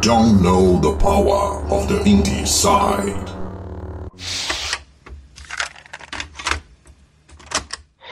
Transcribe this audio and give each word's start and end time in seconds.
don't 0.00 0.42
know 0.42 0.78
the 0.80 0.92
power 0.96 1.62
of 1.72 1.88
the 1.88 2.02
indie 2.04 2.46
side. 2.46 3.32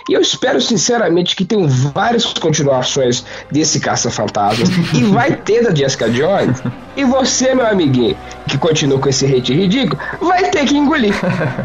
E 0.08 0.12
eu 0.12 0.21
espero 0.21 0.60
sinceramente 0.60 1.35
que 1.35 1.44
tenham 1.44 1.67
várias 1.69 2.24
continuações 2.33 3.24
desse 3.51 3.80
Caça-Fantasmas. 3.80 4.69
e 4.94 5.03
vai 5.04 5.35
ter 5.35 5.64
da 5.64 5.74
Jessica 5.74 6.08
Jones. 6.08 6.62
E 6.96 7.04
você, 7.04 7.54
meu 7.54 7.67
amiguinho, 7.67 8.16
que 8.48 8.56
continua 8.56 8.98
com 9.00 9.08
esse 9.08 9.26
hate 9.26 9.53
ridículo, 9.53 10.00
vai 10.21 10.48
ter 10.50 10.64
que 10.64 10.76
engolir, 10.76 11.14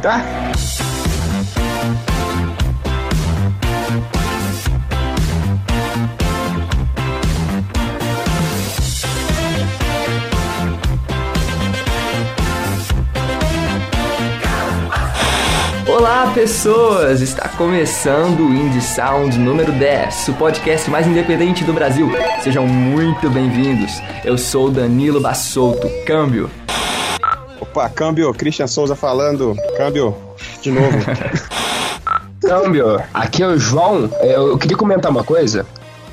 tá? 0.01 0.23
Pessoas! 16.33 17.21
Está 17.21 17.49
começando 17.49 18.39
o 18.39 18.53
Indie 18.53 18.81
Sound 18.81 19.37
número 19.37 19.71
10, 19.73 20.29
o 20.29 20.33
podcast 20.33 20.89
mais 20.89 21.05
independente 21.05 21.63
do 21.65 21.73
Brasil. 21.73 22.09
Sejam 22.41 22.65
muito 22.65 23.29
bem-vindos. 23.29 24.01
Eu 24.23 24.37
sou 24.37 24.71
Danilo 24.71 25.19
Bassolto, 25.19 25.89
câmbio. 26.05 26.49
Opa, 27.59 27.89
câmbio, 27.89 28.33
Christian 28.33 28.67
Souza 28.67 28.95
falando. 28.95 29.55
Câmbio, 29.75 30.15
de 30.61 30.71
novo. 30.71 30.97
câmbio, 32.41 33.01
aqui 33.13 33.43
é 33.43 33.47
o 33.47 33.59
João. 33.59 34.09
Eu 34.21 34.57
queria 34.57 34.77
comentar 34.77 35.11
uma 35.11 35.25
coisa, 35.25 35.65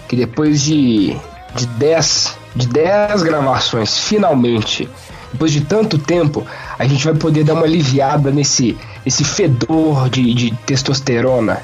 que 0.09 0.17
depois 0.17 0.63
de 0.63 1.17
de 1.55 1.67
10 1.67 2.37
de 2.57 2.67
10 2.67 3.23
gravações, 3.23 3.97
finalmente, 3.97 4.89
depois 5.33 5.53
de 5.53 5.63
tanto 5.63 5.99
tempo, 5.99 6.47
a 6.79 6.87
gente 6.87 7.05
vai 7.05 7.15
poder 7.15 7.45
dar 7.45 7.55
uma 7.55 7.65
aliviada 7.65 8.31
nesse 8.31 8.77
esse 9.05 9.25
fedor 9.25 10.11
de, 10.11 10.35
de 10.35 10.51
testosterona. 10.67 11.63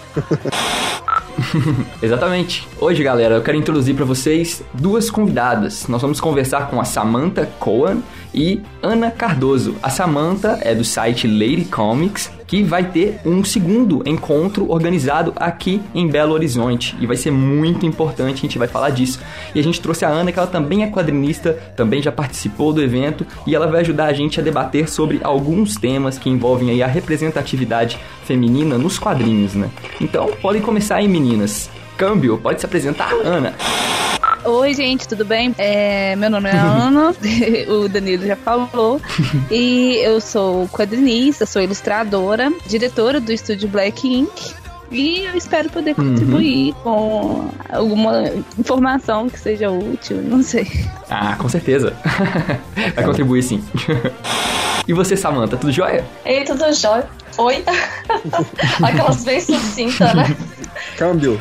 Exatamente. 2.01 2.67
Hoje, 2.81 3.03
galera, 3.03 3.35
eu 3.35 3.43
quero 3.43 3.59
introduzir 3.59 3.95
para 3.95 4.05
vocês 4.05 4.63
duas 4.73 5.11
convidadas. 5.11 5.87
Nós 5.89 6.01
vamos 6.01 6.21
conversar 6.21 6.69
com 6.69 6.81
a 6.81 6.85
Samantha 6.85 7.47
Cohen 7.59 8.03
e 8.35 8.61
Ana 8.83 9.11
Cardoso. 9.11 9.77
A 9.83 9.89
Samantha 9.89 10.59
é 10.61 10.75
do 10.75 10.85
site 10.85 11.27
Lady 11.27 11.65
Comics, 11.65 12.31
que 12.47 12.63
vai 12.63 12.85
ter 12.85 13.21
um 13.25 13.43
segundo 13.45 14.03
encontro 14.05 14.71
organizado 14.71 15.33
aqui 15.37 15.81
em 15.95 16.07
Belo 16.07 16.35
Horizonte 16.35 16.95
e 17.01 17.07
vai 17.07 17.17
ser 17.17 17.31
muito 17.31 17.87
importante, 17.87 18.39
a 18.39 18.41
gente 18.43 18.59
vai 18.59 18.69
falar 18.69 18.91
disso. 18.91 19.21
E 19.55 19.61
a 19.61 19.63
gente 19.63 19.81
trouxe 19.81 20.05
a 20.05 20.09
Ana, 20.09 20.31
que 20.31 20.39
ela 20.39 20.49
também 20.49 20.83
é 20.83 20.91
quadrinista, 20.91 21.53
também 21.77 22.03
já 22.03 22.13
participou 22.13 22.73
do 22.73 22.83
evento 22.83 23.27
e 23.47 23.55
ela 23.55 23.67
vai 23.67 23.81
ajudar 23.81 24.07
a 24.07 24.13
gente 24.13 24.39
a 24.41 24.43
debater 24.43 24.89
sobre 24.89 25.21
alguns 25.23 25.77
temas 25.77 26.19
que 26.19 26.29
envolvem 26.29 26.71
aí 26.71 26.83
a 26.83 26.87
representatividade 26.87 27.99
feminina 28.25 28.77
nos 28.77 28.99
quadrinhos, 28.99 29.55
né? 29.55 29.71
Então, 30.01 30.31
podem 30.43 30.61
começar 30.61 30.97
aí, 30.97 31.09
meninas. 31.09 31.71
Câmbio, 31.97 32.39
pode 32.39 32.61
se 32.61 32.67
apresentar, 32.67 33.13
Ana. 33.25 33.55
Oi, 34.45 34.75
gente, 34.75 35.09
tudo 35.09 35.25
bem? 35.25 35.55
É, 35.57 36.15
meu 36.17 36.29
nome 36.29 36.51
é 36.51 36.53
Ana, 36.53 37.15
o 37.69 37.89
Danilo 37.89 38.27
já 38.27 38.37
falou. 38.37 39.01
e 39.51 39.97
eu 40.03 40.21
sou 40.21 40.69
quadrinista, 40.69 41.47
sou 41.47 41.63
ilustradora, 41.63 42.53
diretora 42.67 43.21
do 43.21 43.33
estúdio 43.33 43.69
Black 43.69 44.07
Ink. 44.07 44.55
E 44.91 45.25
eu 45.25 45.35
espero 45.35 45.71
poder 45.71 45.95
uhum. 45.99 46.11
contribuir 46.11 46.75
uhum. 46.75 46.83
com 46.83 47.51
alguma 47.71 48.25
informação 48.59 49.31
que 49.31 49.41
seja 49.41 49.71
útil, 49.71 50.23
não 50.23 50.43
sei. 50.43 50.71
Ah, 51.09 51.37
com 51.37 51.49
certeza. 51.49 51.97
Vai 52.95 53.05
contribuir 53.05 53.43
sim. 53.43 53.65
e 54.87 54.93
você, 54.93 55.17
Samanta, 55.17 55.57
tudo 55.57 55.73
jóia? 55.73 56.05
Ei, 56.25 56.45
tudo 56.45 56.71
jóia. 56.75 57.09
Oi? 57.39 57.65
Aquelas 58.83 59.25
bem 59.25 59.41
sucintas, 59.41 60.15
né? 60.15 60.37
Câmbio. 60.97 61.41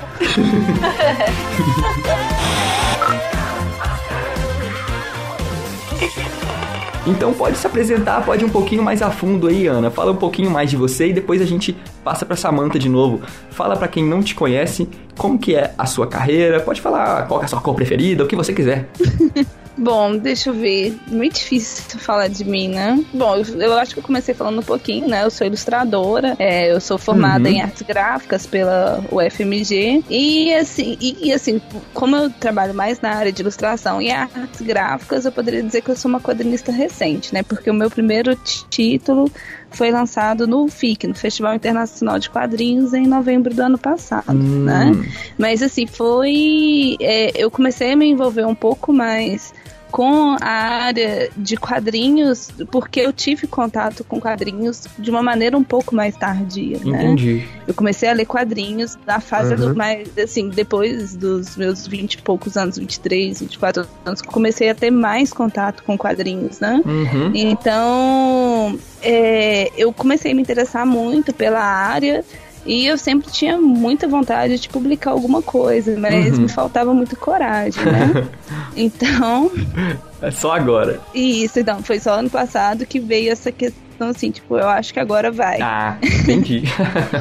Então 7.05 7.33
pode 7.33 7.57
se 7.57 7.67
apresentar, 7.67 8.23
pode 8.23 8.43
ir 8.43 8.45
um 8.45 8.49
pouquinho 8.49 8.81
mais 8.81 9.01
a 9.01 9.11
fundo 9.11 9.47
aí, 9.47 9.67
Ana. 9.67 9.91
Fala 9.91 10.11
um 10.13 10.15
pouquinho 10.15 10.49
mais 10.49 10.69
de 10.69 10.77
você 10.77 11.09
e 11.09 11.13
depois 11.13 11.41
a 11.41 11.45
gente 11.45 11.75
passa 12.03 12.25
para 12.25 12.35
Samantha 12.37 12.79
de 12.79 12.87
novo. 12.87 13.21
Fala 13.49 13.75
para 13.75 13.89
quem 13.89 14.03
não 14.03 14.23
te 14.23 14.33
conhece 14.33 14.87
como 15.17 15.37
que 15.37 15.53
é 15.53 15.73
a 15.77 15.85
sua 15.85 16.07
carreira. 16.07 16.61
Pode 16.61 16.79
falar 16.79 17.27
qual 17.27 17.41
é 17.41 17.45
a 17.45 17.47
sua 17.47 17.59
cor 17.59 17.75
preferida, 17.75 18.23
o 18.23 18.27
que 18.27 18.35
você 18.35 18.53
quiser. 18.53 18.89
Bom, 19.78 20.16
deixa 20.17 20.50
eu 20.50 20.53
ver. 20.53 20.97
Muito 21.07 21.35
difícil 21.35 22.00
falar 22.00 22.28
de 22.28 22.45
mim, 22.45 22.69
né? 22.69 23.03
Bom, 23.13 23.35
eu, 23.35 23.61
eu, 23.61 23.73
acho 23.73 23.94
que 23.94 24.00
eu 24.00 24.03
comecei 24.03 24.34
falando 24.34 24.59
um 24.59 24.63
pouquinho, 24.63 25.07
né? 25.07 25.23
Eu 25.23 25.31
sou 25.31 25.47
ilustradora, 25.47 26.35
é, 26.38 26.72
eu 26.72 26.79
sou 26.79 26.97
formada 26.97 27.50
uhum. 27.50 27.56
em 27.56 27.61
artes 27.61 27.81
gráficas 27.81 28.45
pela 28.45 29.03
UFMG. 29.12 30.03
E 30.09 30.53
assim, 30.53 30.97
e, 31.01 31.28
e, 31.28 31.33
assim, 31.33 31.62
como 31.94 32.16
eu 32.16 32.29
trabalho 32.29 32.73
mais 32.73 33.01
na 33.01 33.16
área 33.16 33.31
de 33.31 33.41
ilustração 33.41 34.01
e 34.01 34.12
artes 34.12 34.62
gráficas, 34.62 35.25
eu 35.25 35.31
poderia 35.31 35.63
dizer 35.63 35.81
que 35.81 35.89
eu 35.89 35.95
sou 35.95 36.09
uma 36.09 36.22
quadrinista 36.22 36.72
recente, 36.72 37.33
né? 37.33 37.41
Porque 37.41 37.69
o 37.69 37.73
meu 37.73 37.89
primeiro 37.89 38.35
título 38.69 39.31
foi 39.72 39.89
lançado 39.91 40.45
no 40.45 40.67
FIC, 40.67 41.07
no 41.07 41.16
Festival 41.16 41.56
Internacional 41.56 42.19
de 42.19 42.29
Quadrinhos, 42.29 42.94
em 42.94 43.07
novembro 43.07 43.53
do 43.53 43.62
ano 43.62 43.78
passado, 43.78 44.31
hum. 44.31 44.66
né? 44.66 44.91
Mas 45.38 45.63
assim, 45.63 45.88
foi. 45.88 46.95
É, 47.01 47.31
eu 47.35 47.50
comecei 47.50 47.91
a 47.91 47.95
me 47.95 48.06
envolver 48.06 48.45
um 48.45 48.56
pouco 48.56 48.94
mais 48.94 49.51
com 49.93 50.35
a 50.41 50.49
área 50.85 51.29
de 51.37 51.55
quadrinhos, 51.55 52.49
porque 52.71 52.99
eu 52.99 53.13
tive 53.13 53.45
contato 53.45 54.03
com 54.03 54.19
quadrinhos 54.19 54.87
de 54.97 55.11
uma 55.11 55.21
maneira 55.21 55.55
um 55.55 55.63
pouco 55.63 55.93
mais 55.93 56.17
tardia, 56.17 56.79
né? 56.83 57.03
Entendi. 57.03 57.47
Eu 57.67 57.75
comecei 57.75 58.09
a 58.09 58.13
ler 58.13 58.25
quadrinhos 58.25 58.97
na 59.05 59.19
fase 59.19 59.53
uhum. 59.53 59.69
do 59.69 59.75
mais, 59.75 60.09
assim, 60.17 60.49
depois 60.49 61.15
dos 61.15 61.55
meus 61.55 61.85
20 61.85 62.15
e 62.15 62.21
poucos 62.23 62.57
anos, 62.57 62.79
23, 62.79 63.41
24 63.41 63.85
anos, 64.03 64.23
comecei 64.23 64.67
a 64.67 64.73
ter 64.73 64.89
mais 64.89 65.31
contato 65.31 65.83
com 65.83 65.95
quadrinhos, 65.95 66.59
né? 66.59 66.81
Uhum. 66.83 67.31
Então, 67.35 68.79
é, 68.99 69.71
eu 69.77 69.93
comecei 69.93 70.31
a 70.31 70.35
me 70.35 70.41
interessar 70.41 70.87
muito 70.87 71.31
pela 71.35 71.61
área 71.61 72.25
e 72.66 72.85
eu 72.85 72.97
sempre 72.97 73.29
tinha 73.31 73.57
muita 73.57 74.07
vontade 74.07 74.57
de 74.57 74.69
publicar 74.69 75.12
alguma 75.12 75.41
coisa, 75.41 75.97
mas 75.97 76.35
uhum. 76.35 76.44
me 76.44 76.50
faltava 76.50 76.94
muito 76.94 77.16
coragem, 77.18 77.84
né? 77.84 78.28
então. 78.75 79.51
É 80.22 80.31
só 80.31 80.53
agora. 80.53 81.01
Isso, 81.13 81.59
então, 81.59 81.84
foi 81.84 82.00
só 82.00 82.19
ano 82.19 82.29
passado 82.29 82.85
que 82.85 83.00
veio 83.00 83.31
essa 83.31 83.51
questão 83.51 83.82
então, 84.03 84.09
assim, 84.09 84.31
tipo, 84.31 84.57
eu 84.57 84.67
acho 84.67 84.93
que 84.93 84.99
agora 84.99 85.31
vai. 85.31 85.61
Ah, 85.61 85.97
entendi. 86.03 86.63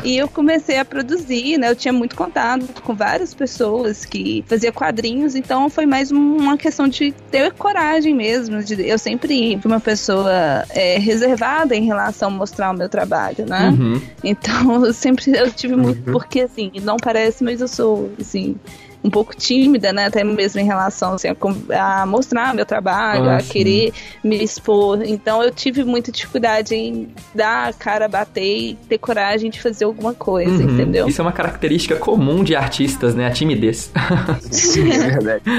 e 0.05 0.17
eu 0.17 0.27
comecei 0.27 0.79
a 0.79 0.85
produzir, 0.85 1.57
né? 1.59 1.71
Eu 1.71 1.77
tinha 1.77 1.93
muito 1.93 2.17
contato 2.17 2.83
com 2.83 2.95
várias 2.95 3.33
pessoas 3.33 4.05
que 4.05 4.45
faziam 4.49 4.73
quadrinhos, 4.73 5.37
então 5.37 5.71
foi 5.71 5.87
mais 5.87 6.11
uma 6.11 6.57
questão 6.57 6.89
de 6.89 7.13
ter 7.31 7.53
coragem 7.53 8.15
mesmo. 8.15 8.63
De, 8.65 8.87
eu 8.87 8.99
sempre 8.99 9.59
fui 9.63 9.71
uma 9.71 9.81
pessoa 9.81 10.65
é, 10.71 10.99
reservada 10.99 11.77
em 11.77 11.85
relação 11.85 12.29
a 12.29 12.33
mostrar 12.33 12.73
o 12.73 12.77
meu 12.77 12.89
trabalho, 12.89 13.47
né? 13.47 13.69
Uhum. 13.69 14.03
Então, 14.25 14.83
eu 14.85 14.93
sempre 14.93 15.31
eu 15.37 15.51
tive 15.53 15.77
muito, 15.77 16.07
uhum. 16.07 16.13
porque 16.13 16.41
assim, 16.41 16.73
não 16.83 16.97
parece, 16.97 17.45
mas 17.45 17.61
eu 17.61 17.69
sou, 17.69 18.11
assim, 18.21 18.57
um 19.05 19.11
pouco 19.11 19.35
tímida, 19.35 19.93
né? 19.93 20.07
Até 20.07 20.23
mesmo 20.23 20.61
em 20.61 20.65
relação 20.65 21.15
assim, 21.15 21.29
a, 21.29 22.03
a 22.03 22.07
mostrar 22.07 22.55
meu 22.55 22.65
trabalho, 22.65 23.29
ah, 23.29 23.37
a 23.37 23.41
sim. 23.41 23.53
querer 23.53 23.93
me 24.23 24.43
expor. 24.43 25.03
Então 25.05 25.43
eu 25.43 25.51
tive 25.51 25.85
muita 25.85 26.13
dificuldade 26.13 26.75
em 26.75 27.09
dar 27.35 27.69
a 27.69 27.73
cara, 27.73 28.07
bater 28.09 28.43
e 28.43 28.75
ter 28.89 28.99
coragem 28.99 29.51
de 29.51 29.61
fazer 29.61 29.85
alguma 29.85 30.15
coisa, 30.15 30.51
uhum. 30.51 30.71
entendeu? 30.71 31.09
Isso 31.09 31.21
é 31.21 31.25
uma 31.25 31.33
característica 31.33 31.97
comum 31.97 32.45
de 32.45 32.55
artistas, 32.55 33.15
né? 33.15 33.27
A 33.27 33.31
timidez. 33.31 33.91
Sim, 34.51 34.91
é 34.93 34.99
verdade. 34.99 35.43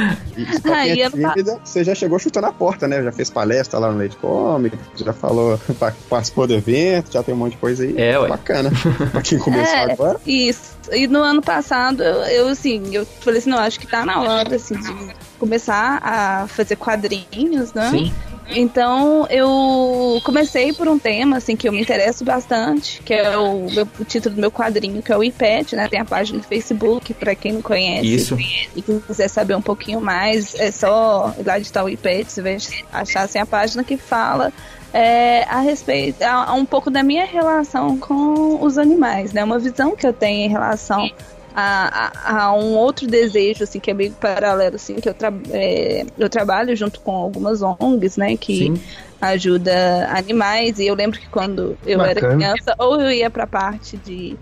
E 0.84 1.02
é 1.02 1.10
tímida, 1.10 1.60
você 1.64 1.84
já 1.84 1.96
chegou 1.96 2.20
chutando 2.20 2.48
a 2.48 2.52
porta, 2.52 2.88
né? 2.88 3.02
Já 3.02 3.12
fez 3.12 3.30
palestra 3.30 3.80
lá 3.80 3.92
no 3.92 3.98
Leite 3.98 4.18
Comic, 4.18 4.78
já 4.96 5.14
falou, 5.14 5.60
participou 6.10 6.46
do 6.46 6.54
evento, 6.54 7.12
já 7.12 7.24
tem 7.24 7.34
um 7.34 7.38
monte 7.38 7.52
de 7.52 7.58
coisa 7.58 7.84
aí. 7.84 7.96
É, 7.98 8.18
ué. 8.20 8.28
Bacana. 8.28 8.72
pra 9.12 9.22
quem 9.22 9.38
começou 9.38 9.76
é, 9.76 9.92
agora. 9.92 10.20
Isso. 10.26 10.74
E 10.92 11.08
no 11.08 11.20
ano 11.20 11.42
passado, 11.42 12.04
eu, 12.04 12.24
eu 12.24 12.48
assim, 12.50 12.94
eu 12.94 13.06
falei 13.06 13.33
assim, 13.38 13.50
não, 13.50 13.60
acho 13.60 13.80
que 13.80 13.88
tá 13.88 14.06
na 14.06 14.22
hora, 14.22 14.56
assim, 14.56 14.76
de 14.76 15.16
começar 15.40 16.00
a 16.04 16.48
fazer 16.48 16.76
quadrinhos, 16.76 17.74
né? 17.74 17.90
Sim. 17.90 18.14
Então 18.50 19.26
eu 19.30 20.22
comecei 20.24 20.74
por 20.74 20.88
um 20.88 21.00
tema 21.00 21.38
assim 21.38 21.56
que 21.56 21.68
eu 21.68 21.72
me 21.72 21.82
interesso 21.82 22.26
bastante, 22.26 23.02
que 23.02 23.14
é 23.14 23.38
o, 23.38 23.68
meu, 23.72 23.88
o 24.00 24.06
título 24.06 24.36
do 24.36 24.42
meu 24.42 24.52
quadrinho, 24.52 25.02
que 25.02 25.12
é 25.12 25.18
o 25.18 25.24
iPad, 25.24 25.74
né? 25.74 25.88
Tem 25.88 26.00
a 26.00 26.06
página 26.06 26.40
do 26.40 26.46
Facebook 26.46 27.14
para 27.14 27.34
quem 27.36 27.54
não 27.54 27.62
conhece. 27.62 28.14
Isso. 28.14 28.38
E 28.76 28.82
quiser 28.82 29.30
saber 29.30 29.56
um 29.56 29.62
pouquinho 29.62 30.02
mais, 30.02 30.56
é 30.56 30.72
só 30.72 31.34
ir 31.40 31.46
lá 31.46 31.58
editar 31.58 31.84
o 31.84 31.90
iPad, 31.90 32.28
você 32.28 32.42
vai 32.42 32.58
achar 32.92 33.22
assim 33.22 33.40
a 33.40 33.46
página 33.46 33.84
que 33.84 33.98
fala 33.98 34.52
é, 34.94 35.44
a 35.46 35.60
respeito, 35.60 36.22
a, 36.22 36.50
a 36.50 36.54
um 36.54 36.66
pouco 36.66 36.92
da 36.92 37.02
minha 37.02 37.26
relação 37.26 37.98
com 37.98 38.64
os 38.64 38.78
animais, 38.78 39.34
né? 39.34 39.44
Uma 39.44 39.58
visão 39.58 39.96
que 39.96 40.06
eu 40.06 40.14
tenho 40.14 40.46
em 40.46 40.50
relação 40.50 41.10
a, 41.56 42.12
a, 42.16 42.44
a, 42.46 42.54
um 42.54 42.76
outro 42.76 43.08
desejo, 43.08 43.64
assim, 43.64 43.80
que 43.80 43.92
é 43.92 43.94
meio 43.94 44.12
paralelo, 44.14 44.76
assim, 44.76 44.96
que 44.96 45.08
eu, 45.08 45.14
tra 45.14 45.32
é, 45.52 46.06
eu 46.18 46.30
trabalho 46.30 46.76
junto 46.76 47.00
com 47.02 47.12
algumas 47.12 47.62
ONGs, 47.62 48.18
né, 48.18 48.36
que 48.36 48.58
Sim. 48.58 48.82
ajuda 49.22 50.08
animais, 50.10 50.80
e 50.80 50.88
eu 50.88 50.96
lembro 50.96 51.20
que 51.20 51.30
quando 51.30 51.78
eu 51.86 52.00
Bacana. 52.00 52.10
era 52.10 52.36
criança, 52.36 52.76
ou 52.80 53.00
eu 53.00 53.12
ia 53.12 53.30
pra 53.30 53.46
parte 53.46 53.98
de 53.98 54.36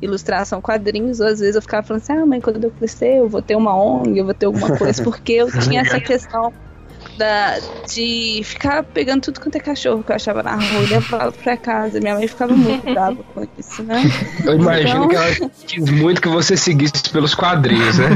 ilustração, 0.00 0.60
quadrinhos, 0.60 1.20
ou 1.20 1.26
às 1.26 1.40
vezes 1.40 1.56
eu 1.56 1.62
ficava 1.62 1.86
falando 1.86 2.02
assim, 2.02 2.12
ah, 2.12 2.26
mãe, 2.26 2.40
quando 2.40 2.62
eu 2.62 2.70
crescer 2.70 3.18
eu 3.18 3.28
vou 3.28 3.42
ter 3.42 3.56
uma 3.56 3.74
ONG, 3.74 4.18
eu 4.18 4.24
vou 4.24 4.34
ter 4.34 4.46
alguma 4.46 4.76
coisa, 4.76 5.02
porque 5.04 5.32
eu 5.32 5.50
tinha 5.60 5.80
essa 5.80 6.00
questão 6.00 6.52
da, 7.18 7.58
de 7.86 8.40
ficar 8.44 8.84
pegando 8.84 9.22
tudo 9.22 9.40
quanto 9.40 9.56
é 9.56 9.60
cachorro 9.60 10.02
que 10.02 10.12
eu 10.12 10.16
achava 10.16 10.42
na 10.42 10.54
rua 10.54 10.82
e 10.82 10.86
levava 10.86 11.32
pra 11.32 11.56
casa. 11.56 12.00
Minha 12.00 12.14
mãe 12.14 12.28
ficava 12.28 12.54
muito 12.54 12.84
brava 12.94 13.22
com 13.34 13.46
isso, 13.58 13.82
né? 13.82 14.02
Eu 14.44 14.54
imagino 14.54 15.04
então... 15.04 15.08
que 15.08 15.16
ela 15.16 15.50
quis 15.66 15.90
muito 15.90 16.22
que 16.22 16.28
você 16.28 16.56
seguisse 16.56 17.10
pelos 17.10 17.34
quadrinhos, 17.34 17.98
né? 17.98 18.08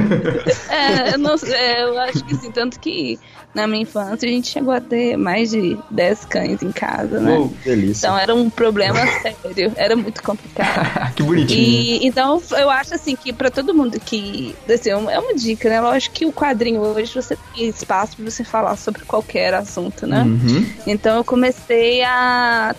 é, 0.71 1.15
eu, 1.15 1.19
não, 1.19 1.35
é, 1.35 1.83
eu 1.83 1.99
acho 1.99 2.25
que 2.25 2.37
sim, 2.37 2.51
tanto 2.51 2.79
que 2.79 3.19
na 3.55 3.67
minha 3.67 3.83
infância 3.83 4.29
a 4.29 4.33
gente 4.33 4.49
chegou 4.49 4.73
a 4.73 4.81
ter 4.81 5.17
mais 5.17 5.51
de 5.51 5.79
10 5.91 6.25
cães 6.25 6.63
em 6.63 6.73
casa, 6.73 7.21
né? 7.21 7.39
Oh, 7.39 7.51
delícia. 7.65 8.07
Então 8.07 8.19
era 8.19 8.35
um 8.35 8.49
problema 8.49 8.99
sério, 9.21 9.73
era 9.77 9.95
muito 9.95 10.23
complicado. 10.23 11.13
que 11.15 11.23
bonitinho. 11.23 11.61
E, 11.61 12.07
então 12.07 12.43
eu 12.53 12.71
acho 12.71 12.95
assim 12.95 13.15
que 13.15 13.33
para 13.33 13.51
todo 13.51 13.75
mundo 13.75 14.01
que. 14.01 14.55
Assim, 14.73 14.91
é 14.91 14.97
uma 14.97 15.35
dica, 15.35 15.69
né? 15.69 15.81
Lógico 15.81 16.15
que 16.15 16.27
o 16.27 16.33
quadrinho 16.33 16.81
hoje 16.81 17.13
você 17.15 17.37
tem 17.55 17.69
espaço 17.69 18.17
para 18.17 18.31
você 18.31 18.43
falar 18.43 18.77
sobre 18.77 19.05
qualquer 19.05 19.53
assunto, 19.55 20.07
né? 20.07 20.23
Uhum. 20.23 20.67
Então 20.87 21.17
eu 21.17 21.25
comecei 21.25 22.03
a 22.03 22.75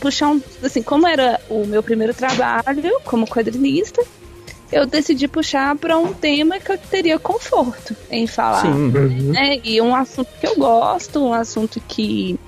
puxar 0.00 0.28
um. 0.28 0.42
Assim, 0.62 0.82
como 0.82 1.06
era 1.06 1.40
o 1.48 1.64
meu 1.64 1.82
primeiro 1.82 2.12
trabalho 2.12 3.00
como 3.04 3.26
quadrinista, 3.26 4.02
eu 4.70 4.86
decidi 4.86 5.26
puxar 5.26 5.74
para 5.76 5.96
um 5.96 6.12
tema 6.12 6.58
que 6.58 6.70
eu 6.70 6.78
teria 6.78 7.18
conforto 7.18 7.96
em 8.10 8.26
falar. 8.26 8.62
Sim. 8.62 8.90
Né? 9.30 9.60
E 9.64 9.80
um 9.80 9.94
assunto 9.94 10.28
que 10.40 10.46
eu 10.46 10.56
gosto, 10.56 11.24
um 11.24 11.32
assunto 11.32 11.80
que 11.88 12.38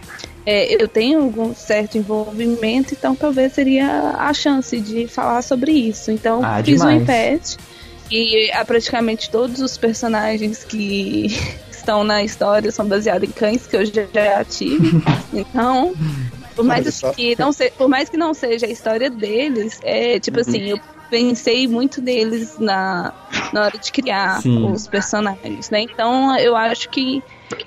é, 0.44 0.82
eu 0.82 0.86
tenho 0.86 1.22
algum 1.22 1.54
certo 1.54 1.96
envolvimento, 1.96 2.94
então 2.94 3.14
talvez 3.14 3.52
seria 3.52 4.14
a 4.18 4.32
chance 4.34 4.78
de 4.80 5.06
falar 5.06 5.42
sobre 5.42 5.72
isso. 5.72 6.10
Então 6.10 6.40
ah, 6.44 6.62
fiz 6.62 6.78
demais. 6.78 6.98
um 6.98 7.02
iPad 7.02 7.42
e 8.10 8.50
a, 8.52 8.64
praticamente 8.64 9.30
todos 9.30 9.60
os 9.60 9.78
personagens 9.78 10.64
que 10.64 11.28
estão 11.70 12.04
na 12.04 12.22
história 12.22 12.70
são 12.70 12.86
baseados 12.86 13.28
em 13.28 13.32
cães 13.32 13.66
que 13.66 13.76
eu 13.76 13.84
já, 13.84 14.44
tive. 14.44 15.02
Então, 15.32 15.94
por 16.56 16.64
mais 16.64 17.00
que 17.14 17.36
não 17.38 17.52
se, 17.52 17.70
por 17.70 17.88
mais 17.88 18.08
que 18.08 18.16
não 18.16 18.34
seja 18.34 18.66
a 18.66 18.68
história 18.68 19.08
deles, 19.08 19.78
é 19.82 20.18
tipo 20.18 20.40
assim, 20.40 20.70
eu 20.70 20.80
pensei 21.10 21.66
muito 21.66 22.00
neles 22.00 22.58
na, 22.58 23.12
na 23.52 23.64
hora 23.64 23.76
de 23.76 23.90
criar 23.90 24.40
Sim. 24.40 24.70
os 24.70 24.86
personagens, 24.86 25.68
né? 25.68 25.82
Então 25.82 26.36
eu 26.38 26.56
acho 26.56 26.88
que 26.88 27.22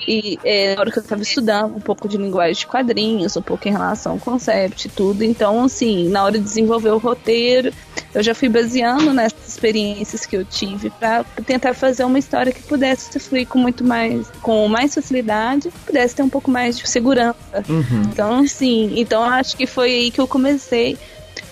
e, 0.07 0.40
é, 0.44 0.75
na 0.75 0.81
hora 0.81 0.92
que 0.92 0.98
eu 0.98 1.04
estava 1.04 1.22
estudando 1.22 1.75
um 1.75 1.80
pouco 1.80 2.07
de 2.07 2.18
linguagem 2.18 2.56
de 2.56 2.68
quadrinhos, 2.68 3.36
um 3.36 3.42
pouco 3.42 3.68
em 3.68 3.72
relação 3.72 4.13
ao 4.13 4.18
concept 4.18 4.88
e 4.88 4.90
tudo, 4.90 5.24
então 5.24 5.66
assim, 5.66 6.07
na 6.07 6.24
hora 6.24 6.38
de 6.38 6.44
desenvolver 6.44 6.92
o 6.92 6.98
roteiro, 6.98 7.74
eu 8.13 8.24
já 8.24 8.34
fui 8.34 8.48
baseando 8.48 9.12
nessas 9.13 9.48
experiências 9.48 10.25
que 10.25 10.38
eu 10.38 10.46
tive 10.46 10.89
para 10.92 11.25
tentar 11.46 11.74
fazer 11.74 12.06
uma 12.06 12.18
história 12.18 12.51
que 12.51 12.63
pudesse 12.63 13.19
fluir 13.19 13.48
com 13.48 13.60
muito 13.60 13.84
mais, 13.84 14.30
com 14.42 14.68
mais 14.68 14.94
facilidade, 14.96 15.69
pudesse 15.86 16.16
ter 16.16 16.24
um 16.24 16.30
pouco 16.30 16.50
mais 16.50 16.78
de 16.78 16.88
segurança. 16.88 17.38
Uhum. 17.68 18.04
Então, 18.12 18.39
assim, 18.39 18.94
então 18.96 19.24
acho 19.24 19.57
que 19.57 19.68
foi 19.68 19.92
aí 19.92 20.12
que 20.12 20.22
eu 20.22 20.28
comecei 20.28 20.98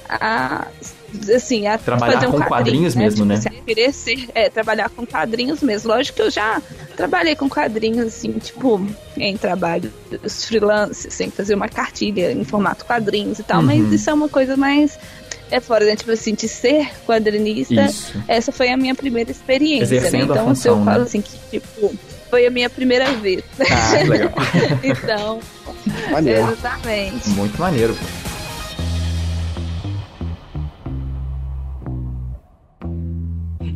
a 0.08 0.68
assim, 1.36 1.68
a 1.68 1.78
trabalhar 1.78 2.14
fazer 2.14 2.28
um 2.28 2.32
com 2.32 2.42
quadrinhos 2.42 2.96
né? 2.96 3.04
mesmo, 3.04 3.26
tipo, 3.26 3.50
né? 3.50 3.62
Querer 3.66 3.94
ser, 3.94 4.30
é, 4.34 4.50
trabalhar 4.50 4.90
com 4.90 5.06
quadrinhos 5.06 5.62
mesmo. 5.62 5.90
Lógico 5.90 6.18
que 6.18 6.22
eu 6.22 6.32
já 6.32 6.62
trabalhei 6.96 7.36
com 7.36 7.50
quadrinhos, 7.50 8.08
assim, 8.08 8.32
tipo, 8.34 8.86
em 9.18 9.38
trabalho 9.38 9.92
dos 10.10 10.46
freelancers, 10.46 11.14
sem 11.14 11.28
assim, 11.28 11.36
fazer 11.36 11.56
uma 11.56 11.70
cartilha 11.70 12.32
em 12.32 12.44
formato 12.44 12.86
quadrinhos 12.86 13.40
e 13.40 13.44
tal, 13.44 13.60
uhum. 13.60 13.66
mas 13.66 13.92
isso 13.92 14.10
é 14.10 14.14
uma 14.14 14.30
coisa 14.30 14.56
mais 14.58 14.98
é 15.52 15.60
fora, 15.60 15.86
né? 15.86 15.96
Tipo 15.96 16.12
assim, 16.12 16.34
de 16.34 16.48
ser 16.48 16.90
quadrinista, 17.06 17.84
Isso. 17.84 18.14
essa 18.28 18.52
foi 18.52 18.70
a 18.70 18.78
minha 18.78 18.96
primeira 18.96 19.30
experiência, 19.30 20.00
né? 20.00 20.08
Exercendo 20.08 20.34
né? 20.34 20.42
Então, 20.42 20.48
função, 20.48 20.80
eu 20.80 20.86
falo 20.86 21.00
né? 21.00 21.04
assim 21.04 21.22
que, 21.22 21.38
tipo, 21.52 21.94
foi 22.30 22.48
a 22.48 22.50
minha 22.50 22.70
primeira 22.70 23.12
vez. 23.12 23.44
Ah, 23.60 24.04
legal. 24.08 24.32
então, 24.82 25.40
maneiro. 26.10 26.52
exatamente. 26.52 27.30
Muito 27.32 27.60
maneiro. 27.60 27.96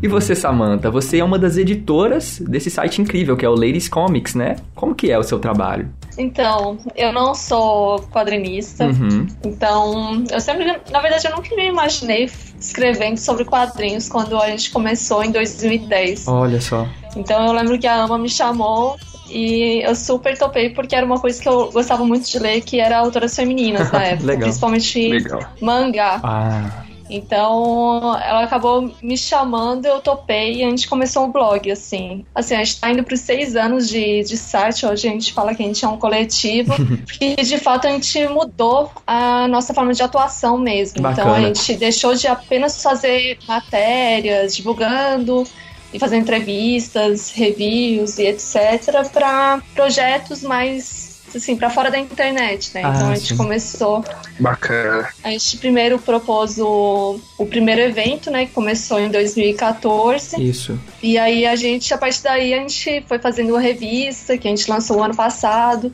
E 0.06 0.07
você, 0.07 0.36
Samantha, 0.36 0.92
você 0.92 1.18
é 1.18 1.24
uma 1.24 1.40
das 1.40 1.57
editoras 1.57 2.40
desse 2.40 2.69
site 2.69 3.02
incrível 3.02 3.36
que 3.36 3.44
é 3.44 3.50
o 3.50 3.56
Ladies 3.56 3.90
Comics, 3.90 4.36
né? 4.36 4.56
Como 4.75 4.94
que 4.94 5.12
é 5.12 5.18
o 5.18 5.24
seu 5.24 5.40
trabalho? 5.40 5.90
Então, 6.16 6.78
eu 6.96 7.12
não 7.12 7.34
sou 7.34 8.00
quadrinista, 8.12 8.86
uhum. 8.86 9.25
então 9.44 10.24
eu 10.31 10.40
sempre, 10.40 10.63
na 10.92 11.02
verdade, 11.02 11.25
eu 11.25 11.36
nunca 11.36 11.56
me 11.56 11.68
imaginei 11.68 12.30
escrevendo 12.60 13.18
sobre 13.18 13.46
quadrinhos 13.46 14.07
quando 14.07 14.38
a 14.38 14.48
gente 14.52 14.69
começou 14.69 15.24
em 15.24 15.31
2010. 15.31 16.28
Olha 16.28 16.62
só. 16.62 16.88
Então 17.16 17.44
eu 17.48 17.51
lembro 17.51 17.80
que 17.80 17.88
a 17.88 18.04
Ama 18.04 18.19
me 18.19 18.30
chamou 18.30 18.98
e 19.28 19.81
eu 19.84 19.96
super 19.96 20.38
topei 20.38 20.69
porque 20.69 20.96
era 20.96 21.04
uma 21.04 21.19
coisa 21.19 21.42
que 21.42 21.50
eu 21.50 21.72
gostava 21.72 22.06
muito 22.06 22.30
de 22.30 22.38
ler, 22.38 22.62
que 22.62 22.80
era 22.80 23.00
autoras 23.00 23.36
femininas 23.36 23.90
na 23.92 24.04
época, 24.04 24.28
Legal. 24.28 24.44
principalmente 24.44 25.10
Legal. 25.10 25.42
mangá. 25.60 26.22
Ah. 26.24 26.85
Então, 27.10 28.18
ela 28.19 28.44
acabou 28.44 28.94
me 29.02 29.18
chamando, 29.18 29.86
eu 29.86 30.00
topei 30.00 30.56
e 30.56 30.63
a 30.63 30.69
gente 30.69 30.88
começou 30.88 31.25
um 31.25 31.31
blog, 31.31 31.69
assim. 31.72 32.25
Assim, 32.34 32.56
a 32.56 32.63
gente 32.63 32.80
tá 32.80 32.92
indo 32.92 33.04
pros 33.04 33.19
seis 33.19 33.56
anos 33.56 33.88
de, 33.88 34.24
de 34.24 34.38
site, 34.38 34.86
hoje 34.86 35.07
a 35.07 35.12
gente 35.12 35.34
fala 35.34 35.54
que 35.54 35.62
a 35.62 35.66
gente 35.66 35.86
é 35.86 35.88
um 35.88 35.98
coletivo, 35.98 36.74
e 37.22 37.36
de 37.36 37.57
fato 37.57 37.88
a 37.88 37.92
gente 37.92 38.28
mudou 38.28 38.92
a 39.06 39.48
nossa 39.48 39.74
forma 39.74 39.94
de 39.94 40.02
atuação 40.02 40.57
mesmo. 40.57 41.02
Bacana. 41.02 41.22
Então, 41.22 41.34
a 41.34 41.42
gente 41.42 41.75
deixou 41.75 42.16
de 42.16 42.28
apenas 42.28 42.81
fazer 42.81 43.38
matérias, 43.48 44.56
divulgando 44.56 45.46
e 45.94 46.00
fazer 46.00 46.18
entrevistas, 46.18 47.31
reviews 47.31 48.18
e 48.18 48.28
etc., 48.28 49.08
para 49.12 49.62
projetos 49.74 50.42
mais 50.44 51.15
assim, 51.38 51.56
para 51.56 51.70
fora 51.70 51.92
da 51.92 51.98
internet, 52.00 52.72
né? 52.74 52.82
Ah, 52.84 52.94
então 52.96 53.10
a 53.12 53.16
gente 53.16 53.30
sim. 53.30 53.38
começou. 53.38 54.04
Bacana. 54.40 55.08
A 55.24 55.30
gente 55.30 55.58
primeiro 55.58 56.00
propôs 56.00 56.58
o, 56.60 57.20
o 57.38 57.46
primeiro 57.46 57.82
evento, 57.82 58.32
né? 58.32 58.46
Que 58.46 58.52
começou 58.52 59.00
em 59.00 59.10
2014. 59.10 60.42
Isso. 60.42 60.80
E 61.02 61.18
aí 61.18 61.46
a 61.46 61.56
gente, 61.56 61.94
a 61.94 61.98
partir 61.98 62.24
daí, 62.24 62.54
a 62.54 62.60
gente 62.60 63.04
foi 63.08 63.20
fazendo 63.20 63.50
uma 63.51 63.62
revista 63.62 64.38
que 64.38 64.48
a 64.48 64.51
gente 64.51 64.70
lançou 64.70 64.98
o 64.98 65.04
ano 65.04 65.15
passado 65.15 65.92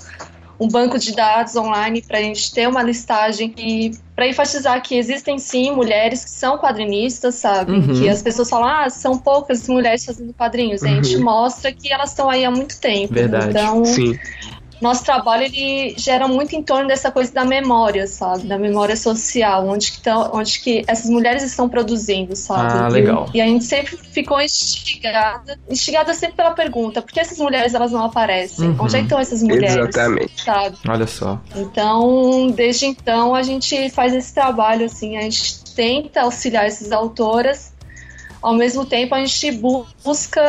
um 0.62 0.68
banco 0.68 1.00
de 1.00 1.16
dados 1.16 1.56
online 1.56 2.04
para 2.04 2.20
a 2.20 2.22
gente 2.22 2.54
ter 2.54 2.70
uma 2.70 2.84
listagem 2.84 3.52
e 3.58 3.92
para 4.16 4.28
enfatizar 4.28 4.80
que 4.84 4.96
existem 4.96 5.40
sim 5.40 5.72
mulheres 5.72 6.24
que 6.24 6.30
são 6.30 6.56
quadrinistas, 6.60 7.34
sabe? 7.34 7.72
Uhum. 7.72 8.00
Que 8.00 8.08
as 8.08 8.22
pessoas 8.22 8.48
falam, 8.48 8.70
ah, 8.70 8.88
são 8.88 9.18
poucas 9.18 9.68
mulheres 9.68 10.06
fazendo 10.06 10.32
quadrinhos. 10.34 10.84
Uhum. 10.84 10.90
A 10.90 10.92
gente 10.92 11.16
uhum. 11.16 11.24
mostra 11.24 11.72
que 11.72 11.92
elas 11.92 12.12
estão 12.12 12.30
aí 12.30 12.46
há 12.46 12.52
muito 12.52 12.80
tempo. 12.80 13.12
Verdade. 13.12 13.50
Então, 13.50 13.84
sim 13.84 14.16
nosso 14.82 15.04
trabalho 15.04 15.44
ele 15.44 15.94
gera 15.98 16.28
muito 16.28 16.56
em 16.56 16.64
torno 16.64 16.88
dessa 16.88 17.12
coisa 17.12 17.32
da 17.32 17.46
memória, 17.46 18.08
sabe? 18.08 18.48
Da 18.48 18.58
memória 18.58 18.96
social, 18.98 19.68
onde 19.68 19.92
que, 19.92 20.02
tão, 20.02 20.32
onde 20.34 20.60
que 20.60 20.84
essas 20.88 21.10
mulheres 21.10 21.44
estão 21.44 21.70
produzindo, 21.70 22.36
sabe? 22.36 22.74
Ah, 22.74 22.88
legal. 22.88 23.30
E, 23.34 23.38
e 23.38 23.42
a 23.42 23.46
gente 23.46 23.64
sempre 23.64 23.96
ficou 23.98 24.42
instigada, 24.42 25.60
instigada 25.70 26.14
sempre 26.14 26.38
pela 26.38 26.52
pergunta, 26.52 27.02
por 27.02 27.12
que 27.12 27.20
essas 27.20 27.38
mulheres 27.38 27.74
elas 27.74 27.92
não 27.92 28.04
aparecem? 28.04 28.70
Uhum. 28.70 28.78
Onde 28.80 28.96
é 28.96 29.00
que 29.00 29.06
estão 29.06 29.20
essas 29.20 29.44
mulheres? 29.44 29.76
Exatamente. 29.76 30.44
Sabe? 30.44 30.78
Olha 30.88 31.08
só. 31.08 31.40
Então, 31.56 32.52
desde 32.52 32.88
então, 32.88 33.36
a 33.36 33.44
gente 33.44 33.90
faz 33.92 34.14
esse 34.14 34.34
trabalho, 34.34 34.86
assim, 34.86 35.18
a 35.18 35.22
gente 35.22 35.62
tenta 35.76 36.22
auxiliar 36.22 36.66
essas 36.66 36.92
autoras 36.92 37.71
ao 38.42 38.54
mesmo 38.56 38.86
tempo, 38.86 39.14
a 39.14 39.24
gente 39.24 39.52
busca 40.04 40.42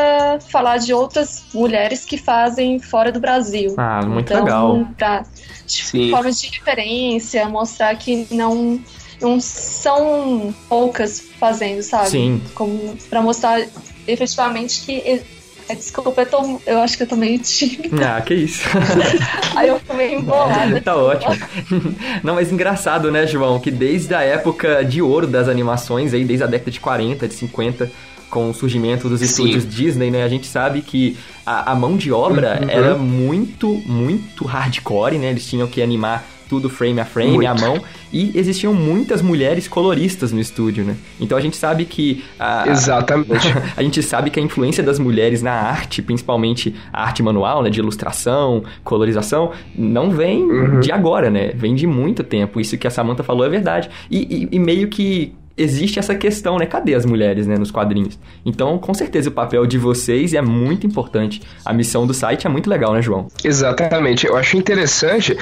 falar 0.48 0.78
de 0.78 0.94
outras 0.94 1.44
mulheres 1.52 2.04
que 2.04 2.16
fazem 2.16 2.78
fora 2.78 3.12
do 3.12 3.20
Brasil. 3.20 3.74
Ah, 3.76 4.00
muito 4.06 4.32
então, 4.32 4.44
legal. 4.44 4.88
Pra, 4.96 5.24
de 5.66 5.84
Sim. 5.84 6.10
forma 6.10 6.32
de 6.32 6.46
referência, 6.46 7.48
mostrar 7.48 7.94
que 7.96 8.26
não, 8.30 8.80
não 9.20 9.38
são 9.40 10.54
poucas 10.68 11.20
fazendo, 11.38 11.82
sabe? 11.82 12.10
Sim. 12.10 12.42
Como 12.54 12.96
para 13.10 13.20
mostrar 13.20 13.60
efetivamente 14.06 14.84
que 14.84 15.22
desculpa, 15.68 16.22
eu, 16.22 16.26
tô, 16.26 16.60
eu 16.66 16.78
acho 16.80 16.96
que 16.96 17.02
eu 17.02 17.06
tô 17.06 17.16
meio 17.16 17.38
tímida. 17.38 18.02
Ah, 18.12 18.20
que 18.20 18.34
isso. 18.34 18.62
Aí 19.56 19.68
eu 19.68 19.78
fico 19.78 19.94
meio 19.94 20.18
embolada. 20.18 20.80
tá 20.80 20.96
ótimo. 20.96 21.34
Não, 22.22 22.34
mas 22.34 22.52
engraçado, 22.52 23.10
né, 23.10 23.26
João? 23.26 23.60
Que 23.60 23.70
desde 23.70 24.14
a 24.14 24.22
época 24.22 24.84
de 24.84 25.00
ouro 25.00 25.26
das 25.26 25.48
animações, 25.48 26.12
aí, 26.12 26.24
desde 26.24 26.44
a 26.44 26.46
década 26.46 26.70
de 26.70 26.80
40, 26.80 27.28
de 27.28 27.34
50, 27.34 27.90
com 28.28 28.50
o 28.50 28.54
surgimento 28.54 29.08
dos 29.08 29.20
estúdios 29.20 29.62
Sim. 29.64 29.68
Disney, 29.68 30.10
né? 30.10 30.24
A 30.24 30.28
gente 30.28 30.46
sabe 30.46 30.80
que 30.80 31.16
a, 31.44 31.72
a 31.72 31.74
mão 31.74 31.96
de 31.96 32.10
obra 32.10 32.58
uhum. 32.62 32.70
era 32.70 32.96
muito, 32.96 33.74
muito 33.86 34.44
hardcore, 34.44 35.18
né? 35.18 35.30
Eles 35.30 35.46
tinham 35.46 35.68
que 35.68 35.82
animar 35.82 36.26
tudo 36.52 36.68
frame 36.68 37.00
a 37.00 37.04
frame, 37.06 37.32
Muito. 37.32 37.48
à 37.48 37.54
mão. 37.54 37.80
E 38.12 38.30
existiam 38.38 38.74
muitas 38.74 39.22
mulheres 39.22 39.66
coloristas 39.66 40.32
no 40.32 40.38
estúdio, 40.38 40.84
né? 40.84 40.96
Então 41.18 41.38
a 41.38 41.40
gente 41.40 41.56
sabe 41.56 41.86
que. 41.86 42.22
A, 42.38 42.68
Exatamente. 42.68 43.48
A, 43.48 43.72
a, 43.80 43.82
gente 43.82 44.02
sabe 44.02 44.28
que 44.28 44.38
a 44.38 44.42
influência 44.42 44.82
das 44.82 44.98
mulheres 44.98 45.40
na 45.40 45.52
arte, 45.52 46.02
principalmente 46.02 46.74
a 46.92 47.04
arte 47.04 47.22
manual, 47.22 47.62
né? 47.62 47.70
De 47.70 47.80
ilustração, 47.80 48.64
colorização, 48.84 49.52
não 49.74 50.10
vem 50.10 50.42
uhum. 50.42 50.80
de 50.80 50.92
agora, 50.92 51.30
né? 51.30 51.52
Vem 51.54 51.74
de 51.74 51.86
muito 51.86 52.22
tempo. 52.22 52.60
Isso 52.60 52.76
que 52.76 52.86
a 52.86 52.90
Samantha 52.90 53.22
falou 53.22 53.46
é 53.46 53.48
verdade. 53.48 53.88
e, 54.10 54.18
e, 54.52 54.56
e 54.56 54.58
meio 54.58 54.88
que 54.88 55.32
existe 55.56 55.98
essa 55.98 56.14
questão, 56.14 56.58
né? 56.58 56.66
Cadê 56.66 56.94
as 56.94 57.04
mulheres, 57.04 57.46
né, 57.46 57.56
nos 57.58 57.70
quadrinhos? 57.70 58.18
Então, 58.44 58.78
com 58.78 58.94
certeza, 58.94 59.28
o 59.28 59.32
papel 59.32 59.66
de 59.66 59.78
vocês 59.78 60.34
é 60.34 60.42
muito 60.42 60.86
importante. 60.86 61.42
A 61.64 61.72
missão 61.72 62.06
do 62.06 62.14
site 62.14 62.46
é 62.46 62.50
muito 62.50 62.68
legal, 62.68 62.92
né, 62.92 63.02
João? 63.02 63.28
Exatamente. 63.44 64.26
Eu 64.26 64.36
acho 64.36 64.56
interessante 64.56 65.36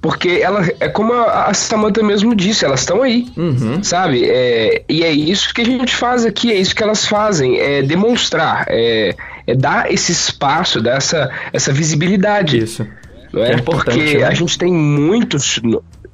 porque 0.00 0.40
ela 0.42 0.66
é 0.80 0.88
como 0.88 1.12
a 1.12 1.52
Samantha 1.54 2.02
mesmo 2.02 2.34
disse, 2.34 2.64
elas 2.64 2.80
estão 2.80 3.02
aí, 3.02 3.26
uhum. 3.36 3.82
sabe? 3.82 4.24
É, 4.24 4.82
e 4.88 5.02
é 5.04 5.12
isso 5.12 5.52
que 5.54 5.60
a 5.60 5.64
gente 5.64 5.94
faz 5.94 6.24
aqui, 6.24 6.52
é 6.52 6.56
isso 6.56 6.74
que 6.74 6.82
elas 6.82 7.06
fazem, 7.06 7.58
é 7.58 7.82
demonstrar, 7.82 8.64
é, 8.68 9.14
é 9.46 9.54
dar 9.54 9.92
esse 9.92 10.12
espaço, 10.12 10.80
dar 10.80 10.96
essa, 10.96 11.30
essa 11.52 11.72
visibilidade. 11.72 12.58
Isso. 12.58 12.86
Não 13.32 13.44
é? 13.44 13.52
é 13.52 13.56
Porque 13.58 14.18
né? 14.18 14.24
a 14.24 14.34
gente 14.34 14.58
tem 14.58 14.72
muitos 14.72 15.60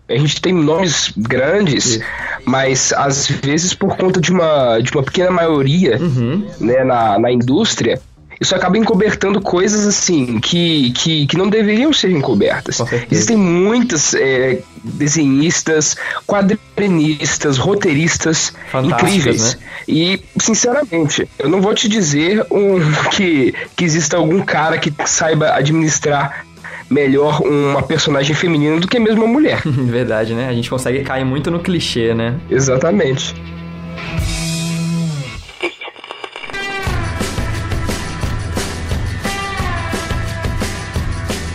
a 0.08 0.16
gente 0.16 0.40
tem 0.40 0.52
nomes 0.52 1.12
grandes, 1.16 2.00
mas 2.44 2.92
às 2.92 3.26
vezes 3.26 3.74
por 3.74 3.96
conta 3.96 4.20
de 4.20 4.30
uma, 4.30 4.78
de 4.80 4.92
uma 4.92 5.02
pequena 5.02 5.30
maioria 5.30 5.98
uhum. 6.00 6.46
né, 6.60 6.84
na, 6.84 7.18
na 7.18 7.32
indústria, 7.32 8.00
isso 8.40 8.54
acaba 8.54 8.76
encobertando 8.76 9.40
coisas 9.40 9.86
assim 9.86 10.38
que, 10.38 10.90
que, 10.92 11.26
que 11.26 11.36
não 11.36 11.48
deveriam 11.48 11.92
ser 11.92 12.10
encobertas. 12.10 12.80
Existem 13.10 13.36
muitas 13.36 14.14
é, 14.14 14.60
desenhistas, 14.84 15.96
quadrinistas, 16.26 17.56
roteiristas 17.56 18.52
incríveis. 18.84 19.54
Né? 19.54 19.60
E, 19.88 20.20
sinceramente, 20.38 21.28
eu 21.38 21.48
não 21.48 21.62
vou 21.62 21.74
te 21.74 21.88
dizer 21.88 22.46
um, 22.50 22.78
que, 23.10 23.54
que 23.74 23.84
exista 23.84 24.18
algum 24.18 24.42
cara 24.42 24.76
que 24.78 24.92
saiba 25.06 25.54
administrar 25.54 26.45
melhor 26.90 27.40
uma 27.42 27.82
personagem 27.82 28.34
feminina 28.34 28.78
do 28.78 28.88
que 28.88 28.98
mesmo 28.98 29.24
uma 29.24 29.32
mulher. 29.32 29.62
Verdade, 29.66 30.34
né? 30.34 30.48
A 30.48 30.52
gente 30.52 30.70
consegue 30.70 31.00
cair 31.00 31.24
muito 31.24 31.50
no 31.50 31.60
clichê, 31.60 32.14
né? 32.14 32.38
Exatamente. 32.50 33.34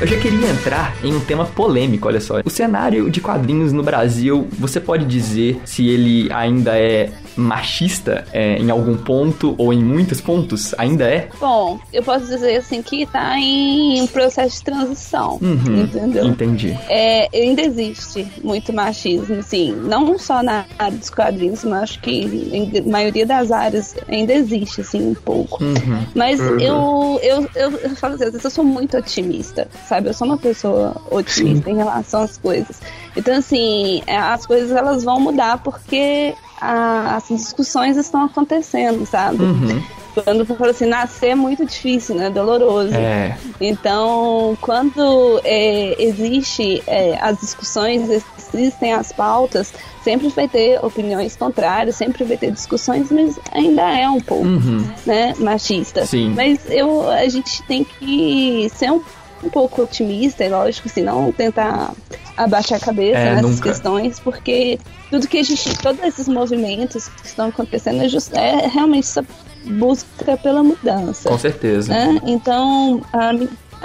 Eu 0.01 0.07
já 0.07 0.17
queria 0.17 0.49
entrar 0.49 0.95
em 1.03 1.13
um 1.13 1.19
tema 1.19 1.45
polêmico, 1.45 2.07
olha 2.07 2.19
só. 2.19 2.41
O 2.43 2.49
cenário 2.49 3.07
de 3.07 3.21
quadrinhos 3.21 3.71
no 3.71 3.83
Brasil, 3.83 4.47
você 4.57 4.79
pode 4.79 5.05
dizer 5.05 5.61
se 5.63 5.87
ele 5.87 6.27
ainda 6.33 6.75
é 6.75 7.11
machista 7.35 8.25
é, 8.31 8.57
em 8.57 8.69
algum 8.69 8.97
ponto 8.97 9.55
ou 9.57 9.73
em 9.73 9.83
muitos 9.83 10.21
pontos? 10.21 10.73
Ainda 10.77 11.05
é? 11.05 11.29
Bom, 11.39 11.79
eu 11.91 12.03
posso 12.03 12.25
dizer 12.25 12.57
assim 12.57 12.81
que 12.81 13.05
tá 13.05 13.37
em 13.37 14.05
processo 14.07 14.57
de 14.57 14.63
transição, 14.63 15.39
uhum, 15.41 15.83
entendeu? 15.83 16.25
Entendi. 16.25 16.77
É, 16.89 17.27
ainda 17.33 17.61
existe 17.61 18.27
muito 18.43 18.73
machismo, 18.73 19.41
sim. 19.43 19.73
Não 19.73 20.17
só 20.17 20.43
na 20.43 20.65
área 20.77 20.97
dos 20.97 21.09
quadrinhos, 21.09 21.63
mas 21.63 21.83
acho 21.83 21.99
que 22.01 22.11
em 22.11 22.89
maioria 22.89 23.25
das 23.25 23.51
áreas 23.51 23.95
ainda 24.07 24.33
existe, 24.33 24.81
assim, 24.81 25.11
um 25.11 25.13
pouco. 25.13 25.63
Uhum, 25.63 26.05
mas 26.15 26.39
uhum. 26.39 26.59
Eu, 26.59 27.19
eu, 27.23 27.49
eu, 27.55 27.71
eu 27.79 27.95
falo 27.95 28.15
assim, 28.15 28.25
eu 28.43 28.49
sou 28.49 28.63
muito 28.63 28.97
otimista, 28.97 29.67
sabe? 29.87 30.09
Eu 30.09 30.13
sou 30.13 30.27
uma 30.27 30.37
pessoa 30.37 30.95
otimista 31.09 31.65
sim. 31.65 31.71
em 31.71 31.77
relação 31.77 32.21
às 32.21 32.37
coisas. 32.37 32.79
Então, 33.15 33.35
assim, 33.35 34.01
é, 34.07 34.17
as 34.17 34.45
coisas 34.45 34.71
elas 34.71 35.03
vão 35.03 35.19
mudar 35.19 35.57
porque 35.59 36.33
a, 36.61 37.15
as 37.15 37.27
discussões 37.27 37.97
estão 37.97 38.23
acontecendo, 38.23 39.05
sabe? 39.05 39.43
Uhum. 39.43 39.83
Quando 40.13 40.39
eu 40.41 40.45
falo 40.45 40.69
assim, 40.69 40.85
nascer 40.85 41.29
é 41.29 41.35
muito 41.35 41.65
difícil, 41.65 42.15
né? 42.15 42.29
Doloroso. 42.29 42.93
É. 42.93 43.37
Então, 43.59 44.57
quando 44.61 45.41
é, 45.43 45.95
existe 46.03 46.83
é, 46.85 47.17
as 47.21 47.39
discussões, 47.39 48.23
existem 48.53 48.93
as 48.93 49.11
pautas, 49.11 49.73
sempre 50.03 50.27
vai 50.29 50.47
ter 50.47 50.83
opiniões 50.83 51.35
contrárias, 51.35 51.95
sempre 51.95 52.25
vai 52.25 52.37
ter 52.37 52.51
discussões, 52.51 53.09
mas 53.09 53.39
ainda 53.53 53.83
é 53.83 54.07
um 54.09 54.19
pouco, 54.19 54.45
uhum. 54.45 54.85
né, 55.05 55.33
machista. 55.39 56.05
Sim. 56.05 56.33
Mas 56.35 56.59
eu, 56.69 57.09
a 57.09 57.27
gente 57.29 57.63
tem 57.63 57.83
que 57.85 58.69
ser 58.75 58.91
um, 58.91 59.01
um 59.43 59.49
pouco 59.49 59.83
otimista, 59.83 60.43
é 60.43 60.49
lógico, 60.49 60.89
se 60.89 61.01
não 61.01 61.31
tentar 61.31 61.93
abaixar 62.37 62.77
a 62.77 62.81
cabeça 62.81 63.19
é, 63.19 63.35
nessas 63.35 63.51
nunca. 63.51 63.69
questões, 63.69 64.19
porque 64.19 64.79
tudo 65.09 65.27
que 65.27 65.37
a 65.37 65.43
gente, 65.43 65.77
todos 65.79 66.03
esses 66.03 66.27
movimentos 66.27 67.07
que 67.07 67.27
estão 67.27 67.49
acontecendo 67.49 68.01
é, 68.03 68.07
just, 68.09 68.31
é 68.33 68.67
realmente 68.67 69.05
essa 69.05 69.25
busca 69.65 70.37
pela 70.37 70.63
mudança. 70.63 71.29
Com 71.29 71.37
certeza. 71.37 71.91
Né? 71.91 72.19
Então, 72.25 73.01
a, 73.13 73.31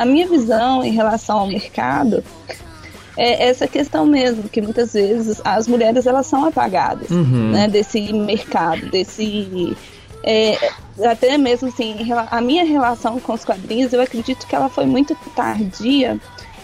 a 0.02 0.04
minha 0.04 0.26
visão 0.26 0.84
em 0.84 0.92
relação 0.92 1.40
ao 1.40 1.46
mercado 1.46 2.22
é 3.16 3.48
essa 3.48 3.66
questão 3.66 4.04
mesmo, 4.04 4.48
que 4.48 4.60
muitas 4.60 4.92
vezes 4.92 5.40
as 5.44 5.66
mulheres 5.66 6.06
elas 6.06 6.26
são 6.26 6.44
apagadas 6.44 7.10
uhum. 7.10 7.52
né, 7.52 7.66
desse 7.66 8.12
mercado, 8.12 8.90
desse. 8.90 9.76
É, 10.26 10.58
até 11.08 11.38
mesmo 11.38 11.68
assim, 11.68 11.96
a 12.30 12.40
minha 12.40 12.64
relação 12.64 13.20
com 13.20 13.32
os 13.32 13.44
quadrinhos, 13.44 13.92
eu 13.92 14.00
acredito 14.00 14.46
que 14.46 14.56
ela 14.56 14.68
foi 14.68 14.84
muito 14.84 15.14
tardia 15.36 16.18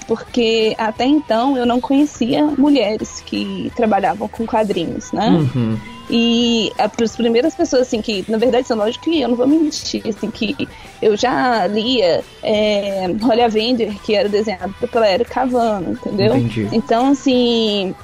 porque 0.06 0.74
até 0.76 1.04
então 1.06 1.56
eu 1.56 1.64
não 1.64 1.80
conhecia 1.80 2.44
mulheres 2.44 3.22
que 3.24 3.72
trabalhavam 3.76 4.26
com 4.28 4.44
quadrinhos, 4.44 5.12
né? 5.12 5.28
Uhum. 5.28 5.78
E 6.10 6.70
as 6.76 7.16
primeiras 7.16 7.54
pessoas, 7.54 7.82
assim, 7.82 8.02
que, 8.02 8.24
na 8.28 8.36
verdade, 8.36 8.66
são 8.66 8.76
lógico 8.76 9.04
que 9.04 9.20
eu 9.20 9.28
não 9.28 9.36
vou 9.36 9.46
mentir, 9.46 10.02
assim, 10.06 10.30
que 10.30 10.68
eu 11.00 11.16
já 11.16 11.66
lia 11.66 12.22
é, 12.42 13.06
Holly 13.22 13.40
Avenger, 13.40 13.94
que 14.02 14.14
era 14.14 14.28
desenhado 14.28 14.74
pela 14.90 15.10
Eric 15.10 15.30
Cavano, 15.30 15.92
entendeu? 15.92 16.36
Entendi. 16.36 16.68
Então, 16.72 17.12
assim, 17.12 17.94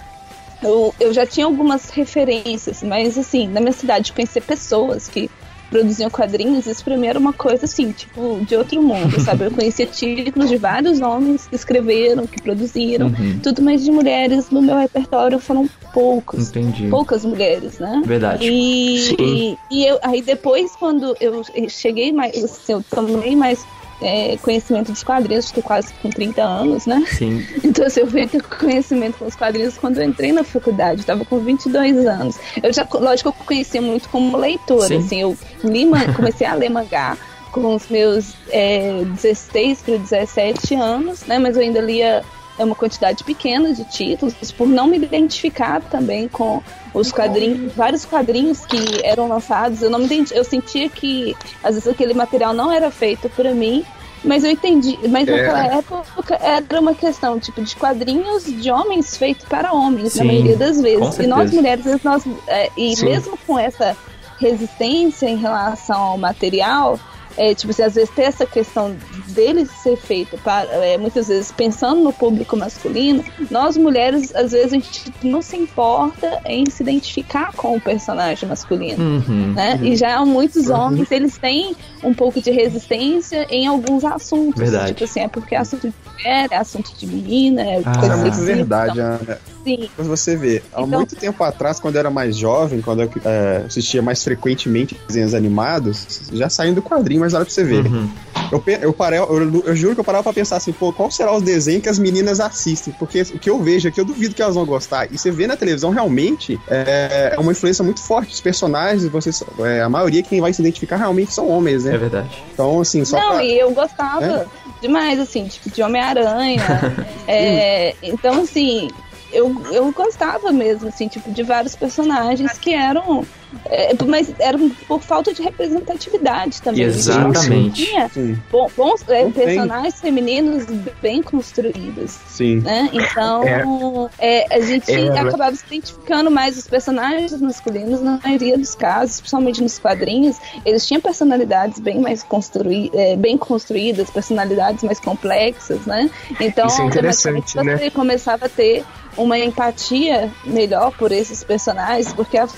eu, 0.63 0.95
eu 0.99 1.13
já 1.13 1.27
tinha 1.27 1.45
algumas 1.45 1.91
referências, 1.91 2.83
mas, 2.83 3.19
assim, 3.19 3.47
na 3.49 3.61
minha 3.61 3.73
cidade, 3.73 4.13
conhecer 4.13 4.41
pessoas 4.41 5.09
que 5.09 5.29
produziam 5.71 6.11
quadrinhos, 6.11 6.67
isso 6.67 6.85
pra 6.85 6.97
mim 6.97 7.07
era 7.07 7.19
uma 7.19 7.33
coisa 7.33 7.65
assim, 7.65 7.93
tipo, 7.93 8.41
de 8.45 8.57
outro 8.57 8.83
mundo, 8.83 9.19
sabe? 9.21 9.45
Eu 9.45 9.51
conhecia 9.51 9.87
títulos 9.87 10.49
de 10.49 10.57
vários 10.57 11.01
homens 11.01 11.47
que 11.47 11.55
escreveram, 11.55 12.27
que 12.27 12.41
produziram, 12.41 13.07
uhum. 13.07 13.39
tudo, 13.43 13.63
mas 13.63 13.85
de 13.85 13.91
mulheres 13.91 14.51
no 14.51 14.63
meu 14.63 14.77
repertório 14.77 15.39
foram 15.39 15.69
poucos. 15.93 16.49
Entendi. 16.49 16.89
Poucas 16.89 17.25
mulheres, 17.25 17.79
né? 17.79 18.03
Verdade. 18.05 18.47
E, 18.47 19.15
e, 19.19 19.59
e, 19.71 19.87
eu, 19.87 19.99
aí 20.03 20.23
depois, 20.23 20.75
quando 20.77 21.17
eu 21.21 21.43
cheguei 21.69 22.13
mais, 22.13 22.43
assim, 22.43 22.73
eu 22.73 22.85
tomei 22.91 23.37
mais 23.37 23.65
é, 24.01 24.37
conhecimento 24.39 24.93
dos 24.93 25.03
quadrinhos, 25.03 25.47
estou 25.47 25.63
quase 25.63 25.93
com 25.95 26.11
30 26.11 26.43
anos, 26.43 26.87
né? 26.87 27.05
Sim. 27.07 27.45
Então, 27.65 27.87
assim, 27.87 28.01
eu 28.01 28.07
veio 28.07 28.29
ter 28.29 28.43
conhecimento 28.43 29.19
com 29.19 29.27
os 29.27 29.37
quadrinhos 29.37 29.77
quando 29.77 29.99
eu 29.99 30.05
entrei 30.05 30.33
na 30.33 30.43
faculdade, 30.43 31.01
estava 31.01 31.25
com 31.25 31.39
22 31.39 32.07
anos. 32.07 32.39
Eu 32.63 32.73
já, 32.73 32.87
lógico, 32.93 33.29
eu 33.29 33.33
conhecia 33.33 33.81
muito 33.83 34.09
como 34.09 34.37
leitora, 34.37 34.89
Sim. 34.89 34.97
assim, 34.99 35.21
eu 35.21 35.37
li, 35.63 35.87
comecei 36.17 36.47
a 36.47 36.55
ler 36.55 36.71
mangá 36.71 37.17
com 37.53 37.75
os 37.75 37.89
meus 37.89 38.35
é, 38.51 39.03
16 39.05 39.83
para 39.83 39.97
17 39.97 40.75
anos, 40.75 41.23
né? 41.27 41.39
Mas 41.39 41.57
eu 41.57 41.63
ainda 41.63 41.81
lia 41.81 42.25
é 42.59 42.65
uma 42.65 42.75
quantidade 42.75 43.25
pequena 43.25 43.73
de 43.73 43.85
títulos, 43.85 44.35
por 44.53 44.67
não 44.67 44.87
me 44.87 44.97
identificar 44.97 45.81
também 45.83 46.29
com 46.29 46.63
os 46.93 47.13
quadrinhos, 47.13 47.73
vários 47.73 48.05
quadrinhos 48.05 48.67
que 48.67 49.05
eram 49.05 49.29
lançados, 49.29 49.83
eu 49.83 49.91
não 49.91 50.01
me 50.01 50.09
eu 50.33 50.45
sentia 50.45 50.89
que 50.89 51.37
às 51.63 51.75
vezes 51.75 51.89
aquele 51.89 52.15
material 52.15 52.53
não 52.53 52.73
era 52.73 52.91
feito 52.91 53.29
para 53.31 53.55
mim, 53.55 53.85
mas 54.25 54.43
eu 54.43 54.51
entendi, 54.51 54.99
mas 55.09 55.29
é. 55.29 55.31
naquela 55.31 55.67
época 55.79 56.39
era 56.41 56.81
uma 56.81 56.95
questão 56.95 57.39
tipo 57.39 57.63
de 57.63 57.77
quadrinhos 57.77 58.45
de 58.45 58.71
homens 58.71 59.17
feitos 59.17 59.45
para 59.45 59.73
homens, 59.73 60.15
Sim, 60.15 60.19
na 60.19 60.25
maioria 60.25 60.57
das 60.57 60.81
vezes. 60.81 61.19
E 61.19 61.27
nós 61.27 61.53
mulheres, 61.53 61.85
nós 62.03 62.25
é, 62.49 62.71
e 62.77 62.97
Sim. 62.97 63.07
mesmo 63.07 63.39
com 63.47 63.59
essa 63.59 63.97
resistência 64.41 65.29
em 65.29 65.37
relação 65.37 66.01
ao 66.01 66.19
material, 66.19 66.99
é, 67.39 67.55
tipo, 67.55 67.71
assim, 67.71 67.83
às 67.83 67.95
vezes 67.95 68.11
ter 68.11 68.23
essa 68.23 68.45
questão 68.45 68.97
dele 69.29 69.65
ser 69.65 69.97
feito 69.97 70.37
para, 70.39 70.69
é, 70.85 70.99
muitas 70.99 71.29
vezes 71.29 71.53
pensando 71.53 72.03
no 72.03 72.13
público 72.13 72.57
masculino, 72.57 73.25
nós 73.49 73.77
mulheres, 73.77 74.35
às 74.35 74.51
vezes, 74.51 74.73
a 74.73 74.75
gente 74.75 75.13
não 75.23 75.41
se 75.41 75.57
importa 75.57 76.41
em 76.45 76.69
se 76.69 76.83
identificar 76.83 77.53
com 77.55 77.77
o 77.77 77.81
personagem 77.81 78.49
masculino, 78.49 79.03
uhum, 79.03 79.53
né? 79.55 79.79
Uhum. 79.81 79.87
E 79.87 79.97
já 79.97 80.25
muitos 80.25 80.69
uhum. 80.69 80.81
homens, 80.81 81.13
eles 81.13 81.39
têm 81.39 81.77
um 82.03 82.13
pouco 82.13 82.41
de 82.41 82.51
resistência 82.51 83.47
em 83.49 83.69
alguns 83.69 84.05
assuntos. 84.05 84.61
Verdade. 84.61 84.89
Tipo 84.89 85.05
assim, 85.05 85.21
é 85.21 85.29
porque 85.29 85.55
é 85.55 85.59
assunto 85.59 85.87
de 85.89 85.95
mulher, 86.13 86.49
é 86.51 86.57
assunto 86.57 86.93
de 86.97 87.07
menina, 87.07 87.63
é 87.63 87.83
ah, 87.85 87.99
coisa 87.99 88.15
é 88.15 88.17
muito 88.17 88.39
verdade, 88.39 88.99
então, 88.99 89.37
Sim. 89.69 89.91
Mas 89.99 90.07
você 90.07 90.35
vê, 90.35 90.63
há 90.73 90.81
então, 90.81 90.99
muito 90.99 91.15
tempo 91.15 91.45
atrás, 91.45 91.79
quando 91.79 91.97
eu 91.97 91.99
era 91.99 92.09
mais 92.09 92.35
jovem, 92.35 92.81
quando 92.81 93.03
eu 93.03 93.11
é, 93.23 93.65
assistia 93.67 94.01
mais 94.01 94.25
frequentemente 94.25 94.99
desenhos 95.07 95.35
animados, 95.35 96.31
já 96.33 96.49
saindo 96.49 96.77
do 96.77 96.83
quadrinho, 96.83 97.21
mas 97.21 97.35
olha 97.35 97.45
pra 97.45 97.53
você 97.53 97.65
ver. 97.65 97.85
Uhum. 97.85 98.11
eu, 98.51 98.63
eu, 98.81 98.93
parei, 98.95 99.19
eu, 99.19 99.63
eu, 99.67 99.77
juro 99.77 99.95
que 99.95 100.01
eu 100.01 100.05
parava 100.05 100.25
pra 100.25 100.33
pensar 100.33 100.57
assim, 100.57 100.73
pô, 100.73 100.91
qual 100.91 101.11
será 101.11 101.37
os 101.37 101.43
desenhos 101.43 101.83
que 101.83 101.89
as 101.91 101.99
meninas 101.99 102.41
assistem? 102.41 102.95
Porque 102.99 103.21
o 103.21 103.39
que 103.39 103.51
eu 103.51 103.63
vejo 103.63 103.89
aqui, 103.89 104.01
eu 104.01 104.07
duvido 104.07 104.35
que 104.35 104.41
elas 104.41 104.55
vão 104.55 104.65
gostar. 104.65 105.13
E 105.13 105.19
você 105.19 105.31
vê 105.31 105.47
na 105.47 105.55
televisão, 105.55 105.91
realmente, 105.91 106.59
é, 106.67 107.35
é 107.37 107.39
uma 107.39 107.53
influência 107.53 107.85
muito 107.85 108.01
forte. 108.01 108.33
Os 108.33 108.41
personagens, 108.41 109.07
vocês, 109.09 109.45
é, 109.61 109.83
a 109.83 109.89
maioria 109.91 110.23
quem 110.23 110.41
vai 110.41 110.51
se 110.55 110.63
identificar 110.63 110.97
realmente 110.97 111.35
são 111.35 111.47
homens, 111.47 111.85
né? 111.85 111.95
É 111.95 111.99
verdade. 111.99 112.43
Então, 112.55 112.81
assim, 112.81 113.05
só 113.05 113.19
Não, 113.19 113.35
pra... 113.35 113.45
e 113.45 113.59
eu 113.59 113.71
gostava 113.73 114.25
é? 114.25 114.47
demais, 114.81 115.21
assim, 115.21 115.47
tipo, 115.47 115.71
de 115.71 115.83
Homem-Aranha. 115.83 116.63
é, 117.29 117.95
então, 118.03 118.41
assim, 118.41 118.89
eu, 119.33 119.55
eu 119.73 119.93
gostava 119.93 120.53
mesmo, 120.53 120.89
assim, 120.89 121.09
tipo, 121.09 121.31
de 121.31 121.43
vários 121.43 121.77
personagens 121.77 122.53
que 122.59 122.75
eram. 122.75 123.25
É, 123.65 123.95
mas 124.07 124.35
eram 124.39 124.69
por 124.87 125.01
falta 125.01 125.33
de 125.33 125.43
representatividade 125.43 126.61
também. 126.61 126.83
Exatamente. 126.83 127.87
Tinha 127.87 128.11
bom, 128.51 128.71
bons 128.77 129.03
é, 129.09 129.25
personagens 129.31 129.99
femininos 130.01 130.67
bem 131.01 131.23
construídos. 131.23 132.19
Sim. 132.27 132.57
Né? 132.61 132.91
Então, 132.93 134.11
é. 134.19 134.47
a 134.55 134.61
gente 134.61 134.93
é, 134.93 135.19
acabava 135.19 135.57
se 135.57 135.65
identificando 135.67 136.31
mais 136.31 136.59
os 136.59 136.67
personagens 136.67 137.41
masculinos 137.41 138.03
na 138.03 138.21
maioria 138.23 138.59
dos 138.59 138.75
casos, 138.75 139.21
principalmente 139.21 139.63
nos 139.63 139.79
quadrinhos. 139.79 140.37
Eles 140.65 140.87
tinham 140.87 141.01
personalidades 141.01 141.81
bem 141.81 142.01
mais 142.01 142.23
construí 142.23 142.91
é, 142.93 143.17
bem 143.17 143.37
construídas, 143.37 144.11
personalidades 144.11 144.83
mais 144.85 145.01
complexas, 145.01 145.87
né? 145.87 146.11
Então, 146.41 146.67
Isso 146.67 146.83
é 146.83 146.85
interessante, 146.85 147.53
você 147.53 147.63
né? 147.63 147.91
começava 147.91 148.47
a 148.47 148.49
ter 148.49 148.85
uma 149.19 149.39
empatia 149.39 150.31
melhor 150.45 150.93
por 150.93 151.13
esses 151.13 151.45
personagens, 151.45 152.13
porque 152.13 152.39
as 152.39 152.55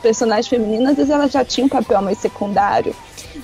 personagens 0.00 0.46
femininas, 0.46 0.90
às 0.90 0.96
vezes, 0.96 1.10
elas 1.10 1.32
já 1.32 1.44
tinham 1.44 1.66
um 1.66 1.68
papel 1.68 2.00
mais 2.00 2.18
secundário. 2.18 2.94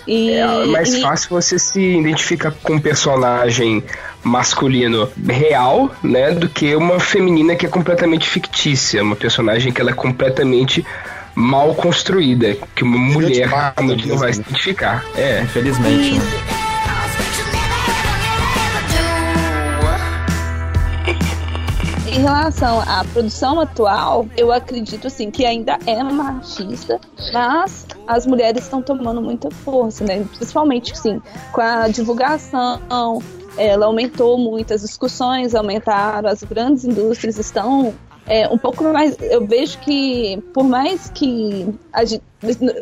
E, 0.06 0.30
é 0.32 0.66
mais 0.66 0.94
e... 0.94 1.02
fácil 1.02 1.30
você 1.30 1.58
se 1.58 1.80
identificar 1.80 2.52
com 2.62 2.74
um 2.74 2.80
personagem 2.80 3.82
masculino 4.22 5.10
real, 5.28 5.90
né, 6.02 6.30
do 6.30 6.48
que 6.48 6.74
uma 6.76 7.00
feminina 7.00 7.56
que 7.56 7.66
é 7.66 7.68
completamente 7.68 8.28
fictícia, 8.28 9.02
uma 9.02 9.16
personagem 9.16 9.72
que 9.72 9.80
ela 9.80 9.90
é 9.90 9.94
completamente 9.94 10.86
mal 11.34 11.74
construída, 11.74 12.56
que 12.74 12.84
uma 12.84 12.98
mulher 12.98 13.48
não 14.06 14.16
vai 14.16 14.32
se 14.32 14.40
identificar. 14.40 15.04
É, 15.16 15.42
infelizmente. 15.42 16.18
Né? 16.18 16.59
Em 22.20 22.22
relação 22.22 22.82
à 22.82 23.02
produção 23.14 23.58
atual, 23.58 24.28
eu 24.36 24.52
acredito 24.52 25.06
assim 25.06 25.30
que 25.30 25.46
ainda 25.46 25.78
é 25.86 26.02
machista, 26.02 27.00
mas 27.32 27.86
as 28.06 28.26
mulheres 28.26 28.64
estão 28.64 28.82
tomando 28.82 29.22
muita 29.22 29.50
força, 29.50 30.04
né? 30.04 30.22
Principalmente 30.36 30.92
assim, 30.92 31.18
com 31.50 31.62
a 31.62 31.88
divulgação, 31.88 32.78
ela 33.56 33.86
aumentou 33.86 34.36
muito, 34.36 34.74
as 34.74 34.82
discussões 34.82 35.54
aumentaram, 35.54 36.28
as 36.28 36.42
grandes 36.42 36.84
indústrias 36.84 37.38
estão 37.38 37.94
é, 38.26 38.46
um 38.48 38.58
pouco 38.58 38.84
mais. 38.84 39.16
Eu 39.18 39.46
vejo 39.46 39.78
que, 39.78 40.42
por 40.52 40.64
mais 40.64 41.08
que. 41.08 41.74
Gente, 42.04 42.22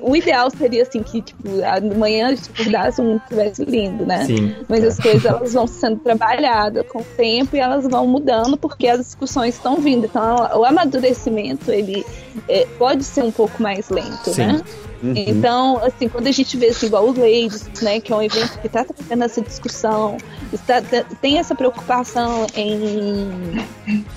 o 0.02 0.14
ideal 0.14 0.48
seria 0.50 0.82
assim 0.82 1.02
que, 1.02 1.20
tipo, 1.20 1.48
amanhã 1.64 2.28
a 2.28 2.34
gente 2.34 2.50
acordasse 2.50 3.00
um 3.00 3.18
tivesse 3.28 3.64
lindo, 3.64 4.06
né? 4.06 4.24
Sim. 4.24 4.54
Mas 4.68 4.84
as 4.84 4.98
coisas 4.98 5.24
elas 5.24 5.52
vão 5.52 5.66
sendo 5.66 5.96
trabalhadas 5.96 6.86
com 6.86 7.00
o 7.00 7.04
tempo 7.16 7.56
e 7.56 7.58
elas 7.58 7.86
vão 7.88 8.06
mudando 8.06 8.56
porque 8.56 8.86
as 8.86 9.00
discussões 9.00 9.56
estão 9.56 9.76
vindo. 9.76 10.06
Então 10.06 10.36
o 10.56 10.64
amadurecimento 10.64 11.72
ele 11.72 12.06
é, 12.48 12.66
pode 12.78 13.02
ser 13.02 13.24
um 13.24 13.32
pouco 13.32 13.60
mais 13.60 13.88
lento, 13.90 14.32
Sim. 14.32 14.46
né? 14.46 14.62
Uhum. 15.02 15.14
Então, 15.14 15.78
assim, 15.84 16.08
quando 16.08 16.26
a 16.26 16.32
gente 16.32 16.56
vê 16.56 16.68
assim, 16.68 16.86
igual 16.86 17.04
o 17.04 17.12
Ladies, 17.12 17.68
né, 17.82 18.00
que 18.00 18.12
é 18.12 18.16
um 18.16 18.22
evento 18.22 18.58
que 18.58 18.66
está 18.66 18.84
trazendo 18.84 19.24
essa 19.24 19.40
discussão, 19.40 20.16
está, 20.52 20.82
tem 21.20 21.38
essa 21.38 21.54
preocupação 21.54 22.46
em 22.56 23.64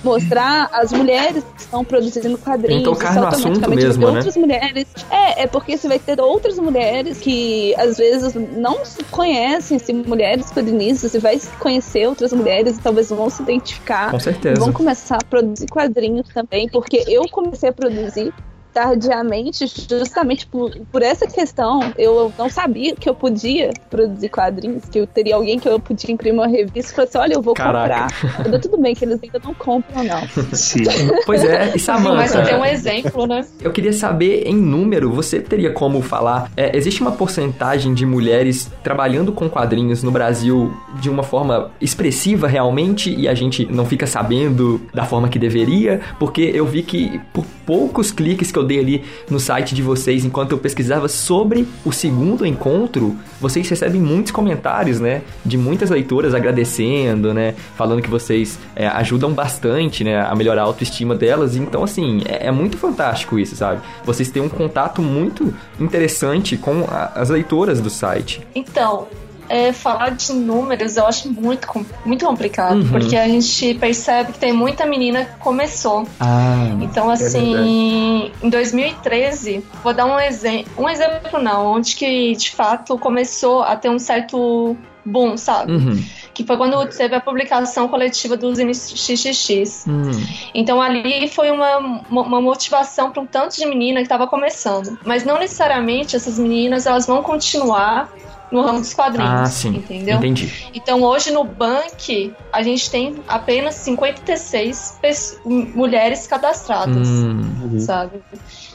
mostrar 0.03 0.69
as 0.74 0.91
mulheres 0.91 1.43
que 1.43 1.62
estão 1.62 1.86
produzindo 1.86 2.38
quadrinhos. 2.38 2.81
Então, 2.81 2.93
tocar 2.93 3.15
no 3.15 3.27
assunto 3.27 3.69
mesmo, 3.69 4.07
né? 4.07 4.15
outras 4.15 4.36
mulheres. 4.36 4.88
É, 5.12 5.30
é 5.38 5.47
porque 5.47 5.77
você 5.77 5.88
vai 5.88 6.00
ter 6.00 6.19
outras 6.19 6.57
mulheres 6.57 7.19
que 7.19 7.73
às 7.75 7.97
vezes 7.97 8.35
não 8.35 8.85
se 8.85 9.03
conhecem, 9.05 9.77
assim, 9.77 9.93
mulheres 9.93 10.51
quadrinistas, 10.51 11.11
você 11.11 11.19
vai 11.19 11.39
conhecer 11.59 12.07
outras 12.07 12.33
mulheres 12.33 12.77
e 12.77 12.81
talvez 12.81 13.09
vão 13.09 13.29
se 13.29 13.41
identificar. 13.41 14.11
Com 14.11 14.20
certeza. 14.20 14.59
Vão 14.59 14.72
começar 14.72 15.17
a 15.17 15.25
produzir 15.25 15.67
quadrinhos 15.67 16.27
também, 16.33 16.70
porque 16.70 17.03
eu 17.07 17.27
comecei 17.29 17.70
a 17.70 17.74
produzir 17.74 18.33
tardiamente, 18.74 19.66
justamente 19.68 20.48
por, 20.48 20.72
por 20.92 21.01
essa 21.01 21.27
questão, 21.27 21.94
eu 21.98 22.31
não 22.38 22.50
sabia 22.50 22.96
que 22.96 23.10
eu 23.10 23.14
podia 23.14 23.72
produzir 23.90 24.29
quadrinhos, 24.29 24.86
que 24.86 25.00
eu 25.00 25.07
teria 25.07 25.36
alguém 25.36 25.60
que 25.60 25.68
eu 25.68 25.79
podia 25.79 26.12
imprimir 26.12 26.40
uma 26.40 26.48
revista 26.48 26.92
e 26.92 26.96
falar 26.96 27.07
assim, 27.07 27.18
olha, 27.18 27.34
eu 27.34 27.42
vou 27.42 27.53
Caraca. 27.53 28.07
comprar. 28.38 28.60
tudo 28.60 28.77
bem 28.77 28.96
que 28.96 29.05
eles 29.05 29.20
ainda 29.22 29.40
não 29.44 29.53
compram, 29.53 30.03
não. 30.03 30.22
Sim. 30.53 30.84
Pois 31.25 31.44
é, 31.44 31.74
e 31.75 31.79
Samantha... 31.79 32.16
Mas 32.16 32.48
tem 32.48 32.55
um 32.55 32.66
exemplo, 32.66 33.27
né? 33.27 33.46
Eu 33.60 33.72
queria 33.72 33.94
saber, 33.94 34.48
em 34.48 34.55
número, 34.55 35.12
você 35.12 35.40
teria 35.40 35.72
como 35.72 36.01
falar, 36.01 36.51
é, 36.55 36.75
existe 36.75 37.01
uma 37.01 37.12
porcentagem 37.12 37.94
de 37.94 38.05
mulheres 38.05 38.72
trabalhando 38.84 39.31
com 39.31 39.50
quadrinhos 39.50 40.03
no 40.03 40.12
Brasil 40.12 40.74
de 41.00 41.10
uma 41.10 41.24
forma 41.24 41.72
expressiva 41.79 42.48
realmente 42.48 43.14
e 43.14 43.27
a 43.27 43.34
gente 43.34 43.66
não 43.66 43.86
fica 43.86 44.07
sabendo 44.07 44.81
da 44.94 45.05
forma 45.05 45.27
que 45.27 45.40
deveria? 45.40 46.01
Porque 46.20 46.51
eu 46.53 46.66
vi 46.66 46.84
que 46.84 47.20
por 47.34 47.46
poucos 47.66 48.12
cliques 48.12 48.51
que 48.51 48.60
eu 48.60 48.60
dei 48.63 48.79
ali 48.79 49.03
no 49.29 49.39
site 49.39 49.75
de 49.75 49.81
vocês 49.81 50.25
enquanto 50.25 50.51
eu 50.51 50.57
pesquisava 50.57 51.07
sobre 51.07 51.67
o 51.85 51.91
segundo 51.91 52.45
encontro, 52.45 53.15
vocês 53.39 53.67
recebem 53.67 54.01
muitos 54.01 54.31
comentários, 54.31 55.00
né? 55.00 55.21
De 55.45 55.57
muitas 55.57 55.89
leitoras 55.89 56.33
agradecendo, 56.33 57.33
né? 57.33 57.55
Falando 57.75 58.01
que 58.01 58.09
vocês 58.09 58.59
é, 58.75 58.87
ajudam 58.87 59.31
bastante, 59.31 60.03
né? 60.03 60.21
A 60.21 60.35
melhorar 60.35 60.61
a 60.61 60.65
autoestima 60.65 61.15
delas. 61.15 61.55
Então, 61.55 61.83
assim, 61.83 62.21
é, 62.25 62.47
é 62.47 62.51
muito 62.51 62.77
fantástico 62.77 63.37
isso, 63.39 63.55
sabe? 63.55 63.81
Vocês 64.03 64.29
têm 64.29 64.41
um 64.41 64.50
contato 64.50 65.01
muito 65.01 65.53
interessante 65.79 66.57
com 66.57 66.85
a, 66.89 67.11
as 67.15 67.29
leitoras 67.29 67.81
do 67.81 67.89
site. 67.89 68.41
Então, 68.53 69.07
é, 69.51 69.74
falar 69.74 70.11
de 70.11 70.31
números 70.31 70.96
eu 70.96 71.05
acho 71.05 71.29
muito, 71.29 71.68
muito 72.05 72.25
complicado, 72.25 72.77
uhum. 72.77 72.90
porque 72.90 73.18
a 73.18 73.27
gente 73.27 73.74
percebe 73.75 74.31
que 74.31 74.40
tem 74.40 74.53
muita 74.53 74.85
menina 74.85 75.25
que 75.25 75.37
começou. 75.40 76.07
Ah, 76.20 76.70
então, 76.81 77.11
é 77.11 77.14
assim, 77.16 78.31
é 78.42 78.46
em 78.46 78.50
2013, 78.50 79.61
vou 79.83 79.94
dar 79.94 80.05
um 80.05 80.18
exemplo, 80.18 80.72
um 80.77 80.87
exemplo 80.87 81.42
não, 81.42 81.74
onde 81.74 81.96
que 81.98 82.33
de 82.33 82.51
fato 82.51 82.98
começou 82.98 83.61
a 83.61 83.75
ter 83.75 83.90
um 83.90 84.00
certo 84.00 84.77
boom, 85.05 85.35
sabe? 85.35 85.74
Uhum. 85.74 86.03
Que 86.33 86.46
foi 86.46 86.57
quando 86.57 86.85
teve 86.87 87.15
a 87.15 87.20
publicação 87.20 87.87
coletiva 87.87 88.37
dos 88.37 88.57
XXX. 88.57 89.85
Uhum. 89.87 90.11
Então 90.53 90.81
ali 90.81 91.27
foi 91.27 91.51
uma, 91.51 91.77
uma 92.09 92.41
motivação 92.41 93.11
para 93.11 93.22
um 93.22 93.25
tanto 93.25 93.57
de 93.57 93.65
menina 93.65 94.00
que 94.00 94.05
estava 94.05 94.27
começando. 94.27 94.98
Mas 95.05 95.24
não 95.24 95.39
necessariamente 95.39 96.15
essas 96.15 96.39
meninas 96.39 96.85
elas 96.85 97.05
vão 97.05 97.22
continuar 97.22 98.09
no 98.51 98.61
ramo 98.61 98.79
dos 98.79 98.94
quadrinhos. 98.94 99.31
Ah, 99.31 99.46
sim. 99.46 99.70
Entendeu? 99.70 100.17
Entendi. 100.17 100.70
Então 100.74 101.01
hoje 101.01 101.31
no 101.31 101.44
Bank 101.44 102.33
a 102.51 102.61
gente 102.61 102.91
tem 102.91 103.15
apenas 103.27 103.75
56 103.75 105.39
mulheres 105.46 106.27
cadastradas, 106.27 107.07
uhum. 107.07 107.79
sabe? 107.79 108.22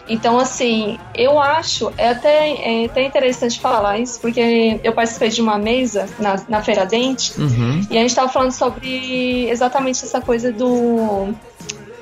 Então, 0.09 0.39
assim, 0.39 0.99
eu 1.15 1.41
acho, 1.41 1.93
é 1.97 2.11
até, 2.11 2.83
é 2.83 2.85
até 2.87 3.05
interessante 3.05 3.59
falar 3.59 3.99
isso, 3.99 4.21
porque 4.21 4.81
eu 4.83 4.93
participei 4.93 5.29
de 5.29 5.41
uma 5.41 5.59
mesa 5.59 6.09
na, 6.19 6.41
na 6.49 6.63
Feira 6.63 6.87
Dente 6.87 7.33
uhum. 7.41 7.87
e 7.91 7.97
a 7.97 8.01
gente 8.01 8.11
estava 8.11 8.29
falando 8.29 8.53
sobre 8.53 9.49
exatamente 9.49 10.05
essa 10.05 10.21
coisa 10.21 10.53
do 10.53 11.35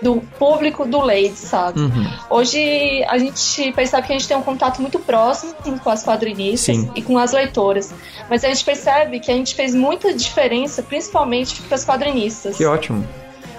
do 0.03 0.21
público 0.39 0.85
do 0.85 0.99
Lady, 0.99 1.35
sabe? 1.35 1.81
Uhum. 1.81 2.07
Hoje 2.29 3.03
a 3.09 3.17
gente 3.17 3.73
percebe 3.73 4.07
que 4.07 4.13
a 4.13 4.19
gente 4.19 4.29
tem 4.29 4.37
um 4.37 4.43
contato 4.43 4.83
muito 4.83 4.99
próximo 4.99 5.55
com 5.83 5.89
as 5.89 6.05
quadrinistas 6.05 6.77
Sim. 6.77 6.91
e 6.95 7.01
com 7.01 7.17
as 7.17 7.33
leitoras. 7.33 7.91
Mas 8.29 8.45
a 8.45 8.49
gente 8.49 8.63
percebe 8.63 9.19
que 9.19 9.33
a 9.33 9.35
gente 9.35 9.55
fez 9.55 9.75
muita 9.75 10.13
diferença, 10.13 10.83
principalmente 10.83 11.63
para 11.63 11.75
as 11.77 11.87
quadrinistas. 11.87 12.55
Que 12.55 12.67
ótimo. 12.67 13.03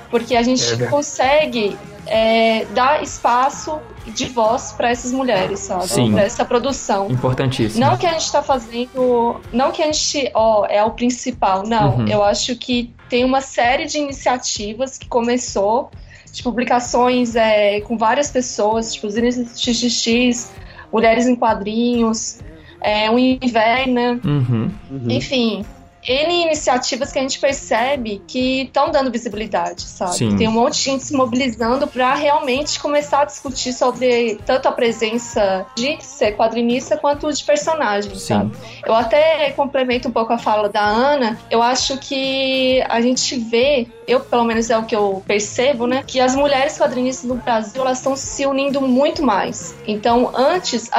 Porque 0.09 0.35
a 0.35 0.43
gente 0.43 0.83
É. 0.83 0.87
consegue 0.87 1.77
é, 2.07 2.65
dar 2.75 3.01
espaço 3.01 3.79
de 4.05 4.25
voz 4.27 4.71
para 4.73 4.91
essas 4.91 5.11
mulheres, 5.11 5.59
sabe? 5.61 5.87
Sim. 5.87 6.11
Para 6.11 6.21
essa 6.23 6.45
produção. 6.45 7.09
Importantíssimo. 7.09 7.83
Não 7.83 7.97
que 7.97 8.05
a 8.05 8.11
gente 8.13 8.31
tá 8.31 8.43
fazendo. 8.43 9.41
Não 9.51 9.71
que 9.71 9.81
a 9.81 9.87
gente, 9.91 10.29
ó, 10.35 10.67
é 10.69 10.83
o 10.83 10.91
principal. 10.91 11.63
Não. 11.65 11.97
Uhum. 11.97 12.07
Eu 12.07 12.23
acho 12.23 12.55
que 12.57 12.93
tem 13.09 13.25
uma 13.25 13.41
série 13.41 13.85
de 13.87 13.97
iniciativas 13.97 14.97
que 14.99 15.07
começou, 15.07 15.89
de 16.31 16.43
publicações 16.43 17.35
é, 17.35 17.81
com 17.81 17.97
várias 17.97 18.29
pessoas, 18.29 18.93
tipo 18.93 19.07
os 19.07 19.15
XXX, 19.15 20.51
Mulheres 20.91 21.25
em 21.27 21.35
Quadrinhos, 21.35 22.39
é, 22.81 23.09
o 23.09 23.17
Inverna, 23.17 24.19
Uhum. 24.23 24.71
Uhum. 24.91 25.07
enfim. 25.09 25.65
N 26.07 26.43
iniciativas 26.43 27.11
que 27.11 27.19
a 27.19 27.21
gente 27.21 27.39
percebe 27.39 28.21
que 28.27 28.63
estão 28.63 28.91
dando 28.91 29.11
visibilidade, 29.11 29.81
sabe? 29.81 30.15
Sim. 30.15 30.35
Tem 30.35 30.47
um 30.47 30.51
monte 30.51 30.75
de 30.75 30.83
gente 30.83 31.03
se 31.03 31.13
mobilizando 31.13 31.87
para 31.87 32.13
realmente 32.15 32.79
começar 32.79 33.21
a 33.21 33.25
discutir 33.25 33.73
sobre 33.73 34.39
tanto 34.45 34.67
a 34.67 34.71
presença 34.71 35.65
de 35.75 35.97
ser 36.01 36.35
quadrinista 36.35 36.97
quanto 36.97 37.31
de 37.31 37.43
personagem, 37.43 38.15
Sim. 38.15 38.19
sabe? 38.19 38.51
Eu 38.85 38.93
até 38.93 39.51
complemento 39.51 40.07
um 40.07 40.11
pouco 40.11 40.33
a 40.33 40.37
fala 40.37 40.69
da 40.69 40.83
Ana. 40.83 41.39
Eu 41.49 41.61
acho 41.61 41.97
que 41.97 42.83
a 42.87 43.01
gente 43.01 43.37
vê, 43.37 43.87
eu 44.07 44.19
pelo 44.19 44.43
menos 44.43 44.69
é 44.69 44.77
o 44.77 44.83
que 44.83 44.95
eu 44.95 45.23
percebo, 45.25 45.87
né? 45.87 46.03
Que 46.05 46.19
as 46.19 46.35
mulheres 46.35 46.77
quadrinistas 46.77 47.27
no 47.27 47.35
Brasil 47.35 47.81
elas 47.81 47.97
estão 47.97 48.15
se 48.15 48.45
unindo 48.45 48.81
muito 48.81 49.23
mais. 49.23 49.75
Então, 49.87 50.31
antes, 50.35 50.89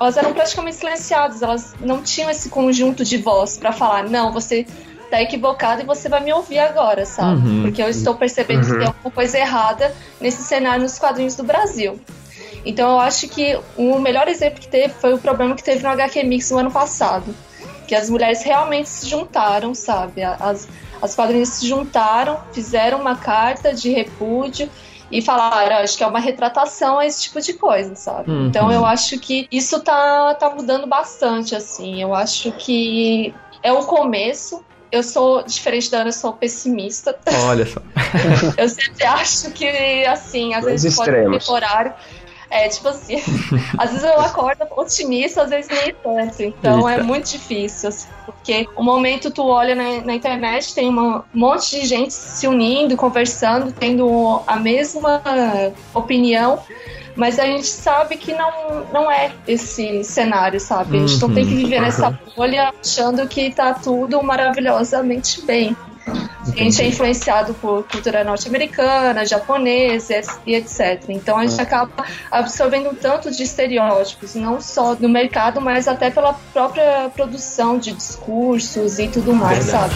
elas 0.00 0.16
eram 0.16 0.32
praticamente 0.32 0.76
silenciadas, 0.76 1.42
elas 1.42 1.74
não 1.80 2.02
tinham 2.02 2.30
esse 2.30 2.48
conjunto 2.48 3.04
de 3.04 3.18
voz 3.18 3.56
para 3.56 3.72
falar, 3.72 4.08
não, 4.08 4.32
você 4.32 4.55
tá 5.10 5.22
equivocado 5.22 5.82
e 5.82 5.84
você 5.84 6.08
vai 6.08 6.20
me 6.20 6.32
ouvir 6.32 6.58
agora, 6.58 7.04
sabe? 7.06 7.46
Uhum. 7.46 7.62
Porque 7.62 7.82
eu 7.82 7.88
estou 7.88 8.14
percebendo 8.14 8.64
que 8.66 8.72
Uhum. 8.72 8.78
tem 8.78 8.86
alguma 8.88 9.10
coisa 9.10 9.38
errada 9.38 9.94
nesse 10.20 10.42
cenário 10.42 10.82
nos 10.82 10.98
quadrinhos 10.98 11.36
do 11.36 11.44
Brasil. 11.44 12.00
Então 12.64 12.90
eu 12.92 13.00
acho 13.00 13.28
que 13.28 13.56
o 13.76 13.98
melhor 14.00 14.26
exemplo 14.28 14.60
que 14.60 14.66
teve 14.68 14.92
foi 14.94 15.14
o 15.14 15.18
problema 15.18 15.54
que 15.54 15.62
teve 15.62 15.82
no 15.84 15.88
HQ 15.90 16.24
Mix 16.24 16.50
no 16.50 16.58
ano 16.58 16.70
passado. 16.70 17.34
Que 17.86 17.94
as 17.94 18.10
mulheres 18.10 18.42
realmente 18.42 18.88
se 18.88 19.08
juntaram, 19.08 19.72
sabe? 19.74 20.24
As, 20.24 20.66
as 21.00 21.14
quadrinistas 21.14 21.60
se 21.60 21.68
juntaram, 21.68 22.40
fizeram 22.52 23.00
uma 23.00 23.14
carta 23.14 23.72
de 23.72 23.90
repúdio 23.90 24.68
e 25.08 25.22
falaram, 25.22 25.76
"Ah, 25.76 25.80
acho 25.82 25.96
que 25.96 26.02
é 26.02 26.06
uma 26.08 26.18
retratação 26.18 26.98
a 26.98 27.06
esse 27.06 27.22
tipo 27.22 27.40
de 27.40 27.52
coisa, 27.52 27.94
sabe? 27.94 28.28
Uhum. 28.28 28.48
Então 28.48 28.72
eu 28.72 28.84
acho 28.84 29.16
que 29.20 29.46
isso 29.52 29.78
tá, 29.78 30.34
tá 30.34 30.50
mudando 30.50 30.84
bastante, 30.88 31.54
assim. 31.54 32.02
Eu 32.02 32.12
acho 32.12 32.50
que 32.50 33.32
é 33.66 33.72
o 33.72 33.84
começo. 33.84 34.64
Eu 34.92 35.02
sou, 35.02 35.42
diferente 35.42 35.90
da 35.90 35.98
Ana, 35.98 36.08
eu 36.08 36.12
sou 36.12 36.32
pessimista. 36.32 37.18
Olha 37.46 37.66
só. 37.66 37.80
Eu 38.56 38.68
sempre 38.68 39.04
acho 39.04 39.50
que, 39.50 39.66
assim, 40.06 40.54
às 40.54 40.62
Dois 40.62 40.82
vezes 40.84 40.96
pode 40.96 41.10
ser 41.10 41.16
extremos. 41.16 41.44
temporário. 41.44 41.92
É, 42.48 42.68
tipo 42.68 42.86
assim, 42.88 43.16
às 43.76 43.90
vezes 43.90 44.04
eu 44.04 44.20
acordo 44.20 44.64
otimista, 44.76 45.42
às 45.42 45.50
vezes 45.50 45.68
nem 45.68 45.92
tanto. 45.92 46.40
Então 46.44 46.88
Eita. 46.88 47.00
é 47.00 47.04
muito 47.04 47.28
difícil, 47.28 47.88
assim, 47.88 48.06
porque 48.24 48.68
o 48.76 48.84
momento 48.84 49.32
tu 49.32 49.42
olha 49.48 49.74
na, 49.74 50.00
na 50.02 50.14
internet, 50.14 50.72
tem 50.72 50.88
uma- 50.88 51.24
um 51.34 51.38
monte 51.40 51.80
de 51.80 51.84
gente 51.84 52.14
se 52.14 52.46
unindo, 52.46 52.96
conversando, 52.96 53.72
tendo 53.72 54.40
a 54.46 54.54
mesma 54.54 55.20
opinião, 55.92 56.60
mas 57.16 57.38
a 57.38 57.44
gente 57.44 57.66
sabe 57.66 58.16
que 58.16 58.32
não, 58.32 58.86
não 58.92 59.10
é 59.10 59.32
esse 59.48 60.04
cenário, 60.04 60.60
sabe? 60.60 60.98
A 60.98 61.06
gente 61.06 61.20
não 61.20 61.28
Uhum. 61.28 61.34
tem 61.34 61.46
que 61.46 61.54
viver 61.54 61.80
nessa 61.80 62.10
bolha 62.36 62.72
achando 62.80 63.26
que 63.26 63.50
tá 63.50 63.74
tudo 63.74 64.22
maravilhosamente 64.22 65.42
bem. 65.44 65.76
A 66.06 66.50
gente 66.62 66.80
é 66.80 66.86
influenciado 66.86 67.52
por 67.54 67.82
cultura 67.88 68.22
norte-americana, 68.22 69.26
japonesa 69.26 70.20
e 70.46 70.54
etc. 70.54 71.02
Então 71.08 71.36
a 71.36 71.44
gente 71.44 71.60
acaba 71.60 71.90
absorvendo 72.30 72.90
um 72.90 72.94
tanto 72.94 73.28
de 73.32 73.42
estereótipos, 73.42 74.36
não 74.36 74.60
só 74.60 74.94
no 74.94 75.08
mercado, 75.08 75.60
mas 75.60 75.88
até 75.88 76.08
pela 76.08 76.34
própria 76.52 77.10
produção 77.12 77.76
de 77.78 77.90
discursos 77.92 79.00
e 79.00 79.08
tudo 79.08 79.34
mais, 79.34 79.64
sabe? 79.64 79.94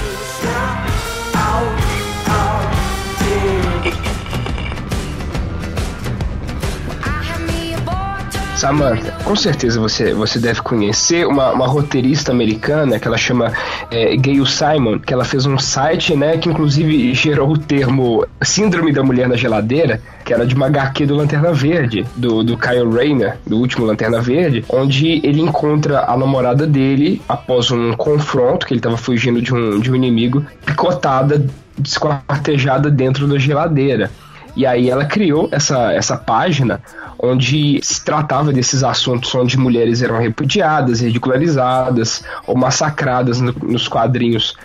Samantha, 8.60 9.12
com 9.24 9.34
certeza 9.34 9.80
você, 9.80 10.12
você 10.12 10.38
deve 10.38 10.60
conhecer 10.60 11.26
uma, 11.26 11.50
uma 11.50 11.66
roteirista 11.66 12.30
americana 12.30 13.00
que 13.00 13.08
ela 13.08 13.16
chama 13.16 13.54
é, 13.90 14.14
Gayle 14.14 14.46
Simon, 14.46 14.98
que 14.98 15.14
ela 15.14 15.24
fez 15.24 15.46
um 15.46 15.58
site, 15.58 16.14
né, 16.14 16.36
que 16.36 16.50
inclusive 16.50 17.14
gerou 17.14 17.52
o 17.52 17.58
termo 17.58 18.26
Síndrome 18.42 18.92
da 18.92 19.02
Mulher 19.02 19.26
na 19.26 19.34
Geladeira, 19.34 20.02
que 20.26 20.34
era 20.34 20.46
de 20.46 20.54
uma 20.54 20.66
HQ 20.66 21.06
do 21.06 21.16
Lanterna 21.16 21.54
Verde, 21.54 22.04
do, 22.14 22.44
do 22.44 22.58
Kyle 22.58 22.84
Rayner, 22.84 23.38
do 23.46 23.56
último 23.56 23.86
Lanterna 23.86 24.20
Verde, 24.20 24.62
onde 24.68 25.26
ele 25.26 25.40
encontra 25.40 26.04
a 26.06 26.14
namorada 26.14 26.66
dele 26.66 27.22
após 27.26 27.70
um 27.70 27.94
confronto, 27.94 28.66
que 28.66 28.74
ele 28.74 28.80
estava 28.80 28.98
fugindo 28.98 29.40
de 29.40 29.54
um, 29.54 29.80
de 29.80 29.90
um 29.90 29.96
inimigo, 29.96 30.44
picotada, 30.66 31.46
desquartejada 31.78 32.90
dentro 32.90 33.26
da 33.26 33.38
geladeira. 33.38 34.10
E 34.56 34.66
aí 34.66 34.90
ela 34.90 35.04
criou 35.04 35.48
essa, 35.52 35.92
essa 35.92 36.16
página 36.16 36.80
onde 37.18 37.78
se 37.82 38.04
tratava 38.04 38.52
desses 38.52 38.82
assuntos 38.82 39.34
onde 39.34 39.56
mulheres 39.58 40.02
eram 40.02 40.18
repudiadas, 40.18 41.00
ridicularizadas 41.00 42.22
ou 42.46 42.56
massacradas 42.56 43.40
no- 43.40 43.54
nos 43.62 43.86
quadrinhos 43.88 44.56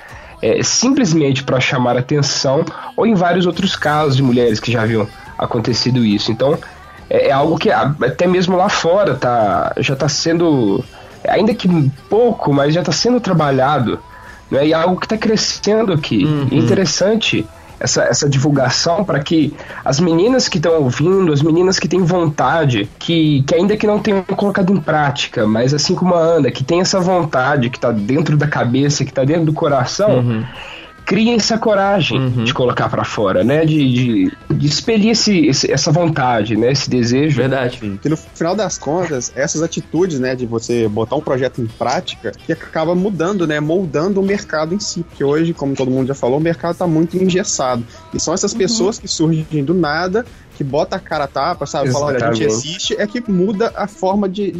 é, 0.41 0.61
simplesmente 0.63 1.43
para 1.43 1.59
chamar 1.59 1.97
atenção 1.97 2.63
ou 2.95 3.05
em 3.05 3.13
vários 3.13 3.45
outros 3.45 3.75
casos 3.75 4.15
de 4.15 4.23
mulheres 4.23 4.59
que 4.59 4.71
já 4.71 4.81
haviam 4.83 5.07
acontecido 5.37 6.03
isso. 6.03 6.31
Então 6.31 6.57
é, 7.09 7.27
é 7.27 7.31
algo 7.31 7.57
que 7.57 7.69
até 7.71 8.27
mesmo 8.27 8.55
lá 8.57 8.69
fora 8.69 9.15
tá, 9.15 9.73
já 9.77 9.93
está 9.93 10.09
sendo, 10.09 10.83
ainda 11.27 11.53
que 11.53 11.67
pouco, 12.09 12.53
mas 12.53 12.73
já 12.73 12.81
está 12.81 12.91
sendo 12.91 13.19
trabalhado. 13.19 13.99
Né? 14.51 14.67
E 14.67 14.73
é 14.73 14.75
algo 14.75 14.99
que 14.99 15.05
está 15.05 15.17
crescendo 15.17 15.91
aqui. 15.93 16.25
É 16.51 16.55
interessante 16.55 17.45
essa, 17.79 18.03
essa 18.03 18.29
divulgação 18.29 19.03
para 19.03 19.19
que 19.19 19.53
as 19.83 19.99
meninas 19.99 20.47
que 20.47 20.57
estão 20.57 20.81
ouvindo, 20.81 21.31
as 21.31 21.41
meninas 21.41 21.79
que 21.79 21.87
têm 21.87 22.01
vontade, 22.03 22.89
que, 22.99 23.43
que 23.43 23.55
ainda 23.55 23.75
que 23.77 23.87
não 23.87 23.99
tenham 23.99 24.23
colocado 24.23 24.71
em 24.71 24.77
prática, 24.77 25.45
mas 25.47 25.73
assim 25.73 25.95
como 25.95 26.15
a 26.15 26.19
Ana, 26.19 26.51
que 26.51 26.63
tem 26.63 26.81
essa 26.81 26.99
vontade, 26.99 27.69
que 27.69 27.77
está 27.77 27.91
dentro 27.91 28.37
da 28.37 28.47
cabeça, 28.47 29.03
que 29.03 29.11
está 29.11 29.23
dentro 29.23 29.45
do 29.45 29.53
coração, 29.53 30.45
criem 31.05 31.35
essa 31.35 31.57
coragem 31.57 32.19
Uhum. 32.19 32.43
de 32.43 32.53
colocar 32.53 32.89
para 32.89 33.03
fora, 33.03 33.43
né? 33.43 33.65
De, 33.65 33.75
de, 33.93 34.31
de 34.49 34.65
expelir 34.67 35.11
esse, 35.11 35.45
esse- 35.47 35.71
essa 35.71 35.91
vontade, 35.91 36.55
né? 36.57 36.71
Esse 36.71 36.89
desejo. 36.89 37.37
Verdade. 37.37 37.77
Que 38.01 38.09
no 38.09 38.17
final 38.17 38.55
das 38.55 38.77
contas, 38.77 39.31
essas 39.35 39.61
atitudes, 39.61 40.19
né, 40.19 40.35
de 40.35 40.45
você 40.45 40.87
botar 40.87 41.15
um 41.15 41.21
projeto 41.21 41.61
em 41.61 41.67
prática, 41.67 42.31
que 42.45 42.51
acaba 42.51 42.95
mudando, 42.95 43.45
né, 43.45 43.59
moldando 43.59 44.19
o 44.19 44.23
mercado 44.23 44.73
em 44.73 44.79
si. 44.79 45.03
Porque 45.03 45.23
hoje, 45.23 45.53
como 45.53 45.75
todo 45.75 45.91
mundo 45.91 46.07
já 46.07 46.15
falou, 46.15 46.37
o 46.37 46.41
mercado 46.41 46.75
tá 46.77 46.87
muito 46.87 47.15
engessado. 47.17 47.85
E 48.13 48.19
são 48.19 48.33
essas 48.33 48.53
pessoas 48.53 48.97
que 48.97 49.07
surgem 49.07 49.63
do 49.63 49.73
nada, 49.73 50.25
que 50.57 50.63
bota 50.63 50.95
a 50.95 50.99
cara 50.99 51.25
a 51.25 51.27
tapa, 51.27 51.65
sabe? 51.65 51.91
Fala, 51.91 52.05
olha, 52.05 52.29
a 52.29 52.33
gente 52.33 52.45
existe, 52.47 52.95
é 52.97 53.05
que 53.05 53.21
muda 53.29 53.73
a 53.75 53.87
forma 53.87 54.29
de, 54.29 54.53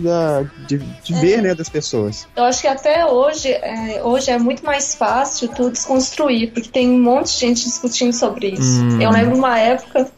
de, 0.67 0.77
de 0.77 1.13
ver, 1.13 1.41
né, 1.41 1.55
das 1.55 1.69
pessoas. 1.69 2.27
Eu 2.35 2.43
acho 2.43 2.61
que 2.61 2.67
até 2.67 3.05
hoje 3.05 3.47
é, 3.49 4.01
hoje 4.03 4.29
é 4.29 4.37
muito 4.37 4.65
mais 4.65 4.93
fácil 4.93 5.47
tu 5.47 5.69
desconstruir, 5.71 6.34
porque 6.47 6.69
tem 6.69 6.89
um 6.89 7.01
monte 7.01 7.33
de 7.33 7.39
gente 7.39 7.63
discutindo 7.63 8.13
sobre 8.13 8.49
isso. 8.49 8.81
Hum. 8.81 9.01
Eu 9.01 9.09
lembro 9.11 9.37
uma 9.37 9.57
época, 9.59 10.09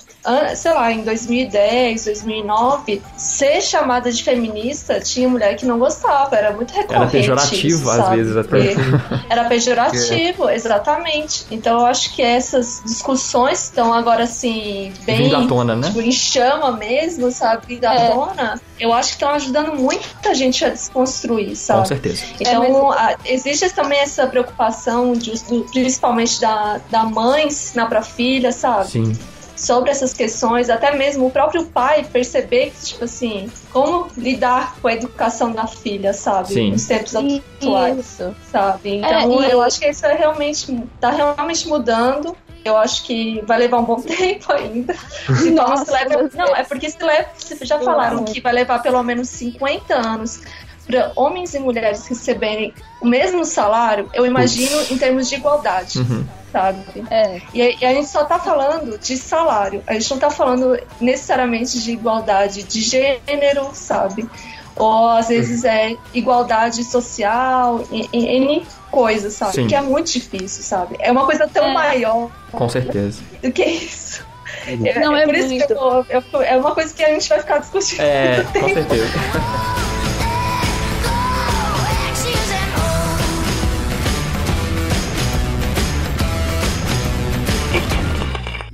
sei 0.55 0.73
lá, 0.73 0.91
em 0.91 1.03
2010, 1.03 2.05
2009, 2.05 3.01
ser 3.15 3.61
chamada 3.61 4.11
de 4.11 4.23
feminista 4.23 4.99
tinha 4.99 5.27
mulher 5.29 5.55
que 5.55 5.65
não 5.65 5.79
gostava, 5.79 6.35
era 6.35 6.51
muito 6.51 6.71
recorrente. 6.73 6.95
Era 7.01 7.07
pejorativo, 7.11 7.67
isso, 7.67 7.89
às 7.89 7.97
sabe? 7.97 8.15
vezes, 8.17 8.37
até. 8.37 8.57
Era 9.29 9.45
pejorativo, 9.45 10.49
exatamente. 10.49 11.45
Então 11.51 11.79
eu 11.79 11.85
acho 11.85 12.13
que 12.15 12.21
essas 12.21 12.81
discussões 12.85 13.63
estão 13.63 13.93
agora 13.93 14.23
assim, 14.23 14.91
bem 15.05 15.23
Vindo 15.23 15.35
à 15.35 15.47
tona, 15.47 15.75
né? 15.75 15.87
tipo, 15.87 16.01
em 16.01 16.11
chama 16.11 16.71
mesmo, 16.71 17.31
sabe? 17.31 17.65
Vindo 17.67 17.85
à 17.85 17.93
É. 17.93 18.09
tona. 18.11 18.61
Eu 18.79 18.93
acho 18.93 19.09
que 19.09 19.15
estão 19.15 19.29
ajudando 19.31 19.73
muita 19.75 20.33
gente 20.35 20.63
a 20.63 20.69
desconstruir, 20.69 21.49
Com 21.49 21.55
sabe? 21.55 21.87
certeza. 21.87 22.23
Então, 22.39 22.93
É, 22.93 22.97
a- 22.97 23.15
existe 23.25 23.69
também 23.71 23.99
essa 23.99 24.27
preocupação, 24.27 25.13
de, 25.13 25.31
do- 25.45 25.63
principalmente 25.71 26.39
da, 26.39 26.79
da 26.89 27.03
mãe 27.03 27.47
ensinar 27.47 27.87
pra 27.87 28.01
filha, 28.01 28.51
sabe? 28.51 28.89
Sim. 28.89 29.17
Sobre 29.57 29.89
essas 29.89 30.13
questões, 30.13 30.69
até 30.69 30.95
mesmo 30.95 31.25
o 31.25 31.31
próprio 31.31 31.65
pai 31.65 32.03
perceber 32.05 32.69
que, 32.71 32.85
tipo 32.85 33.03
assim, 33.05 33.51
como 33.73 34.07
lidar 34.15 34.75
com 34.81 34.87
a 34.87 34.93
educação 34.93 35.51
da 35.51 35.65
filha, 35.65 36.13
sabe? 36.13 36.53
Sim. 36.53 36.71
Nos 36.71 36.85
tempos 36.85 37.15
atuais, 37.15 37.97
Isso. 37.97 38.35
sabe? 38.51 38.97
Então, 38.97 39.41
É, 39.43 39.47
e- 39.47 39.51
eu 39.51 39.61
acho 39.61 39.79
que 39.79 39.87
isso 39.89 40.05
é 40.05 40.13
realmente, 40.15 40.83
tá 41.01 41.09
realmente 41.09 41.67
mudando. 41.67 42.37
Eu 42.63 42.77
acho 42.77 43.03
que 43.05 43.41
vai 43.47 43.57
levar 43.57 43.79
um 43.79 43.83
bom 43.85 43.95
tempo 44.01 44.51
ainda. 44.53 44.93
Então, 45.43 45.67
Nossa, 45.69 45.85
se 45.85 45.91
leva- 45.91 46.29
não, 46.35 46.55
é 46.55 46.63
porque 46.63 46.89
se 46.89 47.01
leva, 47.03 47.27
se 47.37 47.57
já 47.65 47.79
falaram 47.79 48.23
que 48.25 48.39
vai 48.39 48.53
levar 48.53 48.79
pelo 48.83 49.01
menos 49.01 49.29
50 49.29 49.95
anos 49.95 50.41
para 50.85 51.11
homens 51.15 51.53
e 51.53 51.59
mulheres 51.59 52.05
receberem 52.07 52.73
o 53.01 53.07
mesmo 53.07 53.43
salário, 53.43 54.09
eu 54.13 54.25
imagino 54.25 54.81
em 54.89 54.97
termos 54.97 55.27
de 55.27 55.35
igualdade, 55.35 55.99
Uhum. 55.99 56.25
Sabe? 56.57 57.03
É. 57.09 57.41
E, 57.53 57.61
a- 57.61 57.71
e 57.81 57.85
a 57.85 57.93
gente 57.93 58.07
só 58.07 58.23
tá 58.25 58.39
falando 58.39 58.97
de 58.97 59.17
salário, 59.17 59.83
a 59.87 59.93
gente 59.93 60.09
não 60.11 60.17
tá 60.19 60.29
falando 60.29 60.79
necessariamente 60.99 61.79
de 61.81 61.91
igualdade 61.91 62.63
de 62.63 62.81
gênero, 62.81 63.69
sabe? 63.73 64.27
Ou 64.75 65.07
às 65.09 65.27
vezes 65.29 65.63
é 65.65 65.95
igualdade 66.13 66.83
social, 66.83 67.83
em, 67.91 68.07
N 68.13 68.65
coisas, 68.91 69.33
sabe? 69.33 69.53
Sim. 69.53 69.67
Que 69.67 69.75
é 69.75 69.81
muito 69.81 70.11
difícil, 70.11 70.63
sabe? 70.63 70.95
É 70.99 71.11
uma 71.11 71.25
coisa 71.25 71.47
tão 71.47 71.65
É. 71.65 71.73
maior 71.73 72.29
Com 72.51 72.69
certeza. 72.69 73.21
do 73.41 73.51
que 73.51 73.63
isso. 73.65 74.25
Não, 75.01 75.15
é 75.15 75.25
por 75.25 75.35
isso 75.35 75.47
muito. 75.49 75.65
que 75.67 75.73
eu, 75.73 76.05
eu- 76.33 76.41
é 76.41 76.57
uma 76.57 76.73
coisa 76.75 76.93
que 76.93 77.03
a 77.03 77.09
gente 77.09 77.27
vai 77.27 77.39
ficar 77.39 77.57
discutindo. 77.59 78.01
É, 78.01 78.37
muito 78.53 78.59
com 78.59 78.73
certeza. 78.73 79.07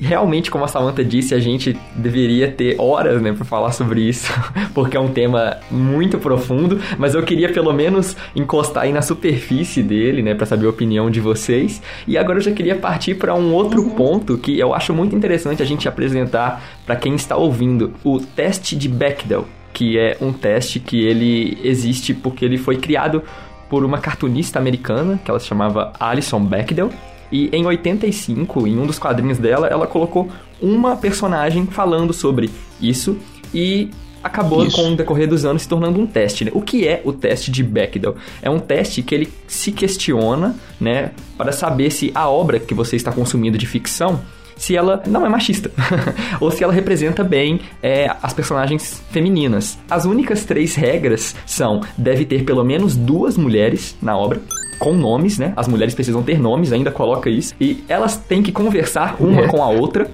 Realmente, 0.04 0.52
como 0.52 0.66
a 0.66 0.68
Samantha 0.68 1.04
disse, 1.04 1.34
a 1.34 1.40
gente 1.40 1.78
deveria 1.96 2.52
ter 2.52 2.76
horas, 2.80 3.22
né, 3.22 3.34
para 3.34 3.46
falar 3.46 3.72
sobre 3.72 4.02
isso, 4.02 4.32
porque 4.74 4.98
é 4.98 5.00
um 5.00 5.10
tema 5.10 5.58
muito 5.72 6.18
profundo, 6.18 6.80
mas 6.98 7.16
eu 7.16 7.24
queria 7.24 7.52
pelo 7.52 7.74
menos 7.74 8.16
encostar 8.36 8.84
aí 8.84 8.94
na 8.94 9.02
superfície 9.02 9.82
dele, 9.82 10.22
né, 10.22 10.34
para 10.34 10.46
saber 10.46 10.66
a 10.66 10.70
opinião 10.70 11.10
de 11.10 11.20
vocês. 11.20 11.82
E 12.08 12.18
agora 12.18 12.40
eu 12.40 12.44
já 12.44 12.52
queria 12.52 12.76
partir 12.76 13.16
para 13.16 13.34
um 13.34 13.54
outro 13.54 13.82
uhum. 13.82 13.90
ponto 13.92 14.38
que 14.38 14.60
eu 14.60 14.74
acho 14.74 14.94
muito 14.94 15.16
interessante 15.16 15.62
a 15.62 15.66
gente 15.66 15.88
apresentar 15.88 16.62
para 16.86 16.96
quem 16.96 17.16
está 17.16 17.36
ouvindo, 17.36 17.94
o 18.04 18.20
teste 18.20 18.76
de 18.76 18.90
Bechdel, 18.90 19.46
que 19.74 19.98
é 19.98 20.18
um 20.22 20.32
teste 20.32 20.80
que 20.80 21.04
ele 21.04 21.58
existe 21.64 22.14
porque 22.14 22.46
ele 22.46 22.58
foi 22.58 22.78
criado 22.78 23.24
por 23.70 23.84
uma 23.84 23.98
cartunista 23.98 24.60
americana, 24.60 25.20
que 25.24 25.32
ela 25.32 25.40
se 25.40 25.48
chamava 25.48 25.94
Alison 26.00 26.40
Bechdel, 26.40 26.92
e 27.34 27.50
em 27.52 27.66
85, 27.66 28.68
em 28.68 28.78
um 28.78 28.86
dos 28.86 29.00
quadrinhos 29.00 29.40
dela, 29.40 29.66
ela 29.66 29.88
colocou 29.88 30.30
uma 30.62 30.96
personagem 30.96 31.66
falando 31.66 32.14
sobre 32.14 32.52
isso 32.80 33.18
e 33.52 33.90
acabou 34.24 34.64
Isso. 34.64 34.78
com 34.78 34.92
o 34.92 34.96
decorrer 34.96 35.28
dos 35.28 35.44
anos 35.44 35.64
se 35.64 35.68
tornando 35.68 36.00
um 36.00 36.06
teste. 36.06 36.46
Né? 36.46 36.52
O 36.54 36.62
que 36.62 36.88
é 36.88 37.02
o 37.04 37.12
teste 37.12 37.50
de 37.50 37.64
Bechdel? 37.64 38.16
É 38.40 38.52
um 38.52 38.60
teste 38.60 39.02
que 39.02 39.16
ele 39.16 39.34
se 39.48 39.72
questiona, 39.72 40.56
né, 40.80 41.10
para 41.36 41.52
saber 41.52 41.90
se 41.90 42.12
a 42.14 42.30
obra 42.30 42.60
que 42.60 42.76
você 42.76 42.96
está 42.96 43.12
consumindo 43.12 43.58
de 43.58 43.66
ficção 43.66 44.22
se 44.56 44.78
ela 44.78 45.02
não 45.08 45.26
é 45.26 45.30
machista 45.30 45.72
ou 46.40 46.52
se 46.52 46.64
ela 46.64 46.72
representa 46.72 47.24
bem 47.24 47.60
é, 47.82 48.16
as 48.22 48.32
personagens 48.32 49.02
femininas. 49.10 49.80
As 49.90 50.06
únicas 50.06 50.46
três 50.46 50.76
regras 50.76 51.36
são: 51.48 51.82
deve 51.98 52.24
ter 52.26 52.44
pelo 52.44 52.64
menos 52.64 52.96
duas 52.96 53.36
mulheres 53.36 53.98
na 54.00 54.16
obra 54.16 54.40
com 54.84 54.94
nomes, 54.94 55.40
né? 55.40 55.54
As 55.56 55.66
mulheres 55.66 55.96
precisam 55.96 56.22
ter 56.22 56.38
nomes, 56.38 56.74
ainda 56.74 56.92
coloca 56.92 57.30
isso. 57.30 57.56
E 57.60 57.86
elas 57.88 58.18
têm 58.18 58.44
que 58.44 58.52
conversar 58.52 59.16
uma 59.18 59.44
é. 59.44 59.48
com 59.48 59.64
a 59.64 59.70
outra. 59.70 60.12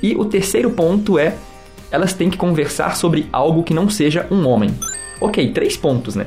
E 0.00 0.14
o 0.14 0.24
terceiro 0.24 0.70
ponto 0.70 1.18
é 1.18 1.34
elas 1.90 2.12
têm 2.12 2.30
que 2.30 2.38
conversar 2.38 2.96
sobre 2.96 3.26
algo 3.32 3.64
que 3.64 3.74
não 3.74 3.90
seja 3.90 4.24
um 4.30 4.46
homem. 4.46 4.70
Ok, 5.20 5.52
três 5.52 5.76
pontos, 5.76 6.14
né? 6.14 6.26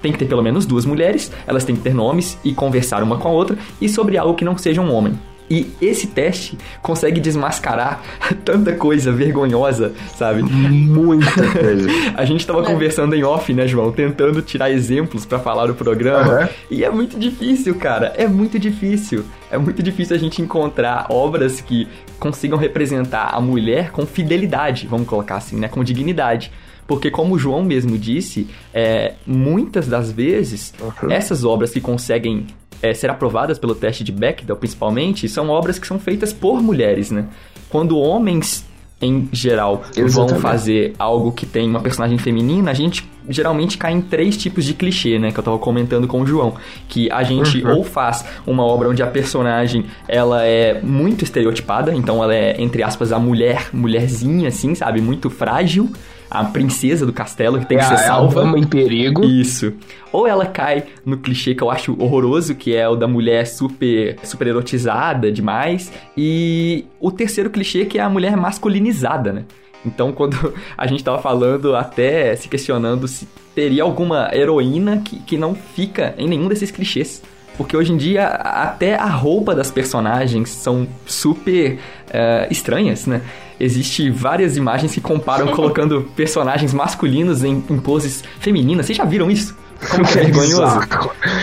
Tem 0.00 0.12
que 0.12 0.18
ter 0.18 0.26
pelo 0.26 0.42
menos 0.42 0.64
duas 0.64 0.84
mulheres, 0.84 1.32
elas 1.44 1.64
têm 1.64 1.74
que 1.74 1.82
ter 1.82 1.94
nomes 1.94 2.38
e 2.44 2.54
conversar 2.54 3.02
uma 3.02 3.16
com 3.16 3.28
a 3.28 3.32
outra, 3.32 3.58
e 3.80 3.88
sobre 3.88 4.16
algo 4.16 4.34
que 4.34 4.44
não 4.44 4.56
seja 4.56 4.80
um 4.80 4.92
homem. 4.92 5.18
E 5.48 5.70
esse 5.80 6.06
teste 6.06 6.56
consegue 6.80 7.20
desmascarar 7.20 8.02
tanta 8.44 8.72
coisa 8.72 9.12
vergonhosa, 9.12 9.92
sabe? 10.16 10.42
Muita 10.42 11.30
coisa. 11.52 11.88
a 12.16 12.24
gente 12.24 12.46
tava 12.46 12.62
é. 12.62 12.64
conversando 12.64 13.14
em 13.14 13.22
off, 13.22 13.52
né, 13.52 13.66
João? 13.68 13.92
Tentando 13.92 14.40
tirar 14.40 14.70
exemplos 14.70 15.26
para 15.26 15.38
falar 15.38 15.66
do 15.66 15.74
programa. 15.74 16.40
Uhum. 16.40 16.48
E 16.70 16.84
é 16.84 16.90
muito 16.90 17.18
difícil, 17.18 17.74
cara. 17.74 18.12
É 18.16 18.26
muito 18.26 18.58
difícil. 18.58 19.24
É 19.50 19.58
muito 19.58 19.82
difícil 19.82 20.16
a 20.16 20.18
gente 20.18 20.40
encontrar 20.40 21.06
obras 21.10 21.60
que 21.60 21.86
consigam 22.18 22.58
representar 22.58 23.30
a 23.34 23.40
mulher 23.40 23.90
com 23.90 24.06
fidelidade, 24.06 24.86
vamos 24.86 25.06
colocar 25.06 25.36
assim, 25.36 25.56
né? 25.56 25.68
Com 25.68 25.84
dignidade. 25.84 26.50
Porque, 26.86 27.10
como 27.10 27.34
o 27.34 27.38
João 27.38 27.64
mesmo 27.64 27.96
disse, 27.96 28.46
é, 28.72 29.14
muitas 29.26 29.86
das 29.86 30.12
vezes, 30.12 30.74
uhum. 30.80 31.10
essas 31.10 31.44
obras 31.44 31.70
que 31.70 31.80
conseguem 31.80 32.46
é, 32.84 32.92
ser 32.92 33.08
aprovadas 33.08 33.58
pelo 33.58 33.74
teste 33.74 34.04
de 34.04 34.12
Bechdel, 34.12 34.56
principalmente, 34.56 35.26
são 35.26 35.48
obras 35.48 35.78
que 35.78 35.86
são 35.86 35.98
feitas 35.98 36.34
por 36.34 36.62
mulheres, 36.62 37.10
né? 37.10 37.24
Quando 37.70 37.98
homens 37.98 38.66
em 39.00 39.28
geral 39.32 39.82
Exatamente. 39.96 40.12
vão 40.12 40.40
fazer 40.40 40.94
algo 40.98 41.32
que 41.32 41.46
tem 41.46 41.68
uma 41.68 41.80
personagem 41.80 42.18
feminina, 42.18 42.70
a 42.70 42.74
gente 42.74 43.08
geralmente 43.28 43.78
cai 43.78 43.92
em 43.92 44.02
três 44.02 44.36
tipos 44.36 44.66
de 44.66 44.74
clichê, 44.74 45.18
né? 45.18 45.32
Que 45.32 45.38
eu 45.38 45.42
tava 45.42 45.58
comentando 45.58 46.06
com 46.06 46.20
o 46.20 46.26
João. 46.26 46.54
Que 46.86 47.10
a 47.10 47.22
gente 47.22 47.64
uhum. 47.64 47.78
ou 47.78 47.84
faz 47.84 48.22
uma 48.46 48.62
obra 48.64 48.90
onde 48.90 49.02
a 49.02 49.06
personagem 49.06 49.86
ela 50.06 50.44
é 50.44 50.80
muito 50.82 51.24
estereotipada, 51.24 51.94
então 51.94 52.22
ela 52.22 52.34
é, 52.34 52.60
entre 52.60 52.82
aspas, 52.82 53.12
a 53.12 53.18
mulher, 53.18 53.70
mulherzinha, 53.72 54.48
assim, 54.48 54.74
sabe? 54.74 55.00
Muito 55.00 55.30
frágil 55.30 55.90
a 56.34 56.44
princesa 56.44 57.06
do 57.06 57.12
castelo 57.12 57.60
que 57.60 57.66
tem 57.66 57.78
é, 57.78 57.80
que 57.80 57.86
ser 57.86 57.98
salva. 57.98 58.42
É 58.42 58.44
a 58.44 58.58
em 58.58 58.64
perigo. 58.64 59.24
Isso. 59.24 59.72
Ou 60.12 60.26
ela 60.26 60.46
cai 60.46 60.84
no 61.06 61.16
clichê 61.16 61.54
que 61.54 61.62
eu 61.62 61.70
acho 61.70 61.96
horroroso, 61.98 62.54
que 62.54 62.74
é 62.74 62.88
o 62.88 62.96
da 62.96 63.06
mulher 63.06 63.46
super, 63.46 64.16
super 64.24 64.48
erotizada 64.48 65.30
demais. 65.30 65.92
E 66.16 66.84
o 67.00 67.12
terceiro 67.12 67.50
clichê 67.50 67.84
que 67.84 67.98
é 67.98 68.02
a 68.02 68.08
mulher 68.08 68.36
masculinizada, 68.36 69.32
né? 69.32 69.44
Então, 69.86 70.10
quando 70.12 70.52
a 70.76 70.86
gente 70.86 71.04
tava 71.04 71.22
falando, 71.22 71.76
até 71.76 72.34
se 72.34 72.48
questionando 72.48 73.06
se 73.06 73.28
teria 73.54 73.84
alguma 73.84 74.30
heroína 74.34 74.98
que, 74.98 75.20
que 75.20 75.38
não 75.38 75.54
fica 75.54 76.14
em 76.18 76.28
nenhum 76.28 76.48
desses 76.48 76.72
clichês. 76.72 77.22
Porque 77.56 77.76
hoje 77.76 77.92
em 77.92 77.96
dia, 77.96 78.26
até 78.26 78.96
a 78.96 79.06
roupa 79.06 79.54
das 79.54 79.70
personagens 79.70 80.50
são 80.50 80.88
super 81.06 81.78
uh, 82.14 82.46
estranhas, 82.50 83.06
né? 83.06 83.20
Existem 83.58 84.10
várias 84.10 84.56
imagens 84.56 84.94
que 84.94 85.00
comparam 85.00 85.48
colocando 85.48 86.08
personagens 86.16 86.72
masculinos 86.72 87.44
em, 87.44 87.62
em 87.68 87.78
poses 87.78 88.22
femininas. 88.40 88.86
Vocês 88.86 88.96
já 88.98 89.04
viram 89.04 89.30
isso? 89.30 89.56
Como 89.90 90.06
que 90.06 90.18
é 90.18 90.22
vergonhoso? 90.24 90.80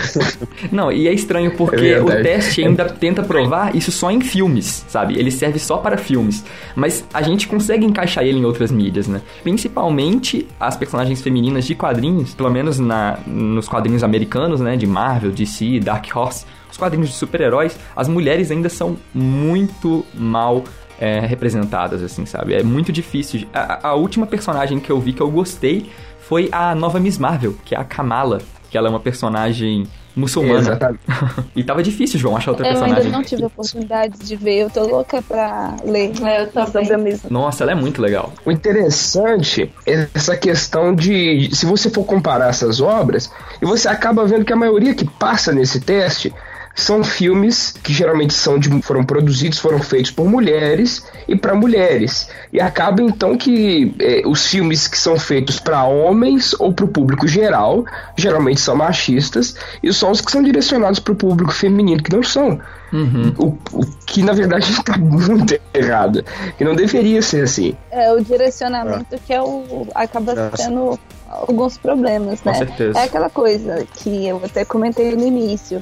Não, 0.70 0.90
e 0.90 1.08
é 1.08 1.12
estranho 1.12 1.56
porque 1.56 1.86
é 1.86 2.00
o 2.00 2.06
teste 2.06 2.64
ainda 2.64 2.84
tenta 2.84 3.22
provar 3.22 3.74
isso 3.74 3.90
só 3.92 4.10
em 4.10 4.20
filmes, 4.20 4.84
sabe? 4.88 5.18
Ele 5.18 5.30
serve 5.30 5.58
só 5.58 5.78
para 5.78 5.96
filmes. 5.96 6.44
Mas 6.74 7.04
a 7.12 7.22
gente 7.22 7.46
consegue 7.46 7.84
encaixar 7.84 8.24
ele 8.24 8.38
em 8.38 8.44
outras 8.44 8.70
mídias, 8.70 9.06
né? 9.06 9.20
Principalmente 9.42 10.46
as 10.58 10.76
personagens 10.76 11.20
femininas 11.20 11.64
de 11.64 11.74
quadrinhos, 11.74 12.34
pelo 12.34 12.50
menos 12.50 12.78
na, 12.78 13.18
nos 13.26 13.68
quadrinhos 13.68 14.02
americanos, 14.02 14.60
né? 14.60 14.76
De 14.76 14.86
Marvel, 14.86 15.30
DC, 15.30 15.80
Dark 15.80 16.06
Horse. 16.14 16.44
Os 16.70 16.78
quadrinhos 16.78 17.10
de 17.10 17.14
super-heróis, 17.14 17.78
as 17.94 18.08
mulheres 18.08 18.50
ainda 18.50 18.70
são 18.70 18.96
muito 19.12 20.06
mal 20.14 20.64
é, 20.98 21.20
representadas, 21.20 22.02
assim, 22.02 22.24
sabe? 22.24 22.54
É 22.54 22.62
muito 22.62 22.92
difícil. 22.92 23.46
A, 23.52 23.88
a 23.88 23.94
última 23.94 24.26
personagem 24.26 24.78
que 24.78 24.90
eu 24.90 25.00
vi 25.00 25.12
que 25.12 25.20
eu 25.20 25.30
gostei 25.30 25.90
foi 26.32 26.48
a 26.50 26.74
nova 26.74 26.98
Miss 26.98 27.18
Marvel, 27.18 27.54
que 27.62 27.74
é 27.74 27.78
a 27.78 27.84
Kamala, 27.84 28.40
que 28.70 28.78
ela 28.78 28.88
é 28.88 28.90
uma 28.90 28.98
personagem 28.98 29.86
muçulmana. 30.16 30.60
Exatamente. 30.60 31.02
e 31.54 31.62
tava 31.62 31.82
difícil, 31.82 32.18
João, 32.18 32.34
achar 32.34 32.52
outra 32.52 32.66
eu 32.66 32.70
personagem. 32.70 32.96
Eu 32.96 33.04
ainda 33.04 33.18
não 33.18 33.22
tive 33.22 33.44
a 33.44 33.46
oportunidade 33.48 34.18
de 34.18 34.34
ver, 34.34 34.60
eu 34.60 34.70
tô 34.70 34.86
louca 34.86 35.20
pra 35.20 35.76
ler 35.84 36.10
é, 36.24 36.40
eu 36.40 36.98
Miss 37.00 37.24
Nossa, 37.24 37.64
ela 37.64 37.72
é 37.72 37.74
muito 37.74 38.00
legal. 38.00 38.32
O 38.46 38.50
interessante 38.50 39.70
é 39.86 40.08
essa 40.14 40.34
questão 40.34 40.94
de, 40.94 41.54
se 41.54 41.66
você 41.66 41.90
for 41.90 42.04
comparar 42.04 42.48
essas 42.48 42.80
obras, 42.80 43.30
e 43.60 43.66
você 43.66 43.86
acaba 43.86 44.24
vendo 44.24 44.46
que 44.46 44.54
a 44.54 44.56
maioria 44.56 44.94
que 44.94 45.04
passa 45.04 45.52
nesse 45.52 45.80
teste 45.80 46.32
são 46.74 47.04
filmes 47.04 47.72
que 47.82 47.92
geralmente 47.92 48.32
são 48.32 48.58
de, 48.58 48.68
foram 48.82 49.04
produzidos, 49.04 49.58
foram 49.58 49.78
feitos 49.78 50.10
por 50.10 50.26
mulheres 50.26 51.04
e 51.28 51.36
para 51.36 51.54
mulheres. 51.54 52.28
E 52.52 52.60
acaba 52.60 53.02
então 53.02 53.36
que 53.36 53.94
é, 53.98 54.22
os 54.26 54.46
filmes 54.46 54.88
que 54.88 54.98
são 54.98 55.18
feitos 55.18 55.58
para 55.58 55.84
homens 55.84 56.54
ou 56.58 56.72
para 56.72 56.84
o 56.84 56.88
público 56.88 57.28
geral, 57.28 57.84
geralmente 58.16 58.60
são 58.60 58.74
machistas, 58.74 59.54
e 59.82 59.92
são 59.92 60.10
os 60.10 60.20
que 60.20 60.30
são 60.30 60.42
direcionados 60.42 60.98
para 60.98 61.12
o 61.12 61.16
público 61.16 61.52
feminino, 61.52 62.02
que 62.02 62.14
não 62.14 62.22
são. 62.22 62.58
Uhum. 62.92 63.34
O, 63.38 63.46
o, 63.72 63.86
que 64.06 64.22
na 64.22 64.32
verdade 64.32 64.70
está 64.70 64.96
muito 64.98 65.58
errado. 65.72 66.24
Que 66.56 66.64
não 66.64 66.74
deveria 66.74 67.22
ser 67.22 67.44
assim. 67.44 67.76
É 67.90 68.12
o 68.12 68.22
direcionamento 68.22 69.18
que 69.26 69.32
é 69.32 69.42
o, 69.42 69.86
acaba 69.94 70.34
sendo 70.56 70.98
alguns 71.28 71.78
problemas, 71.78 72.42
né? 72.42 72.52
Com 72.52 72.58
certeza. 72.58 72.98
É 72.98 73.04
aquela 73.04 73.30
coisa 73.30 73.86
que 73.94 74.26
eu 74.26 74.40
até 74.44 74.64
comentei 74.64 75.14
no 75.16 75.26
início 75.26 75.80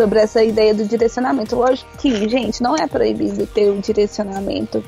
sobre 0.00 0.18
essa 0.18 0.42
ideia 0.42 0.72
do 0.72 0.86
direcionamento. 0.86 1.56
Lógico 1.56 1.90
que, 1.98 2.26
gente, 2.26 2.62
não 2.62 2.74
é 2.74 2.86
proibido 2.86 3.46
ter 3.46 3.68
o 3.68 3.78
direcionamento. 3.82 4.82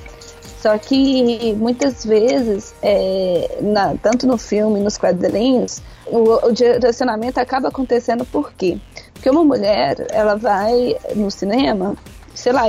Só 0.59 0.79
que 0.79 1.53
muitas 1.55 2.07
vezes, 2.07 2.75
é, 2.83 3.59
na, 3.61 3.95
tanto 3.97 4.27
no 4.27 4.39
filme, 4.39 4.81
nos 4.81 4.97
quadrinhos, 4.97 5.83
o, 6.07 6.47
o, 6.47 6.53
direcionamento 6.53 7.39
acaba 7.39 7.69
acontecendo 7.69 8.25
por 8.25 8.55
quê? 8.55 8.79
Porque 9.13 9.29
uma 9.29 9.45
mulher, 9.45 10.07
ela 10.11 10.35
vai 10.37 10.97
no 11.15 11.31
cinema, 11.31 11.95
sei 12.35 12.53
lá, 12.53 12.63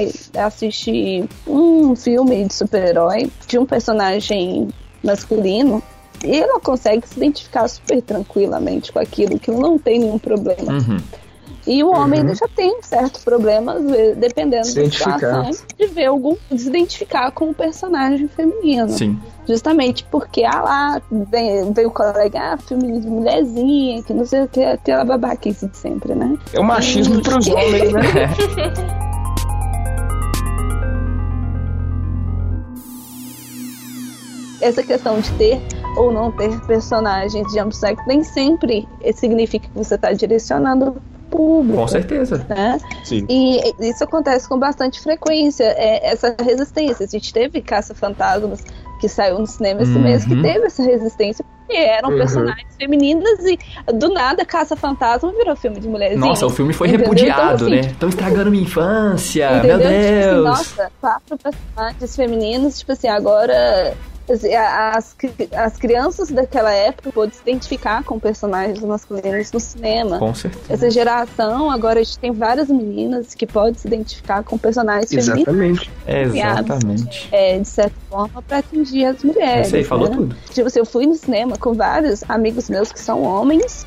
assistir 0.45 1.29
um 1.47 1.95
filme 1.95 2.43
de 2.43 2.53
super-herói 2.53 3.31
de 3.47 3.57
um 3.57 3.65
personagem 3.65 4.67
masculino 5.01 5.81
e 6.25 6.39
ela 6.39 6.59
consegue 6.59 7.07
se 7.07 7.17
identificar 7.17 7.69
super 7.69 8.01
tranquilamente 8.01 8.91
com 8.91 8.99
aquilo, 8.99 9.39
que 9.39 9.51
não 9.51 9.77
tem 9.77 9.99
nenhum 9.99 10.19
problema. 10.19 10.73
Uhum. 10.73 10.97
E 11.65 11.81
o 11.83 11.91
homem 11.91 12.21
uhum. 12.21 12.35
já 12.35 12.47
tem 12.47 12.77
um 12.77 12.83
certo 12.83 13.21
problema, 13.21 13.75
dependendo 14.17 14.67
da 14.73 14.85
situação, 14.85 15.49
de 15.77 15.87
ver 15.87 16.07
algum, 16.07 16.35
de 16.51 16.59
se 16.59 16.67
identificar 16.67 17.31
com 17.31 17.51
o 17.51 17.53
personagem 17.53 18.27
feminino. 18.27 18.89
Sim. 18.89 19.17
Justamente 19.47 20.03
porque, 20.11 20.43
ah 20.43 20.61
lá, 20.61 21.01
vem, 21.09 21.71
vem 21.71 21.85
o 21.85 21.91
colega, 21.91 22.53
ah, 22.53 22.57
filme 22.57 22.99
de 22.99 23.07
mulherzinha, 23.07 24.03
que 24.03 24.13
não 24.13 24.25
sei 24.25 24.43
o 24.43 24.47
que, 24.47 24.61
aquela 24.61 25.05
babaquice 25.05 25.67
de 25.67 25.77
sempre, 25.77 26.13
né? 26.15 26.37
É 26.53 26.59
o 26.59 26.63
machismo 26.63 27.19
e... 27.19 27.21
pros 27.21 27.47
homens, 27.47 27.93
né? 27.93 28.01
Essa 34.61 34.81
questão 34.81 35.19
de 35.19 35.31
ter 35.33 35.61
ou 35.97 36.11
não 36.11 36.31
ter 36.31 36.57
personagens 36.61 37.45
de 37.51 37.59
ambos 37.59 37.77
sexos 37.77 38.05
nem 38.07 38.23
sempre 38.23 38.87
significa 39.13 39.67
que 39.67 39.77
você 39.77 39.95
está 39.95 40.13
direcionando 40.13 41.01
público. 41.37 41.77
Com 41.79 41.87
certeza. 41.87 42.45
Né? 42.47 42.77
Sim. 43.03 43.25
E 43.29 43.73
isso 43.79 44.03
acontece 44.03 44.47
com 44.47 44.57
bastante 44.59 45.01
frequência, 45.01 45.63
é, 45.63 46.11
essa 46.11 46.35
resistência. 46.41 47.05
A 47.05 47.09
gente 47.09 47.33
teve 47.33 47.61
Caça-Fantasmas 47.61 48.63
que 48.99 49.09
saiu 49.09 49.37
no 49.39 49.45
cinema 49.47 49.81
esse 49.81 49.91
Uhum. 49.91 50.01
mês 50.01 50.23
que 50.23 50.41
teve 50.41 50.65
essa 50.65 50.81
resistência, 50.81 51.43
porque 51.43 51.75
eram 51.77 52.09
Uhum. 52.11 52.17
personagens 52.17 52.67
femininas 52.77 53.39
e 53.45 53.59
do 53.93 54.09
nada 54.13 54.45
Caça-Fantasma 54.45 55.29
virou 55.33 55.55
filme 55.57 55.79
de 55.79 55.89
mulheres. 55.89 56.17
Nossa, 56.17 56.45
o 56.45 56.49
filme 56.49 56.71
foi 56.71 56.87
Entendeu? 56.87 57.07
repudiado, 57.09 57.55
Então, 57.65 57.69
né? 57.69 57.79
assim, 57.81 57.89
Estão 57.89 58.09
estragando 58.09 58.49
minha 58.51 58.63
infância, 58.63 59.57
Entendeu? 59.57 59.77
meu 59.77 59.87
Tipo 59.89 59.99
assim, 59.99 60.29
Deus. 60.29 60.43
nossa, 60.45 60.91
quatro 61.01 61.37
personagens 61.37 62.15
femininos, 62.15 62.79
tipo 62.79 62.91
assim, 62.93 63.07
agora 63.09 63.93
as, 64.29 65.15
as 65.51 65.77
crianças 65.77 66.29
daquela 66.29 66.71
época 66.71 67.11
podem 67.11 67.33
se 67.33 67.41
identificar 67.41 68.03
com 68.03 68.19
personagens 68.19 68.79
masculinos 68.81 69.51
no 69.51 69.59
cinema. 69.59 70.17
Com 70.17 70.33
certeza. 70.33 70.73
Essa 70.73 70.89
geração, 70.89 71.69
agora 71.69 71.99
a 71.99 72.03
gente 72.03 72.17
tem 72.19 72.31
várias 72.31 72.69
meninas 72.69 73.35
que 73.35 73.45
podem 73.45 73.73
se 73.73 73.87
identificar 73.87 74.43
com 74.43 74.57
personagens 74.57 75.09
femininos, 75.09 75.39
Exatamente. 75.39 75.91
Exatamente. 76.07 77.29
é, 77.31 77.59
de 77.59 77.67
certa 77.67 77.95
forma, 78.09 78.41
para 78.41 78.59
atingir 78.59 79.05
as 79.05 79.23
mulheres. 79.23 79.67
Você 79.67 79.77
aí 79.77 79.83
falou 79.83 80.09
né? 80.09 80.15
tudo. 80.15 80.35
Tipo 80.51 80.67
assim, 80.67 80.79
eu 80.79 80.85
fui 80.85 81.05
no 81.05 81.15
cinema 81.15 81.57
com 81.57 81.73
vários 81.73 82.23
amigos 82.29 82.69
meus 82.69 82.91
que 82.91 82.99
são 82.99 83.23
homens, 83.23 83.85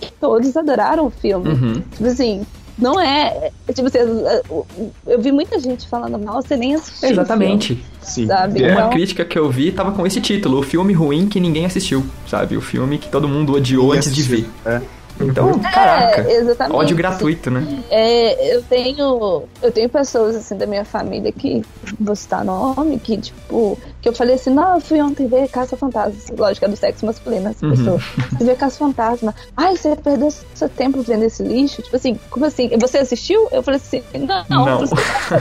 que 0.00 0.12
todos 0.12 0.56
adoraram 0.56 1.06
o 1.06 1.10
filme. 1.10 1.48
Uhum. 1.48 1.82
Tipo 1.90 2.06
assim, 2.06 2.46
não 2.78 3.00
é. 3.00 3.50
é, 3.68 3.72
Tipo 3.72 3.88
assim, 3.88 3.98
eu- 3.98 4.66
eu 5.06 5.20
vi 5.20 5.32
muita 5.32 5.58
gente 5.58 5.88
falando 5.88 6.18
mal, 6.18 6.42
você 6.42 6.56
nem 6.56 6.74
assistiu. 6.74 7.08
Exatamente. 7.10 7.84
Sim. 8.00 8.26
sabe? 8.26 8.62
É. 8.62 8.70
Uma 8.70 8.80
Então, 8.80 8.90
crítica 8.90 9.24
que 9.24 9.38
eu 9.38 9.50
vi 9.50 9.72
tava 9.72 9.92
com 9.92 10.06
esse 10.06 10.20
título: 10.20 10.58
o 10.58 10.62
filme 10.62 10.92
ruim 10.92 11.26
que 11.28 11.40
ninguém 11.40 11.66
assistiu, 11.66 12.04
sabe? 12.28 12.56
O 12.56 12.60
filme 12.60 12.98
que 12.98 13.08
todo 13.08 13.26
mundo 13.28 13.52
odiou 13.54 13.84
Ninguém 13.84 13.98
antes 13.98 14.14
de 14.14 14.22
ver. 14.22 14.34
assistiu. 14.64 14.72
É. 14.72 14.80
Então, 15.20 15.58
caraca. 15.60 16.20
é, 16.22 16.32
exatamente. 16.36 16.76
Ódio 16.76 16.96
gratuito, 16.96 17.50
né? 17.50 17.82
É, 17.90 18.54
eu 18.56 18.62
tenho 18.62 19.44
eu 19.62 19.72
tenho 19.72 19.88
pessoas 19.88 20.36
assim 20.36 20.56
da 20.56 20.66
minha 20.66 20.84
família 20.84 21.32
que 21.32 21.62
vou 21.98 22.14
citar 22.14 22.44
nome 22.44 22.98
que 22.98 23.16
tipo 23.18 23.78
que 24.02 24.08
eu 24.08 24.12
falei 24.12 24.34
assim 24.34 24.50
não 24.50 24.74
eu 24.74 24.80
fui 24.80 25.00
ontem 25.00 25.26
ver 25.26 25.48
Caça 25.48 25.76
Fantasma 25.76 26.14
lógico 26.36 26.66
é 26.66 26.68
do 26.68 26.76
sexo 26.76 27.06
masculino 27.06 27.48
essa 27.48 27.64
Uhum. 27.64 27.72
pessoa 27.72 27.98
fui 27.98 28.46
ver 28.46 28.56
Caça 28.56 28.78
Fantasma 28.78 29.34
ai 29.56 29.76
você 29.76 29.96
perdeu 29.96 30.30
seu 30.54 30.68
tempo 30.68 31.00
vendo 31.02 31.22
esse 31.24 31.42
lixo 31.42 31.80
tipo 31.82 31.96
assim 31.96 32.18
como 32.30 32.44
assim 32.44 32.70
você 32.78 32.98
assistiu 32.98 33.48
eu 33.50 33.62
falei 33.62 33.80
assim 33.80 34.02
não 34.48 34.64
Não. 34.66 34.78
você 34.80 34.94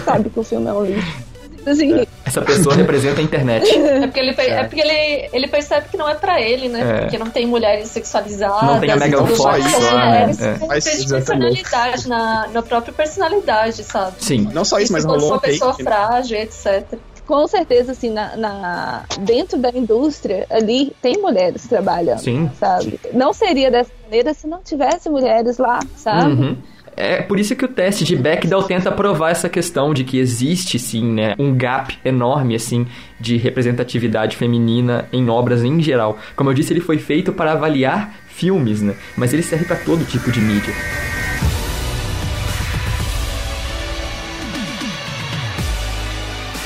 sabe 0.06 0.30
que 0.30 0.40
o 0.40 0.44
filme 0.44 0.68
é 0.68 0.74
um 0.74 0.84
lixo 0.86 1.26
Assim 1.65 2.06
Essa 2.25 2.41
pessoa 2.41 2.75
representa 2.78 3.19
a 3.21 3.23
internet. 3.23 3.67
É 3.75 4.01
porque, 4.08 4.19
ele, 4.19 4.34
pe- 4.34 4.41
é 4.43 4.63
porque 4.65 4.82
ele, 4.82 5.30
ele 5.34 5.47
percebe 5.47 5.88
que 5.89 5.97
não 5.97 6.08
é 6.08 6.13
pra 6.15 6.39
ele, 6.41 6.69
né? 6.69 6.82
É. 6.82 7.01
Porque 7.01 7.17
não 7.17 7.30
tem 7.30 7.45
mulheres 7.45 7.88
sexualizadas. 7.89 8.62
Não 8.63 8.80
tem 8.80 8.91
a 8.91 8.95
Megan 8.95 9.17
tudo 9.19 9.36
Fox 9.36 9.43
mais. 9.60 9.63
lá, 9.63 9.69
São 9.80 9.97
né? 9.97 10.06
mulheres 10.06 10.41
É. 10.41 10.58
Mas, 10.67 11.06
personalidade, 11.06 12.08
na, 12.08 12.47
na 12.47 12.62
própria 12.62 12.93
personalidade, 12.93 13.84
sabe? 13.84 14.15
Sim. 14.19 14.49
Não 14.54 14.63
só 14.65 14.80
isso, 14.80 14.91
mas 14.93 15.06
rolou 15.06 15.30
um 15.30 15.32
uma 15.34 15.39
pessoa 15.39 15.73
frágil, 15.73 16.38
etc. 16.38 16.84
com 17.25 17.47
certeza 17.47 17.93
assim 17.93 18.12
na, 18.12 18.36
na- 18.38 19.04
dentro 19.21 19.58
da 19.58 19.69
indústria 19.69 20.45
ali 20.49 20.93
tem 21.01 21.17
mulheres 21.19 21.65
trabalhando 21.67 22.19
Sim. 22.19 22.51
sabe 22.60 22.99
não 23.13 23.34
seria 23.34 23.71
dessa 23.71 23.89
maneira 24.04 24.32
se 24.36 24.45
não 24.45 24.60
tivesse 24.62 25.10
mulheres 25.10 25.58
lá 25.58 25.80
sabe 25.95 26.32
Uhum. 26.34 26.58
É 26.98 27.22
por 27.22 27.40
isso 27.40 27.56
que 27.56 27.66
o 27.66 27.68
teste 27.68 28.04
de 28.06 28.16
Bechdel 28.16 28.64
tenta 28.64 28.92
provar 28.92 29.32
essa 29.32 29.50
questão 29.50 29.94
de 29.94 30.04
que 30.04 30.18
existe 30.18 30.80
sim, 30.80 31.04
né, 31.12 31.36
um 31.38 31.54
gap 31.54 31.98
enorme 32.06 32.56
assim 32.56 32.88
de 33.20 33.38
representatividade 33.38 34.38
feminina 34.38 35.08
em 35.12 35.30
obras 35.30 35.64
em 35.64 35.82
geral. 35.82 36.18
Como 36.36 36.50
eu 36.50 36.54
disse, 36.54 36.74
ele 36.74 36.80
foi 36.80 36.98
feito 36.98 37.34
para 37.34 37.52
avaliar 37.52 38.16
filmes, 38.28 38.82
né? 38.82 38.96
Mas 39.18 39.34
ele 39.34 39.44
serve 39.44 39.66
para 39.66 39.78
todo 39.78 40.06
tipo 40.06 40.32
de 40.32 40.42
mídia. 40.42 40.74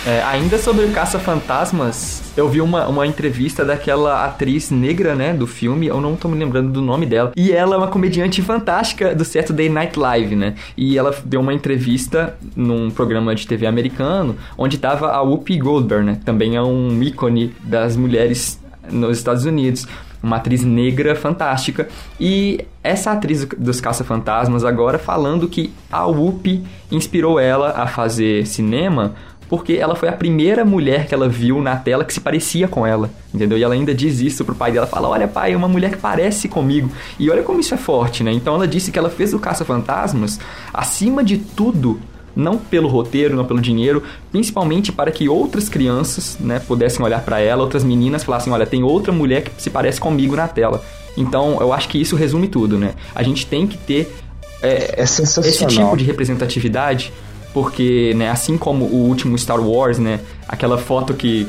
É, 0.10 0.24
ainda 0.24 0.58
sobre 0.58 0.88
Caça-Fantasmas, 0.88 2.24
eu 2.36 2.50
vi 2.50 2.62
uma, 2.62 2.88
uma 2.88 3.06
entrevista 3.06 3.64
daquela 3.64 4.26
atriz 4.26 4.72
negra, 4.72 5.14
né, 5.14 5.34
do 5.34 5.46
filme, 5.46 5.86
eu 5.86 6.02
não 6.02 6.16
tô 6.16 6.28
me 6.28 6.36
lembrando 6.36 6.72
do 6.72 6.82
nome 6.82 7.06
dela. 7.06 7.32
E 7.36 7.52
ela 7.52 7.76
é 7.76 7.78
uma 7.78 7.90
comediante 7.90 8.42
fantástica 8.42 9.14
do 9.14 9.24
Saturday 9.24 9.70
Night 9.70 10.00
Live, 10.00 10.36
né? 10.36 10.56
E 10.76 10.98
ela 10.98 11.16
deu 11.24 11.40
uma 11.40 11.54
entrevista 11.54 12.36
num 12.56 12.90
programa 12.90 13.36
de 13.36 13.46
TV 13.46 13.68
americano, 13.68 14.36
onde 14.58 14.80
tava 14.80 15.12
a 15.12 15.22
Whoopi 15.22 15.60
Goldberg, 15.60 16.04
né? 16.04 16.20
Também 16.26 16.56
é 16.56 16.62
um 16.64 17.04
ícone 17.04 17.54
das 17.64 17.96
mulheres 17.96 18.60
nos 18.90 19.16
Estados 19.16 19.46
Unidos. 19.46 19.86
Uma 20.22 20.36
atriz 20.38 20.66
negra 20.66 21.16
fantástica. 21.16 21.88
E 22.20 22.66
essa 22.84 23.12
atriz 23.12 23.46
dos 23.46 23.80
Caça-Fantasmas 23.80 24.66
agora 24.66 25.00
falando 25.00 25.48
que 25.48 25.72
a 25.90 26.06
Whoopi 26.06 26.62
inspirou 26.92 27.40
ela 27.40 27.70
a 27.72 27.88
fazer 27.88 28.46
cinema 28.46 29.16
porque 29.50 29.74
ela 29.74 29.96
foi 29.96 30.08
a 30.08 30.14
primeira 30.14 30.64
mulher 30.64 31.08
que 31.08 31.14
ela 31.14 31.28
viu 31.28 31.60
na 31.62 31.76
tela 31.76 32.06
que 32.06 32.14
se 32.14 32.22
parecia 32.22 32.68
com 32.68 32.86
ela, 32.86 33.10
entendeu? 33.34 33.58
E 33.58 33.64
ela 33.64 33.74
ainda 33.74 33.94
diz 33.94 34.20
isso 34.20 34.46
pro 34.46 34.54
pai 34.54 34.72
dela, 34.72 34.86
fala, 34.86 35.10
olha 35.10 35.28
pai, 35.28 35.54
é 35.54 35.58
uma 35.58 35.68
mulher 35.68 35.92
que 35.92 35.98
parece 35.98 36.48
comigo. 36.48 36.92
E 37.18 37.30
olha 37.32 37.42
como 37.42 37.60
isso 37.60 37.74
é 37.74 37.78
forte, 37.78 38.24
né? 38.24 38.32
Então 38.32 38.54
ela 38.54 38.68
disse 38.68 38.92
que 38.92 39.00
ela 39.00 39.10
fez 39.10 39.34
o 39.34 39.40
Caça-Fantasmas, 39.40 40.40
acima 40.72 41.24
de 41.24 41.40
tudo, 41.40 42.00
não 42.36 42.58
pelo 42.58 42.88
roteiro, 42.88 43.36
não 43.36 43.44
pelo 43.44 43.60
dinheiro, 43.60 44.04
principalmente 44.32 44.92
para 44.92 45.12
que 45.12 45.28
outras 45.28 45.68
crianças, 45.68 46.38
né, 46.40 46.60
pudessem 46.60 47.04
olhar 47.04 47.22
para 47.22 47.40
ela, 47.40 47.64
outras 47.64 47.84
meninas 47.84 48.24
falassem, 48.24 48.54
olha, 48.54 48.68
tem 48.68 48.84
outra 48.84 49.12
mulher 49.12 49.42
que 49.42 49.52
se 49.62 49.72
parece 49.72 50.00
comigo 50.00 50.36
na 50.36 50.48
tela. 50.48 50.84
Então, 51.18 51.58
eu 51.60 51.74
acho 51.74 51.90
que 51.90 52.00
isso 52.00 52.16
resume 52.16 52.48
tudo, 52.48 52.78
né? 52.78 52.94
A 53.16 53.24
gente 53.24 53.48
tem 53.48 53.66
que 53.66 53.78
ter 53.78 54.16
é, 54.62 55.02
É 55.46 55.50
esse 55.50 55.66
tipo 55.66 55.98
de 55.98 56.04
representatividade, 56.04 57.12
porque, 57.54 58.14
né, 58.16 58.30
assim 58.30 58.58
como 58.58 58.86
o 58.86 59.08
último 59.08 59.38
Star 59.38 59.60
Wars, 59.60 59.98
né, 60.00 60.20
aquela 60.48 60.78
foto 60.78 61.14
que 61.14 61.48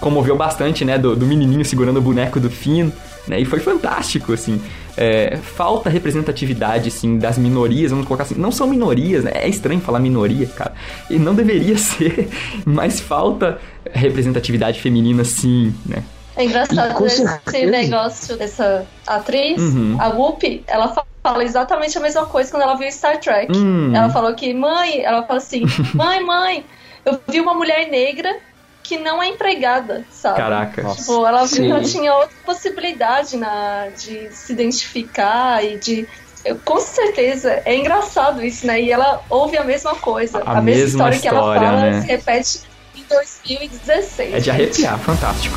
comoveu 0.00 0.36
bastante, 0.36 0.84
né, 0.84 0.96
do, 0.98 1.14
do 1.14 1.26
menininho 1.26 1.64
segurando 1.64 1.98
o 1.98 2.02
boneco 2.02 2.40
do 2.40 2.48
Finn, 2.48 2.90
né, 3.28 3.38
e 3.40 3.44
foi 3.44 3.60
fantástico, 3.60 4.32
assim. 4.32 4.60
É, 4.96 5.38
falta 5.42 5.88
representatividade, 5.88 6.88
assim, 6.88 7.18
das 7.18 7.38
minorias, 7.38 7.90
vamos 7.90 8.06
colocar 8.06 8.24
assim, 8.24 8.34
não 8.34 8.50
são 8.50 8.66
minorias, 8.66 9.24
né, 9.24 9.32
é 9.34 9.48
estranho 9.48 9.80
falar 9.80 9.98
minoria, 9.98 10.46
cara, 10.46 10.72
e 11.08 11.18
não 11.18 11.34
deveria 11.34 11.76
ser, 11.78 12.28
mas 12.64 13.00
falta 13.00 13.58
representatividade 13.92 14.80
feminina, 14.80 15.24
sim, 15.24 15.74
né. 15.86 16.02
É 16.36 16.44
engraçado 16.44 16.94
com 16.94 17.06
esse 17.06 17.24
negócio 17.66 18.36
dessa 18.36 18.86
atriz, 19.06 19.60
Uhum. 19.60 19.96
a 19.98 20.08
Whoopi, 20.08 20.62
ela 20.66 20.88
fala 21.22 21.44
exatamente 21.44 21.96
a 21.98 22.00
mesma 22.00 22.26
coisa 22.26 22.50
quando 22.50 22.62
ela 22.62 22.74
viu 22.76 22.90
Star 22.90 23.18
Trek. 23.18 23.50
Hum. 23.56 23.94
Ela 23.94 24.08
falou 24.10 24.34
que, 24.34 24.52
mãe, 24.54 25.02
ela 25.02 25.22
falou 25.22 25.38
assim, 25.38 25.64
mãe, 25.94 26.24
mãe, 26.24 26.64
eu 27.04 27.20
vi 27.28 27.40
uma 27.40 27.54
mulher 27.54 27.88
negra 27.90 28.34
que 28.82 28.98
não 28.98 29.22
é 29.22 29.28
empregada, 29.28 30.04
sabe? 30.10 30.36
Caraca. 30.38 30.82
Tipo, 30.94 31.24
ela 31.26 31.44
viu 31.46 31.62
que 31.64 31.70
ela 31.70 31.82
tinha 31.82 32.12
outra 32.14 32.34
possibilidade 32.44 33.36
na, 33.36 33.88
de 33.96 34.28
se 34.32 34.52
identificar 34.52 35.64
e 35.64 35.78
de. 35.78 36.08
eu- 36.44 36.56
com 36.64 36.80
certeza, 36.80 37.62
é 37.64 37.76
engraçado 37.76 38.42
isso, 38.44 38.66
né? 38.66 38.80
E 38.80 38.90
ela 38.90 39.20
ouve 39.30 39.56
a 39.56 39.62
mesma 39.64 39.94
coisa. 39.94 40.38
A 40.38 40.58
A, 40.58 40.60
mesma 40.60 40.62
mesma 40.62 40.88
história, 40.88 41.18
que 41.20 41.28
ela 41.28 41.38
história, 41.38 41.68
fala 41.68 41.80
né? 41.82 42.00
se 42.00 42.06
repete 42.08 42.60
em 42.96 43.04
2016. 43.08 44.34
É 44.34 44.38
de 44.38 44.44
gente. 44.44 44.50
arrepiar, 44.50 44.98
fantástico. 44.98 45.56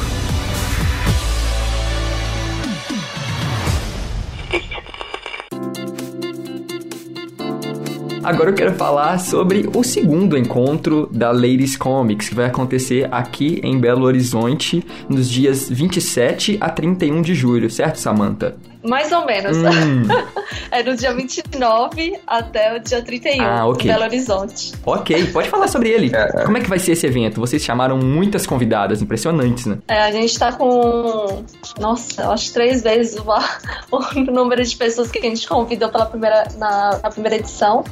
Agora 8.24 8.52
eu 8.52 8.54
quero 8.54 8.74
falar 8.76 9.20
sobre 9.20 9.70
o 9.76 9.84
segundo 9.84 10.38
encontro 10.38 11.10
da 11.12 11.30
Ladies 11.30 11.76
Comics, 11.76 12.30
que 12.30 12.36
vai 12.36 12.46
acontecer 12.46 13.06
aqui 13.12 13.60
em 13.62 13.78
Belo 13.78 14.06
Horizonte 14.06 14.82
nos 15.10 15.30
dias 15.30 15.70
27 15.70 16.58
a 16.62 16.70
31 16.70 17.22
de 17.22 17.36
julho, 17.36 17.70
certo, 17.70 17.98
Samantha? 17.98 18.56
Mais 18.84 19.12
ou 19.12 19.26
menos. 19.26 19.58
Hum, 19.58 20.04
É 20.72 20.82
do 20.82 20.96
dia 20.96 21.14
29 21.14 22.20
até 22.26 22.76
o 22.76 22.80
dia 22.80 23.02
31, 23.02 23.44
Ah, 23.44 23.66
ok. 23.68 23.86
em 23.90 23.94
Belo 23.94 24.06
Horizonte. 24.06 24.74
ok, 24.86 25.28
pode 25.28 25.48
falar 25.50 25.68
sobre 25.68 25.90
ele. 25.90 26.12
Como 26.46 26.58
é 26.58 26.62
que 26.62 26.68
vai 26.70 26.80
ser 26.80 26.94
esse 26.94 27.06
evento? 27.06 27.40
Vocês 27.40 27.62
chamaram 27.64 27.98
muitas 27.98 28.46
convidadas, 28.48 29.02
impressionantes, 29.02 29.68
né? 29.68 29.78
É, 29.88 30.02
a 30.02 30.12
gente 30.12 30.38
tá 30.38 30.52
com. 30.52 31.44
Nossa, 31.80 32.28
acho 32.32 32.52
três 32.54 32.82
vezes 32.82 33.18
o, 33.20 33.24
o 33.96 34.32
número 34.32 34.64
de 34.64 34.76
pessoas 34.76 35.12
que 35.12 35.20
a 35.20 35.22
gente 35.22 35.48
convidou 35.48 35.90
pela 35.90 36.08
primeira, 36.08 36.48
na, 36.58 37.00
na 37.04 37.10
primeira 37.12 37.36
edição. 37.38 37.84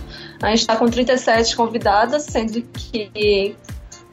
A 0.41 0.49
gente 0.49 0.65
tá 0.65 0.75
com 0.75 0.88
37 0.89 1.56
convidadas, 1.56 2.23
sendo 2.23 2.62
que 2.73 3.56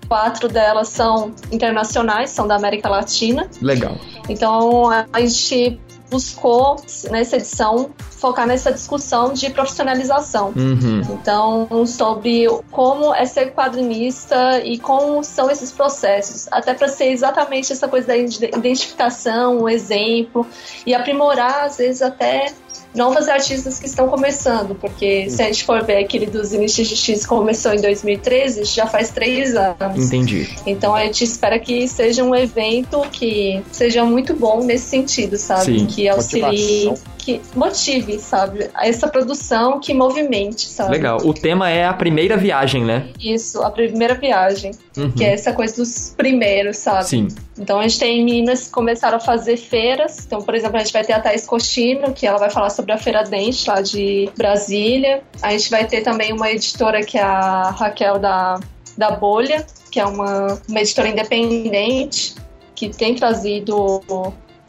quatro 0.08 0.46
delas 0.48 0.88
são 0.88 1.32
internacionais, 1.50 2.30
são 2.30 2.46
da 2.46 2.56
América 2.56 2.88
Latina. 2.88 3.48
Legal. 3.62 3.96
Então 4.28 4.90
a 4.90 5.20
gente 5.20 5.80
buscou, 6.10 6.76
nessa 7.10 7.36
edição, 7.36 7.90
focar 8.10 8.46
nessa 8.46 8.72
discussão 8.72 9.32
de 9.32 9.50
profissionalização. 9.50 10.52
Uhum. 10.56 11.00
Então, 11.10 11.86
sobre 11.86 12.46
como 12.70 13.14
é 13.14 13.24
ser 13.26 13.52
quadrinista 13.52 14.60
e 14.64 14.78
como 14.78 15.22
são 15.22 15.50
esses 15.50 15.70
processos, 15.70 16.48
até 16.50 16.74
para 16.74 16.88
ser 16.88 17.10
exatamente 17.10 17.72
essa 17.72 17.86
coisa 17.88 18.08
da 18.08 18.16
ide- 18.16 18.50
identificação, 18.56 19.62
um 19.62 19.68
exemplo, 19.68 20.46
e 20.86 20.94
aprimorar, 20.94 21.64
às 21.64 21.76
vezes, 21.78 22.02
até 22.02 22.52
novas 22.94 23.28
artistas 23.28 23.78
que 23.78 23.86
estão 23.86 24.08
começando, 24.08 24.74
porque 24.74 25.28
se 25.30 25.42
a 25.42 25.46
gente 25.46 25.64
for 25.64 25.84
ver 25.84 25.98
aquele 25.98 26.26
dos 26.26 26.52
NXX 26.52 27.26
começou 27.26 27.72
em 27.72 27.80
2013, 27.80 28.64
já 28.64 28.86
faz 28.86 29.10
três 29.10 29.54
anos. 29.54 30.06
Entendi. 30.06 30.48
Então 30.66 30.94
a 30.94 31.04
gente 31.04 31.24
espera 31.24 31.58
que 31.58 31.86
seja 31.86 32.24
um 32.24 32.34
evento 32.34 33.00
que 33.12 33.62
seja 33.70 34.04
muito 34.04 34.34
bom 34.34 34.64
nesse 34.64 34.86
sentido, 34.86 35.36
sabe? 35.36 35.78
Sim. 35.80 35.86
Que 35.86 36.08
auxilie, 36.08 36.86
Motivação. 36.86 37.17
Que 37.18 37.40
motive, 37.54 38.18
sabe? 38.18 38.70
Essa 38.80 39.08
produção 39.08 39.80
que 39.80 39.92
movimente, 39.92 40.66
sabe? 40.68 40.92
Legal. 40.92 41.18
O 41.24 41.34
tema 41.34 41.68
é 41.68 41.84
a 41.84 41.92
primeira 41.92 42.36
viagem, 42.36 42.84
né? 42.84 43.08
Isso, 43.20 43.62
a 43.62 43.70
primeira 43.70 44.14
viagem, 44.14 44.70
Uhum. 44.96 45.10
que 45.12 45.24
é 45.24 45.32
essa 45.34 45.52
coisa 45.52 45.76
dos 45.76 46.14
primeiros, 46.16 46.78
sabe? 46.78 47.04
Sim. 47.06 47.28
Então 47.58 47.78
a 47.78 47.82
gente 47.82 47.98
tem 47.98 48.24
meninas 48.24 48.66
que 48.66 48.70
começaram 48.70 49.16
a 49.16 49.20
fazer 49.20 49.56
feiras. 49.56 50.24
Então, 50.26 50.40
por 50.40 50.54
exemplo, 50.54 50.76
a 50.76 50.80
gente 50.80 50.92
vai 50.92 51.04
ter 51.04 51.12
a 51.12 51.20
Thais 51.20 51.46
Cochino, 51.46 52.12
que 52.12 52.26
ela 52.26 52.38
vai 52.38 52.50
falar 52.50 52.70
sobre 52.70 52.92
a 52.92 52.98
Feira 52.98 53.22
Dente 53.24 53.68
lá 53.68 53.80
de 53.80 54.30
Brasília. 54.36 55.22
A 55.42 55.50
gente 55.50 55.68
vai 55.70 55.86
ter 55.86 56.00
também 56.02 56.32
uma 56.32 56.50
editora 56.50 57.00
que 57.02 57.18
é 57.18 57.22
a 57.22 57.70
Raquel 57.70 58.18
da, 58.18 58.58
da 58.96 59.10
Bolha, 59.10 59.66
que 59.90 59.98
é 60.00 60.04
uma, 60.06 60.58
uma 60.68 60.80
editora 60.80 61.08
independente, 61.08 62.34
que 62.74 62.88
tem 62.88 63.14
trazido 63.14 64.02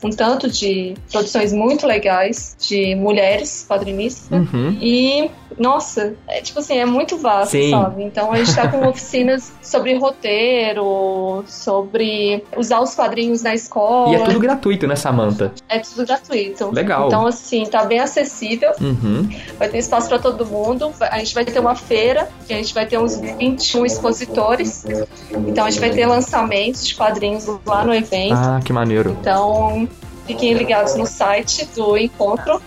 um 0.04 0.10
tanto 0.10 0.50
de 0.50 0.96
produções 1.12 1.52
muito 1.52 1.86
legais 1.86 2.56
de 2.60 2.96
mulheres 2.96 3.66
quadrinistas. 3.68 4.30
Uhum. 4.32 4.78
E, 4.82 5.30
nossa, 5.58 6.16
é 6.28 6.42
tipo 6.42 6.60
assim, 6.60 6.78
é 6.78 6.86
muito 6.86 7.18
vasto, 7.18 7.52
Sim. 7.52 7.72
sabe? 7.72 8.04
Então 8.04 8.32
a 8.32 8.38
gente 8.38 8.56
tá 8.56 8.68
com 8.68 8.88
oficinas 8.88 9.52
sobre 9.62 9.94
roteiro, 9.98 11.44
sobre 11.48 12.44
usar 12.56 12.80
os 12.80 12.96
quadrinhos 12.96 13.42
na 13.42 13.54
escola. 13.54 14.14
E 14.14 14.16
é 14.16 14.24
tudo 14.24 14.40
gratuito, 14.40 14.88
né, 14.88 14.96
Samantha? 14.96 15.52
É 15.68 15.80
tudo 15.80 16.06
gratuito. 16.06 16.72
Legal. 16.72 17.08
Então, 17.08 17.28
assim, 17.28 17.66
tá 17.66 17.84
bem 17.84 18.00
acessível. 18.00 18.72
Uhum. 18.80 19.30
Vai 19.58 19.70
ter 19.70 19.80
espaço 19.80 20.08
pra 20.08 20.20
todo 20.20 20.46
mundo. 20.46 20.92
A 21.00 21.20
gente 21.20 21.34
vai 21.34 21.44
ter 21.44 21.60
uma 21.60 21.76
feira, 21.76 22.30
que 22.48 22.54
a 22.54 22.58
gente 22.58 22.74
vai 22.74 22.86
ter 22.86 22.98
uns 22.98 23.20
21 23.20 23.86
expositores. 23.86 24.86
Então 25.48 25.66
a 25.66 25.70
gente 25.70 25.80
vai 25.80 25.90
ter 25.90 26.06
lançamentos 26.06 26.88
de 26.88 26.96
quadrinhos 26.96 27.48
lá 27.66 27.84
no 27.84 27.94
evento. 27.94 28.36
Ah, 28.36 28.60
que 28.64 28.72
maneiro. 28.72 29.18
Então, 29.20 29.89
fiquem 30.30 30.54
ligados 30.54 30.96
no 30.96 31.08
site 31.08 31.66
do 31.76 31.98
encontro. 31.98 32.62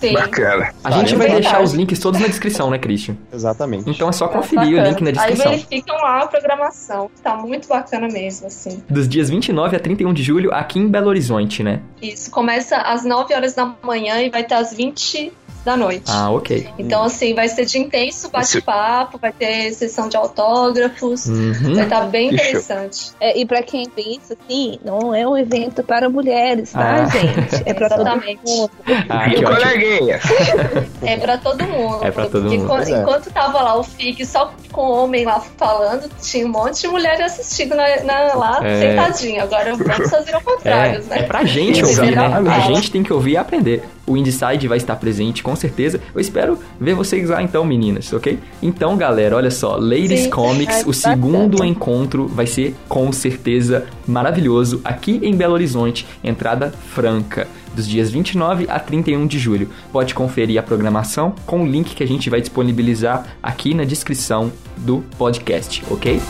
Sim. 0.00 0.14
Bacana. 0.14 0.72
A 0.82 0.90
gente 0.92 1.14
é 1.14 1.16
vai 1.16 1.26
deixar 1.28 1.42
verdade. 1.50 1.64
os 1.64 1.72
links 1.74 1.98
todos 1.98 2.20
na 2.20 2.26
descrição, 2.26 2.70
né, 2.70 2.78
Christian? 2.78 3.16
Exatamente. 3.32 3.88
Então 3.90 4.08
é 4.08 4.12
só 4.12 4.28
conferir 4.28 4.80
o 4.80 4.84
link 4.84 5.00
na 5.02 5.08
Aí 5.10 5.12
descrição. 5.12 5.50
verificam 5.50 5.96
lá 5.96 6.22
a 6.22 6.26
programação. 6.26 7.10
Tá 7.22 7.36
muito 7.36 7.68
bacana 7.68 8.08
mesmo, 8.08 8.46
assim. 8.46 8.82
Dos 8.88 9.08
dias 9.08 9.28
29 9.28 9.76
a 9.76 9.80
31 9.80 10.12
de 10.14 10.22
julho, 10.22 10.52
aqui 10.54 10.78
em 10.78 10.88
Belo 10.88 11.08
Horizonte, 11.08 11.62
né? 11.62 11.80
Isso, 12.00 12.30
começa 12.30 12.76
às 12.78 13.04
9 13.04 13.34
horas 13.34 13.54
da 13.54 13.74
manhã 13.82 14.20
e 14.22 14.30
vai 14.30 14.40
até 14.40 14.54
às 14.54 14.72
20 14.72 15.32
da 15.62 15.76
noite. 15.76 16.04
Ah, 16.08 16.30
ok. 16.30 16.66
Então, 16.78 17.02
assim, 17.04 17.34
vai 17.34 17.46
ser 17.46 17.66
de 17.66 17.78
intenso 17.78 18.30
bate-papo, 18.30 19.18
vai 19.18 19.30
ter 19.30 19.70
sessão 19.74 20.08
de 20.08 20.16
autógrafos, 20.16 21.26
Uhum. 21.26 21.74
vai 21.74 21.84
estar 21.84 22.00
bem 22.06 22.30
Que 22.30 22.38
show. 22.38 22.46
interessante. 22.46 23.10
É, 23.20 23.38
e 23.38 23.44
pra 23.44 23.62
quem 23.62 23.86
pensa 23.90 24.34
assim, 24.42 24.78
não 24.82 25.14
é 25.14 25.28
um 25.28 25.36
evento 25.36 25.82
para 25.82 26.08
mulheres, 26.08 26.72
tá, 26.72 27.02
Ah. 27.02 27.04
gente? 27.06 27.62
É 27.66 27.74
pra 27.74 27.88
todo 27.90 28.00
Exatamente. 28.00 28.40
mundo. 28.46 28.70
Ah, 29.08 29.28
E 29.28 29.34
que 29.34 29.44
ótimo. 29.44 29.60
É 31.02 31.16
pra 31.16 31.38
todo 31.38 31.64
mundo. 31.64 32.04
É 32.04 32.10
pra 32.10 32.26
todo 32.26 32.42
Porque 32.42 32.58
mundo. 32.58 32.66
quan- 32.68 32.76
Pois 32.76 32.88
é. 32.88 33.00
enquanto 33.00 33.30
tava 33.32 33.60
lá 33.62 33.78
o 33.78 33.82
FIC 33.82 34.24
só 34.26 34.52
com 34.70 34.82
homem 34.82 35.24
lá 35.24 35.40
falando, 35.56 36.08
tinha 36.20 36.46
um 36.46 36.50
monte 36.50 36.82
de 36.82 36.88
mulher 36.88 37.20
assistindo 37.22 37.74
na, 37.74 38.02
na- 38.04 38.34
lá, 38.34 38.60
É. 38.62 38.80
sentadinha. 38.80 39.42
Agora 39.44 39.74
vamos 39.74 40.10
fazer 40.10 40.36
o 40.36 40.40
contrário, 40.42 41.00
É, 41.00 41.14
né? 41.14 41.18
é 41.20 41.22
pra 41.22 41.44
gente 41.44 41.82
ouvir, 41.84 42.14
né? 42.14 42.26
A 42.50 42.60
gente 42.60 42.90
tem 42.90 43.02
que 43.02 43.12
ouvir 43.12 43.32
e 43.32 43.36
aprender. 43.36 43.82
O 44.06 44.16
Inside 44.16 44.66
vai 44.66 44.76
estar 44.78 44.96
presente, 44.96 45.42
com 45.42 45.54
certeza. 45.54 46.00
Eu 46.14 46.20
espero 46.20 46.58
ver 46.80 46.94
vocês 46.94 47.28
lá 47.30 47.40
então, 47.42 47.64
meninas, 47.64 48.12
ok? 48.12 48.38
Então, 48.60 48.96
galera, 48.96 49.36
olha 49.36 49.50
só. 49.50 49.76
Ladies 49.76 50.22
Sim. 50.24 50.30
Comics, 50.30 50.76
Ai, 50.78 50.84
o 50.86 50.92
segundo 50.92 51.64
encontro 51.64 52.26
vai 52.26 52.46
ser 52.46 52.74
com 52.88 53.12
certeza 53.12 53.86
maravilhoso 54.06 54.80
aqui 54.84 55.20
em 55.22 55.34
Belo 55.34 55.54
Horizonte. 55.54 56.06
Entrada 56.24 56.72
franca. 56.92 57.46
Dos 57.74 57.86
dias 57.86 58.10
29 58.10 58.66
a 58.68 58.78
31 58.78 59.26
de 59.26 59.38
julho. 59.38 59.70
Pode 59.92 60.14
conferir 60.14 60.58
a 60.58 60.62
programação 60.62 61.34
com 61.46 61.62
o 61.62 61.66
link 61.66 61.94
que 61.94 62.02
a 62.02 62.06
gente 62.06 62.28
vai 62.28 62.40
disponibilizar 62.40 63.36
aqui 63.42 63.74
na 63.74 63.84
descrição 63.84 64.52
do 64.76 65.04
podcast, 65.16 65.82
ok? 65.90 66.20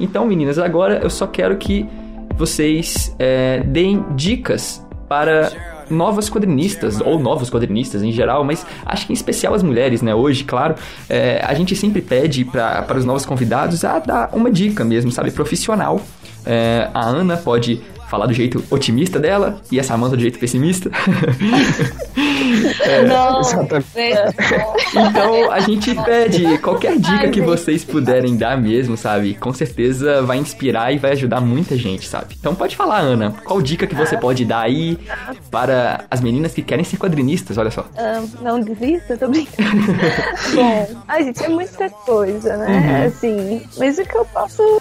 Então, 0.00 0.26
meninas, 0.26 0.58
agora 0.58 0.98
eu 1.02 1.08
só 1.08 1.26
quero 1.28 1.56
que 1.56 1.86
vocês 2.36 3.14
é, 3.18 3.60
deem 3.60 4.04
dicas 4.16 4.84
para 5.08 5.71
novas 5.90 6.28
quadrinistas, 6.28 7.00
ou 7.00 7.18
novos 7.18 7.50
quadrinistas 7.50 8.02
em 8.02 8.12
geral, 8.12 8.44
mas 8.44 8.66
acho 8.84 9.06
que 9.06 9.12
em 9.12 9.14
especial 9.14 9.54
as 9.54 9.62
mulheres, 9.62 10.02
né? 10.02 10.14
Hoje, 10.14 10.44
claro, 10.44 10.74
é, 11.08 11.42
a 11.44 11.54
gente 11.54 11.74
sempre 11.76 12.00
pede 12.00 12.44
para 12.44 12.96
os 12.96 13.04
novos 13.04 13.26
convidados 13.26 13.84
a 13.84 13.98
dar 13.98 14.30
uma 14.32 14.50
dica 14.50 14.84
mesmo, 14.84 15.10
sabe? 15.10 15.30
Profissional. 15.30 16.00
É, 16.44 16.88
a 16.92 17.04
Ana 17.06 17.36
pode 17.36 17.80
falar 18.08 18.26
do 18.26 18.34
jeito 18.34 18.62
otimista 18.70 19.18
dela 19.18 19.60
e 19.70 19.80
a 19.80 19.84
Samantha 19.84 20.16
do 20.16 20.22
jeito 20.22 20.38
pessimista. 20.38 20.90
Não. 23.08 23.40
Então 24.94 25.50
a 25.50 25.60
gente 25.60 25.94
pede 25.94 26.58
qualquer 26.58 26.98
dica 26.98 27.28
que 27.30 27.40
vocês 27.40 27.84
puderem 27.84 28.36
dar 28.36 28.56
mesmo, 28.56 28.96
sabe? 28.96 29.34
Com 29.34 29.52
certeza 29.52 30.22
vai 30.22 30.38
inspirar 30.38 30.92
e 30.92 30.98
vai 30.98 31.12
ajudar 31.12 31.40
muita 31.40 31.76
gente, 31.76 32.06
sabe? 32.06 32.36
Então 32.38 32.54
pode 32.54 32.76
falar, 32.76 33.00
Ana. 33.00 33.34
Qual 33.44 33.60
dica 33.60 33.86
que 33.86 33.94
você 33.94 34.16
pode 34.16 34.44
dar 34.44 34.62
aí 34.62 34.98
para 35.50 36.04
as 36.10 36.20
meninas 36.20 36.52
que 36.52 36.62
querem 36.62 36.84
ser 36.84 36.96
quadrinistas? 36.96 37.58
Olha 37.58 37.70
só. 37.70 37.86
Ah, 37.96 38.22
não 38.40 38.60
desista, 38.60 39.16
tô 39.16 39.28
brincando. 39.28 39.92
Bom, 40.54 40.88
a 41.08 41.22
gente 41.22 41.42
é 41.42 41.48
muita 41.48 41.90
coisa, 41.90 42.56
né? 42.56 43.06
Assim, 43.06 43.62
mas 43.78 43.98
o 43.98 44.04
que 44.04 44.16
eu 44.16 44.24
posso 44.26 44.80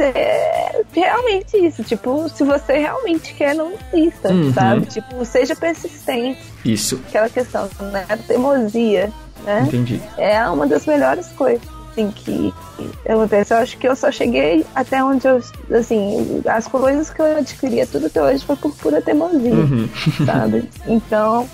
é 0.00 0.82
realmente 0.92 1.56
isso. 1.56 1.82
Tipo, 1.82 2.28
se 2.28 2.44
você 2.44 2.78
realmente 2.78 3.34
quer, 3.34 3.54
não 3.54 3.72
desista, 3.92 4.30
Uhum. 4.32 4.52
sabe? 4.52 4.86
Tipo, 4.86 5.24
seja 5.24 5.54
persistente. 5.56 6.40
Isso. 6.64 7.00
Aquela 7.08 7.28
questão, 7.28 7.68
né? 7.92 8.06
Teimosia, 8.26 9.12
né? 9.44 9.64
Entendi. 9.66 10.00
É 10.16 10.42
uma 10.48 10.66
das 10.66 10.86
melhores 10.86 11.28
coisas. 11.28 11.62
Assim, 11.92 12.10
que 12.10 12.52
acontece. 13.08 13.54
Eu 13.54 13.58
acho 13.58 13.78
que 13.78 13.88
eu 13.88 13.96
só 13.96 14.12
cheguei 14.12 14.66
até 14.74 15.02
onde 15.02 15.26
eu. 15.26 15.40
Assim, 15.74 16.42
as 16.46 16.68
coisas 16.68 17.08
que 17.08 17.22
eu 17.22 17.38
adquiri, 17.38 17.86
tudo 17.86 18.06
até 18.06 18.22
hoje 18.22 18.44
foi 18.44 18.54
por 18.56 18.70
pura 18.76 19.00
teimosia, 19.00 19.54
Uhum. 19.54 19.88
sabe? 20.26 20.68
Então, 20.86 21.48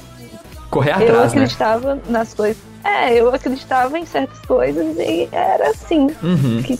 Correr 0.68 0.90
eu 0.90 0.94
atrás, 0.96 1.14
né? 1.20 1.26
acreditava 1.42 1.98
nas 2.08 2.34
coisas. 2.34 2.56
É, 2.84 3.14
eu 3.14 3.32
acreditava 3.32 3.96
em 3.96 4.04
certas 4.04 4.40
coisas 4.40 4.84
e 4.98 5.28
era 5.30 5.70
assim 5.70 6.08
Uhum. 6.20 6.60
que 6.64 6.76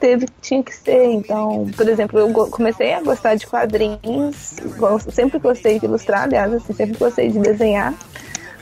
teve 0.00 0.26
tinha 0.40 0.62
que 0.62 0.74
ser. 0.74 1.04
Então, 1.06 1.68
por 1.76 1.88
exemplo, 1.88 2.18
eu 2.18 2.32
comecei 2.48 2.94
a 2.94 3.02
gostar 3.02 3.34
de 3.34 3.46
quadrinhos, 3.46 4.56
sempre 5.10 5.38
gostei 5.38 5.78
de 5.78 5.86
ilustrar, 5.86 6.24
aliás, 6.24 6.52
assim, 6.52 6.72
sempre 6.72 6.98
gostei 6.98 7.30
de 7.30 7.38
desenhar, 7.38 7.94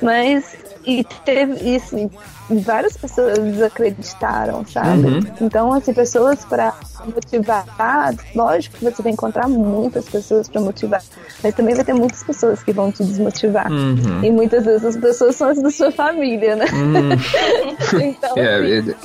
mas 0.01 0.57
e 0.87 1.03
teve 1.25 1.75
isso, 1.75 2.11
várias 2.51 2.97
pessoas 2.97 3.39
desacreditaram, 3.39 4.65
sabe? 4.67 5.07
Uhum. 5.07 5.21
Então, 5.41 5.73
assim, 5.73 5.95
pessoas 5.95 6.45
para 6.45 6.75
motivar, 7.07 8.15
lógico 8.35 8.77
que 8.77 8.85
você 8.85 9.03
vai 9.03 9.13
encontrar 9.13 9.49
muitas 9.49 10.07
pessoas 10.09 10.47
para 10.47 10.61
motivar, 10.61 11.03
mas 11.43 11.55
também 11.55 11.75
vai 11.75 11.85
ter 11.85 11.95
muitas 11.95 12.23
pessoas 12.23 12.63
que 12.63 12.73
vão 12.73 12.93
te 12.93 13.03
desmotivar. 13.03 13.71
Uhum. 13.73 14.23
E 14.23 14.31
muitas 14.31 14.65
vezes 14.65 14.85
as 14.85 14.97
pessoas 14.97 15.37
são 15.37 15.49
as 15.49 15.63
da 15.63 15.71
sua 15.71 15.91
família, 15.91 16.55
né? 16.57 16.67
Hum, 16.73 17.11
Então, 18.05 18.37
É, 18.37 18.55
assim, 18.57 18.63
verdade. 18.67 18.97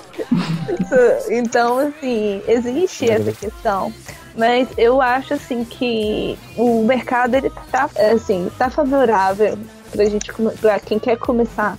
então, 1.29 1.79
assim, 1.79 2.41
existe 2.47 3.09
essa 3.09 3.31
questão. 3.31 3.93
Mas 4.35 4.67
eu 4.77 5.01
acho, 5.01 5.33
assim, 5.33 5.65
que 5.65 6.37
o 6.55 6.83
mercado, 6.83 7.35
ele 7.35 7.51
tá, 7.71 7.89
assim, 8.13 8.49
tá 8.57 8.69
favorável 8.69 9.57
pra 9.91 10.05
gente, 10.05 10.31
pra 10.61 10.79
quem 10.79 10.99
quer 10.99 11.17
começar 11.17 11.77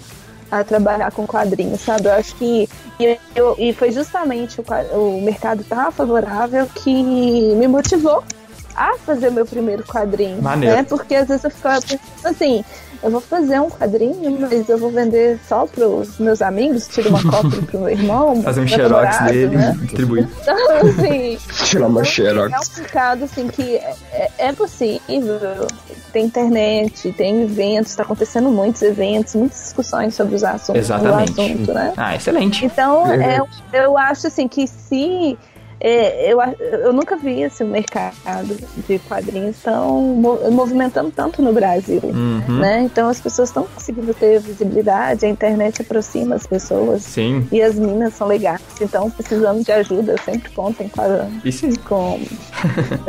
a 0.50 0.64
trabalhar 0.64 1.10
com 1.12 1.26
quadrinhos, 1.26 1.80
sabe? 1.80 2.08
Eu 2.08 2.12
acho 2.14 2.34
que 2.34 2.68
e, 2.98 3.18
eu- 3.36 3.54
e 3.56 3.72
foi 3.72 3.92
justamente 3.92 4.60
o, 4.60 4.96
o 5.18 5.22
mercado 5.22 5.62
tá 5.64 5.90
favorável 5.92 6.66
que 6.74 6.92
me 7.54 7.68
motivou 7.68 8.22
a 8.74 8.96
fazer 8.98 9.30
meu 9.30 9.46
primeiro 9.46 9.84
quadrinho, 9.84 10.42
Maneiro. 10.42 10.76
né? 10.76 10.82
Porque 10.82 11.14
às 11.14 11.28
vezes 11.28 11.44
eu 11.44 11.50
ficava 11.50 11.80
pensando 11.80 12.00
assim, 12.24 12.64
eu 13.02 13.10
vou 13.10 13.20
fazer 13.20 13.60
um 13.60 13.70
quadrinho, 13.70 14.38
mas 14.40 14.68
eu 14.68 14.78
vou 14.78 14.90
vender 14.90 15.38
só 15.48 15.66
pros 15.66 16.18
meus 16.18 16.42
amigos, 16.42 16.86
tiro 16.88 17.08
uma 17.10 17.22
cópia 17.22 17.62
pro 17.66 17.80
meu 17.80 17.88
irmão, 17.88 18.42
fazer 18.42 18.60
um 18.60 18.66
xerox 18.68 18.92
namorado, 18.92 19.32
dele 19.32 19.56
né? 19.56 19.74
e 19.76 19.80
distribuir. 19.86 20.28
Então, 20.42 20.56
assim, 20.76 21.38
Tirar 21.66 21.86
uma 21.86 22.00
é 22.02 22.04
xerox. 22.04 22.52
um 22.78 22.80
mercado 22.82 23.24
assim 23.24 23.48
que 23.48 23.76
é, 23.76 23.94
é- 24.12 24.30
é 24.38 24.52
possível. 24.52 25.66
Tem 26.12 26.24
internet, 26.26 27.12
tem 27.12 27.42
eventos, 27.42 27.92
está 27.92 28.02
acontecendo 28.02 28.48
muitos 28.50 28.82
eventos, 28.82 29.34
muitas 29.36 29.58
discussões 29.60 30.14
sobre 30.14 30.34
os 30.34 30.42
assuntos, 30.42 30.82
Exatamente. 30.82 31.30
o 31.38 31.42
assunto, 31.44 31.72
né? 31.72 31.92
Ah, 31.96 32.16
excelente. 32.16 32.64
Então, 32.66 33.06
é, 33.06 33.16
Verdade. 33.16 33.48
eu 33.72 33.96
acho 33.96 34.26
assim 34.26 34.48
que 34.48 34.66
se 34.66 35.38
é, 35.80 36.30
eu, 36.30 36.38
eu 36.60 36.92
nunca 36.92 37.16
vi 37.16 37.40
esse 37.40 37.64
mercado 37.64 38.54
de 38.86 38.98
quadrinhos 38.98 39.56
tão 39.62 39.98
movimentando 40.52 41.10
tanto 41.10 41.40
no 41.40 41.54
Brasil, 41.54 42.02
uhum. 42.04 42.58
né? 42.58 42.82
Então 42.82 43.08
as 43.08 43.18
pessoas 43.18 43.48
estão 43.48 43.64
conseguindo 43.64 44.12
ter 44.12 44.40
visibilidade, 44.40 45.24
a 45.24 45.28
internet 45.28 45.80
aproxima 45.80 46.34
as 46.34 46.46
pessoas. 46.46 47.02
Sim. 47.02 47.48
E 47.50 47.62
as 47.62 47.76
minas 47.76 48.12
são 48.12 48.26
legais, 48.26 48.60
então 48.78 49.10
precisando 49.10 49.64
de 49.64 49.72
ajuda, 49.72 50.16
sempre 50.22 50.50
contem 50.50 50.88
com, 50.88 51.00
a, 51.00 51.26
com 51.88 52.20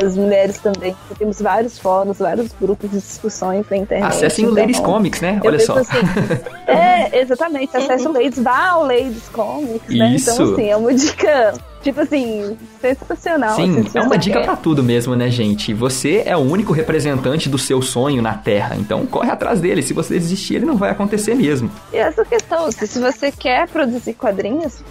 as 0.02 0.16
mulheres 0.16 0.56
também. 0.58 0.96
Temos 1.18 1.42
vários 1.42 1.78
fóruns, 1.78 2.18
vários 2.18 2.52
grupos 2.58 2.90
de 2.90 2.96
discussões 2.96 3.66
na 3.70 3.76
internet. 3.76 4.08
Acessem 4.08 4.46
então, 4.46 4.56
o 4.56 4.58
Ladies 4.58 4.80
Comics, 4.80 5.20
né? 5.20 5.40
Olha 5.44 5.60
só. 5.60 5.76
Assim, 5.76 5.98
é, 6.66 7.20
exatamente. 7.20 7.76
Acesse 7.76 8.08
o 8.08 8.12
Ladies, 8.12 8.38
vá 8.38 8.70
ao 8.70 8.86
Ladies 8.86 9.28
Comics, 9.28 9.94
né? 9.94 10.16
Então, 10.18 10.54
assim, 10.54 10.68
é 10.68 10.76
uma 10.76 10.94
dica 10.94 11.52
Tipo 11.82 12.00
assim, 12.00 12.56
sensacional. 12.80 13.56
Sim, 13.56 13.84
é 13.92 14.00
uma 14.00 14.16
dica 14.16 14.40
para 14.40 14.54
tudo 14.56 14.82
mesmo, 14.82 15.16
né, 15.16 15.28
gente? 15.28 15.74
Você 15.74 16.22
é 16.24 16.36
o 16.36 16.40
único 16.40 16.72
representante 16.72 17.48
do 17.48 17.58
seu 17.58 17.82
sonho 17.82 18.22
na 18.22 18.34
Terra, 18.34 18.76
então 18.76 19.04
corre 19.04 19.30
atrás 19.30 19.60
dele. 19.60 19.82
Se 19.82 19.92
você 19.92 20.14
desistir, 20.14 20.56
ele 20.56 20.64
não 20.64 20.76
vai 20.76 20.90
acontecer 20.90 21.34
mesmo. 21.34 21.70
E 21.92 21.96
essa 21.96 22.24
questão, 22.24 22.70
se 22.70 22.98
você 23.00 23.32
quer 23.32 23.68
produzir 23.68 24.14
quadrinhos, 24.14 24.82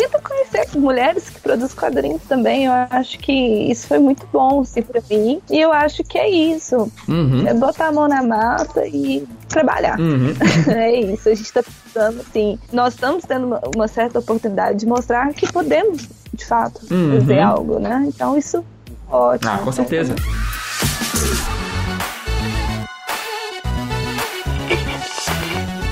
tenta 0.00 0.20
conhecer 0.20 0.78
mulheres 0.78 1.28
que 1.28 1.40
produzem 1.40 1.76
quadrinhos 1.76 2.22
também. 2.22 2.64
Eu 2.64 2.72
acho 2.90 3.18
que 3.18 3.32
isso 3.32 3.86
foi 3.86 3.98
muito 3.98 4.26
bom, 4.32 4.60
assim, 4.60 4.80
pra 4.80 5.02
mim. 5.10 5.40
E 5.50 5.60
eu 5.60 5.72
acho 5.72 6.02
que 6.04 6.16
é 6.16 6.28
isso. 6.28 6.90
Uhum. 7.06 7.46
É 7.46 7.52
botar 7.52 7.88
a 7.88 7.92
mão 7.92 8.08
na 8.08 8.22
massa 8.22 8.86
e 8.86 9.26
trabalhar. 9.48 9.98
Uhum. 10.00 10.34
é 10.72 11.00
isso. 11.00 11.28
A 11.28 11.34
gente 11.34 11.52
tá 11.52 11.62
precisando, 11.62 12.20
assim. 12.20 12.58
Nós 12.72 12.94
estamos 12.94 13.24
tendo 13.24 13.46
uma, 13.46 13.60
uma 13.74 13.88
certa 13.88 14.18
oportunidade 14.18 14.78
de 14.78 14.86
mostrar 14.86 15.32
que 15.34 15.50
podemos, 15.52 16.08
de 16.32 16.44
fato, 16.44 16.80
uhum. 16.90 17.20
fazer 17.20 17.40
algo, 17.40 17.78
né? 17.78 18.04
Então 18.06 18.38
isso 18.38 18.64
é 19.10 19.14
ótimo. 19.14 19.52
Ah, 19.52 19.58
com 19.58 19.72
certeza. 19.72 20.14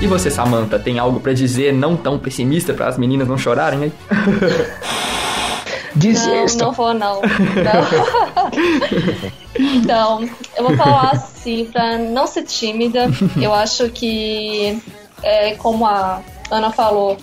E 0.01 0.07
você, 0.07 0.31
Samantha, 0.31 0.79
tem 0.79 0.97
algo 0.97 1.19
para 1.19 1.33
dizer 1.33 1.73
não 1.73 1.97
tão 1.97 2.17
pessimista 2.17 2.73
para 2.73 2.87
as 2.87 2.97
meninas 2.97 3.27
não 3.27 3.37
chorarem 3.37 3.83
aí? 3.83 3.91
Desista. 5.93 6.59
Não, 6.59 6.67
não 6.67 6.71
vou 6.71 6.93
não. 6.93 7.19
não. 7.25 7.27
então, 9.59 10.29
eu 10.55 10.63
vou 10.63 10.77
falar 10.77 11.09
assim, 11.11 11.65
pra 11.65 11.97
não 11.97 12.25
ser 12.27 12.43
tímida, 12.43 13.09
eu 13.41 13.53
acho 13.53 13.89
que, 13.89 14.81
é, 15.21 15.55
como 15.55 15.85
a 15.85 16.21
Ana 16.49 16.71
falou, 16.71 17.17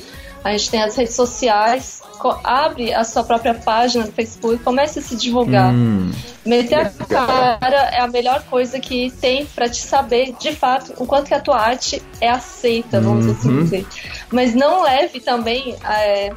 a 0.45 0.53
gente 0.53 0.71
tem 0.71 0.83
as 0.83 0.95
redes 0.97 1.15
sociais, 1.15 2.03
abre 2.45 2.93
a 2.93 3.05
sua 3.05 3.25
própria 3.25 3.55
página 3.55 4.05
no 4.07 4.13
Facebook, 4.13 4.63
comece 4.63 4.99
a 4.99 5.03
se 5.03 5.17
divulgar. 5.17 5.73
Hum. 5.73 6.13
Meter 6.45 6.87
a 6.87 7.59
cara 7.59 7.91
é 7.93 8.01
a 8.01 8.07
melhor 8.07 8.43
coisa 8.45 8.79
que 8.79 9.11
tem 9.21 9.45
para 9.47 9.69
te 9.69 9.83
saber, 9.83 10.35
de 10.39 10.53
fato, 10.53 10.95
o 10.99 11.07
quanto 11.07 11.27
que 11.27 11.35
a 11.35 11.41
tua 11.41 11.59
arte 11.59 12.03
é 12.21 12.29
aceita, 12.29 13.01
vamos 13.01 13.27
assim 13.27 13.49
uhum. 13.49 13.63
assim 13.63 13.65
dizer. 13.65 13.87
Mas 14.31 14.55
não 14.55 14.83
leve 14.83 15.21
também 15.21 15.77
é, 15.85 16.33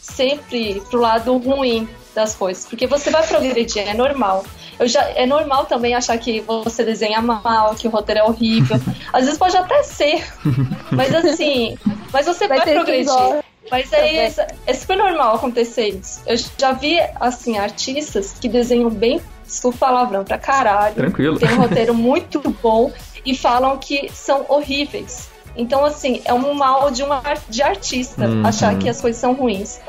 sempre 0.00 0.82
pro 0.90 1.00
lado 1.00 1.36
ruim 1.36 1.88
das 2.14 2.34
coisas, 2.34 2.66
porque 2.66 2.86
você 2.86 3.10
vai 3.10 3.26
progredir, 3.26 3.88
é 3.88 3.94
normal. 3.94 4.44
Eu 4.78 4.88
já, 4.88 5.02
é 5.10 5.26
normal 5.26 5.66
também 5.66 5.94
achar 5.94 6.16
que 6.16 6.40
você 6.40 6.82
desenha 6.82 7.20
mal, 7.20 7.74
que 7.74 7.86
o 7.86 7.90
roteiro 7.90 8.20
é 8.20 8.24
horrível. 8.24 8.80
Às 9.12 9.24
vezes 9.24 9.38
pode 9.38 9.56
até 9.56 9.82
ser, 9.82 10.24
mas 10.90 11.14
assim, 11.14 11.76
mas 12.12 12.26
você 12.26 12.48
vai, 12.48 12.58
vai 12.58 12.74
progredir. 12.74 13.44
Mas 13.70 13.92
é, 13.92 14.26
isso, 14.26 14.40
é 14.66 14.72
super 14.72 14.96
normal 14.96 15.36
acontecer 15.36 15.88
isso. 15.88 16.22
Eu 16.26 16.36
já 16.58 16.72
vi, 16.72 16.98
assim, 17.16 17.58
artistas 17.58 18.32
que 18.40 18.48
desenham 18.48 18.90
bem, 18.90 19.20
desculpa 19.44 19.76
o 19.76 19.80
palavrão, 19.80 20.24
pra 20.24 20.38
caralho. 20.38 20.94
Tranquilo. 20.94 21.38
Tem 21.38 21.52
um 21.52 21.62
roteiro 21.62 21.94
muito 21.94 22.40
bom 22.62 22.92
e 23.24 23.36
falam 23.36 23.76
que 23.78 24.10
são 24.12 24.46
horríveis. 24.48 25.28
Então, 25.56 25.84
assim, 25.84 26.22
é 26.24 26.32
um 26.32 26.54
mal 26.54 26.90
de, 26.90 27.02
uma, 27.02 27.22
de 27.48 27.62
artista 27.62 28.26
uhum. 28.26 28.46
achar 28.46 28.78
que 28.78 28.88
as 28.88 29.00
coisas 29.00 29.20
são 29.20 29.34
ruins. 29.34 29.80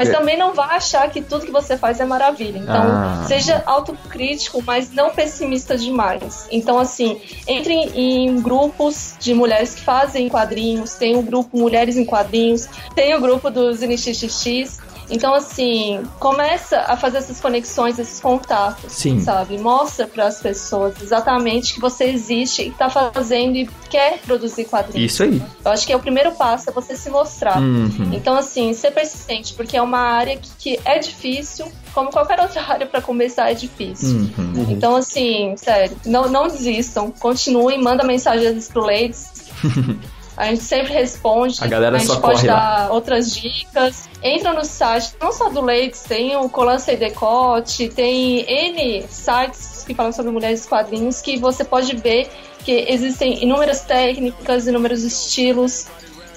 Mas 0.00 0.08
é. 0.08 0.12
também 0.12 0.38
não 0.38 0.54
vá 0.54 0.64
achar 0.76 1.10
que 1.10 1.20
tudo 1.20 1.44
que 1.44 1.52
você 1.52 1.76
faz 1.76 2.00
é 2.00 2.06
maravilha. 2.06 2.56
Então, 2.56 2.74
ah. 2.74 3.24
seja 3.26 3.62
autocrítico, 3.66 4.62
mas 4.62 4.90
não 4.92 5.10
pessimista 5.10 5.76
demais. 5.76 6.48
Então, 6.50 6.78
assim, 6.78 7.20
entre 7.46 7.74
em 7.74 8.40
grupos 8.40 9.14
de 9.20 9.34
mulheres 9.34 9.74
que 9.74 9.82
fazem 9.82 10.28
quadrinhos, 10.28 10.94
tem 10.94 11.16
o 11.16 11.22
grupo 11.22 11.58
Mulheres 11.58 11.98
em 11.98 12.06
Quadrinhos, 12.06 12.66
tem 12.94 13.14
o 13.14 13.20
grupo 13.20 13.50
dos 13.50 13.80
NXXX, 13.80 14.78
então, 15.10 15.34
assim, 15.34 16.02
começa 16.18 16.78
a 16.80 16.96
fazer 16.96 17.18
essas 17.18 17.40
conexões, 17.40 17.98
esses 17.98 18.20
contatos, 18.20 18.92
Sim. 18.92 19.20
sabe? 19.20 19.58
Mostra 19.58 20.06
para 20.06 20.26
as 20.26 20.40
pessoas 20.40 21.00
exatamente 21.02 21.74
que 21.74 21.80
você 21.80 22.04
existe 22.04 22.62
e 22.62 22.70
tá 22.70 22.88
fazendo 22.88 23.56
e 23.56 23.68
quer 23.88 24.18
produzir 24.20 24.66
quadrinhos. 24.66 25.12
Isso 25.12 25.24
aí. 25.24 25.42
Eu 25.64 25.72
acho 25.72 25.86
que 25.86 25.92
é 25.92 25.96
o 25.96 26.00
primeiro 26.00 26.32
passo, 26.32 26.70
é 26.70 26.72
você 26.72 26.96
se 26.96 27.10
mostrar. 27.10 27.60
Uhum. 27.60 28.12
Então, 28.12 28.36
assim, 28.36 28.72
ser 28.72 28.92
persistente, 28.92 29.52
porque 29.54 29.76
é 29.76 29.82
uma 29.82 29.98
área 29.98 30.36
que, 30.36 30.50
que 30.58 30.80
é 30.84 30.98
difícil, 30.98 31.70
como 31.92 32.10
qualquer 32.10 32.40
outra 32.40 32.62
área 32.70 32.86
para 32.86 33.02
começar 33.02 33.50
é 33.50 33.54
difícil. 33.54 34.30
Uhum. 34.38 34.66
Então, 34.70 34.94
assim, 34.94 35.54
sério, 35.56 35.96
não, 36.06 36.28
não 36.28 36.46
desistam, 36.46 37.10
continuem, 37.10 37.82
manda 37.82 38.04
mensagens 38.04 38.68
pro 38.68 38.82
Ladies. 38.82 39.50
A 40.40 40.46
gente 40.46 40.62
sempre 40.62 40.94
responde. 40.94 41.58
A 41.60 41.66
galera 41.66 41.96
a 41.96 41.98
gente 41.98 42.08
só 42.08 42.18
pode 42.18 42.46
dar 42.46 42.88
lá. 42.88 42.94
outras 42.94 43.34
dicas. 43.34 44.08
Entra 44.22 44.54
no 44.54 44.64
site, 44.64 45.14
não 45.20 45.30
só 45.32 45.50
do 45.50 45.60
Leites, 45.60 46.00
tem 46.02 46.34
o 46.34 46.48
Colan 46.48 46.78
Sem 46.78 46.96
Decote, 46.96 47.90
tem 47.90 48.40
N 48.50 49.04
sites 49.06 49.84
que 49.86 49.94
falam 49.94 50.12
sobre 50.12 50.32
mulheres 50.32 50.64
quadrinhos 50.64 51.20
que 51.20 51.38
você 51.38 51.62
pode 51.62 51.94
ver 51.94 52.30
que 52.64 52.86
existem 52.88 53.42
inúmeras 53.42 53.82
técnicas, 53.82 54.66
inúmeros 54.66 55.02
estilos. 55.04 55.86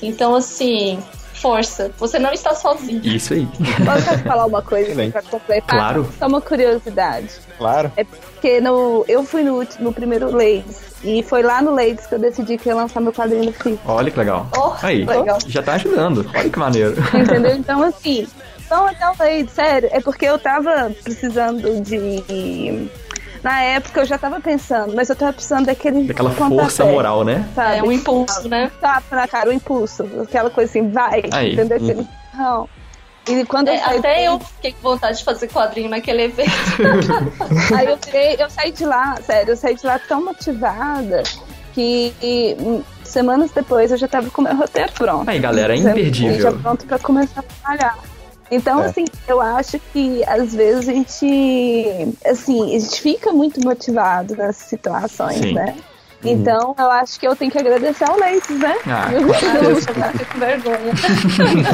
Então, 0.02 0.36
assim, 0.36 1.02
força. 1.34 1.92
Você 1.98 2.20
não 2.20 2.32
está 2.32 2.54
sozinho. 2.56 3.02
Isso 3.04 3.34
aí. 3.34 3.48
Posso 3.86 4.18
falar 4.24 4.46
uma 4.46 4.62
coisa 4.62 5.10
para 5.12 5.22
completar? 5.24 5.78
Claro. 5.78 6.10
Só 6.18 6.28
uma 6.28 6.42
curiosidade. 6.42 7.30
Claro. 7.58 7.92
É 7.98 8.04
porque 8.04 8.62
no, 8.62 9.06
eu 9.08 9.24
fui 9.24 9.44
no, 9.44 9.66
no 9.80 9.94
primeiro 9.94 10.32
Ladies. 10.32 10.94
E 11.04 11.22
foi 11.24 11.44
lá 11.44 11.62
no 11.62 11.72
Ladies 11.72 12.08
que 12.08 12.16
eu 12.16 12.20
decidi 12.20 12.58
que 12.58 12.70
ia 12.70 12.76
lançar 12.76 13.02
meu 13.02 13.12
quadrinho 13.12 13.52
físico. 13.52 13.82
Olha 13.86 14.10
que 14.10 14.18
legal. 14.18 14.48
Oh, 14.58 14.74
aí, 14.82 15.06
legal. 15.06 15.38
já 15.48 15.62
tá 15.62 15.74
ajudando. 15.74 16.30
Olha 16.34 16.50
que 16.50 16.60
maneiro. 16.60 16.96
Entendeu? 17.14 17.56
Então, 17.56 17.84
assim, 17.84 18.28
não 18.70 18.88
até 18.88 19.06
o 19.10 19.14
Ladies, 19.20 19.52
sério. 19.52 19.90
É 19.92 20.00
porque 20.00 20.26
eu 20.26 20.40
tava 20.40 20.92
precisando 21.04 21.82
de 21.82 22.90
na 23.44 23.62
época 23.62 24.02
eu 24.02 24.06
já 24.06 24.18
tava 24.18 24.40
pensando, 24.40 24.96
mas 24.96 25.10
eu 25.10 25.16
tava 25.16 25.34
precisando 25.34 25.66
daquele. 25.66 26.06
Daquela 26.06 26.32
força 26.32 26.86
moral, 26.86 27.26
né? 27.26 27.48
Sabe? 27.54 27.78
É 27.78 27.84
um 27.84 27.92
impulso, 27.92 28.48
né? 28.48 28.72
Tá 28.80 29.04
na 29.12 29.28
cara, 29.28 29.50
o 29.50 29.52
um 29.52 29.56
impulso. 29.56 30.08
Aquela 30.22 30.50
coisa 30.50 30.70
assim, 30.70 30.90
vai. 30.90 31.24
Aí. 31.32 31.54
Entendeu? 31.54 31.78
Aquele, 31.78 32.08
não. 32.34 32.70
E 33.28 33.46
quando 33.46 33.70
é, 33.70 33.76
eu 33.76 33.80
saí 33.80 33.98
até 34.00 34.28
eu 34.28 34.40
fiquei 34.40 34.72
com 34.74 34.82
vontade 34.82 35.18
de 35.18 35.24
fazer 35.24 35.48
quadrinho 35.48 35.90
naquele 35.90 36.24
evento. 36.24 36.52
Aí 37.76 37.86
eu, 37.86 37.98
tirei, 37.98 38.36
eu 38.38 38.50
saí 38.50 38.72
de 38.72 38.86
lá, 38.86 39.18
sério, 39.22 39.52
eu 39.52 39.58
saí 39.58 39.76
de 39.76 39.86
lá 39.86 39.98
tão 40.00 40.24
motivada 40.26 41.24
que 41.74 42.14
e, 42.22 42.84
semanas 43.04 43.52
depois 43.52 43.92
eu 43.92 43.98
já 43.98 44.08
tava 44.08 44.30
com 44.30 44.42
o 44.42 44.44
meu 44.44 44.56
roteiro 44.56 44.92
pronto. 44.94 45.30
Aí, 45.30 45.40
galera, 45.40 45.74
é 45.74 45.78
imperdível. 45.78 46.42
Já 46.42 46.52
pronto 46.52 46.86
pra 46.86 47.00
começar 47.00 47.40
a 47.40 47.44
trabalhar. 47.44 48.13
Então, 48.52 48.82
é. 48.82 48.86
assim, 48.86 49.06
eu 49.28 49.42
acho 49.42 49.80
que 49.92 50.24
às 50.26 50.54
vezes 50.54 50.90
a 50.90 50.94
gente, 50.94 52.16
assim, 52.26 52.76
a 52.76 52.80
gente 52.80 53.02
fica 53.02 53.32
muito 53.32 53.62
motivado 53.62 54.36
nessas 54.36 54.68
situações, 54.68 55.40
Sim. 55.40 55.54
né? 55.54 55.76
Então, 56.26 56.74
eu 56.80 56.90
acho 56.90 57.20
que 57.20 57.28
eu 57.28 57.36
tenho 57.36 57.52
que 57.52 57.58
agradecer 57.58 58.10
ao 58.10 58.18
Leites, 58.18 58.58
né? 58.58 58.76
Ah, 58.88 59.10
com 59.12 60.26
com 60.26 60.40
vergonha. 60.40 60.94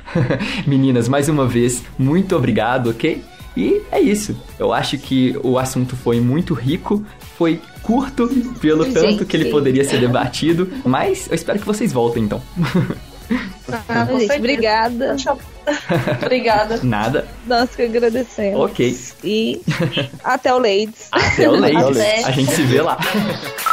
Meninas, 0.66 1.08
mais 1.08 1.28
uma 1.28 1.46
vez, 1.46 1.82
muito 1.96 2.34
obrigado, 2.36 2.90
ok? 2.90 3.22
E 3.56 3.82
é 3.90 4.00
isso. 4.00 4.36
Eu 4.58 4.72
acho 4.72 4.96
que 4.98 5.36
o 5.42 5.58
assunto 5.58 5.96
foi 5.96 6.20
muito 6.20 6.54
rico, 6.54 7.04
foi 7.36 7.60
curto 7.82 8.28
pelo 8.60 8.84
tanto 8.86 9.00
Gente. 9.10 9.24
que 9.24 9.36
ele 9.36 9.50
poderia 9.50 9.84
ser 9.84 10.00
debatido, 10.00 10.70
mas 10.84 11.28
eu 11.28 11.34
espero 11.34 11.58
que 11.58 11.66
vocês 11.66 11.92
voltem 11.92 12.24
então. 12.24 12.40
Ah, 13.88 14.06
Com 14.06 14.18
gente, 14.18 14.32
obrigada. 14.32 15.16
Obrigada. 16.20 16.80
Nada. 16.82 17.26
Nós 17.46 17.74
que 17.74 17.82
agradecemos. 17.82 18.60
Ok. 18.60 18.98
E 19.22 19.62
até 20.22 20.52
o 20.52 20.58
Ladies. 20.58 21.08
Até 21.10 21.48
o 21.48 21.52
Leite. 21.52 21.76
Até. 21.76 22.24
A 22.24 22.30
gente 22.32 22.50
se 22.52 22.62
vê 22.62 22.82
lá. 22.82 22.98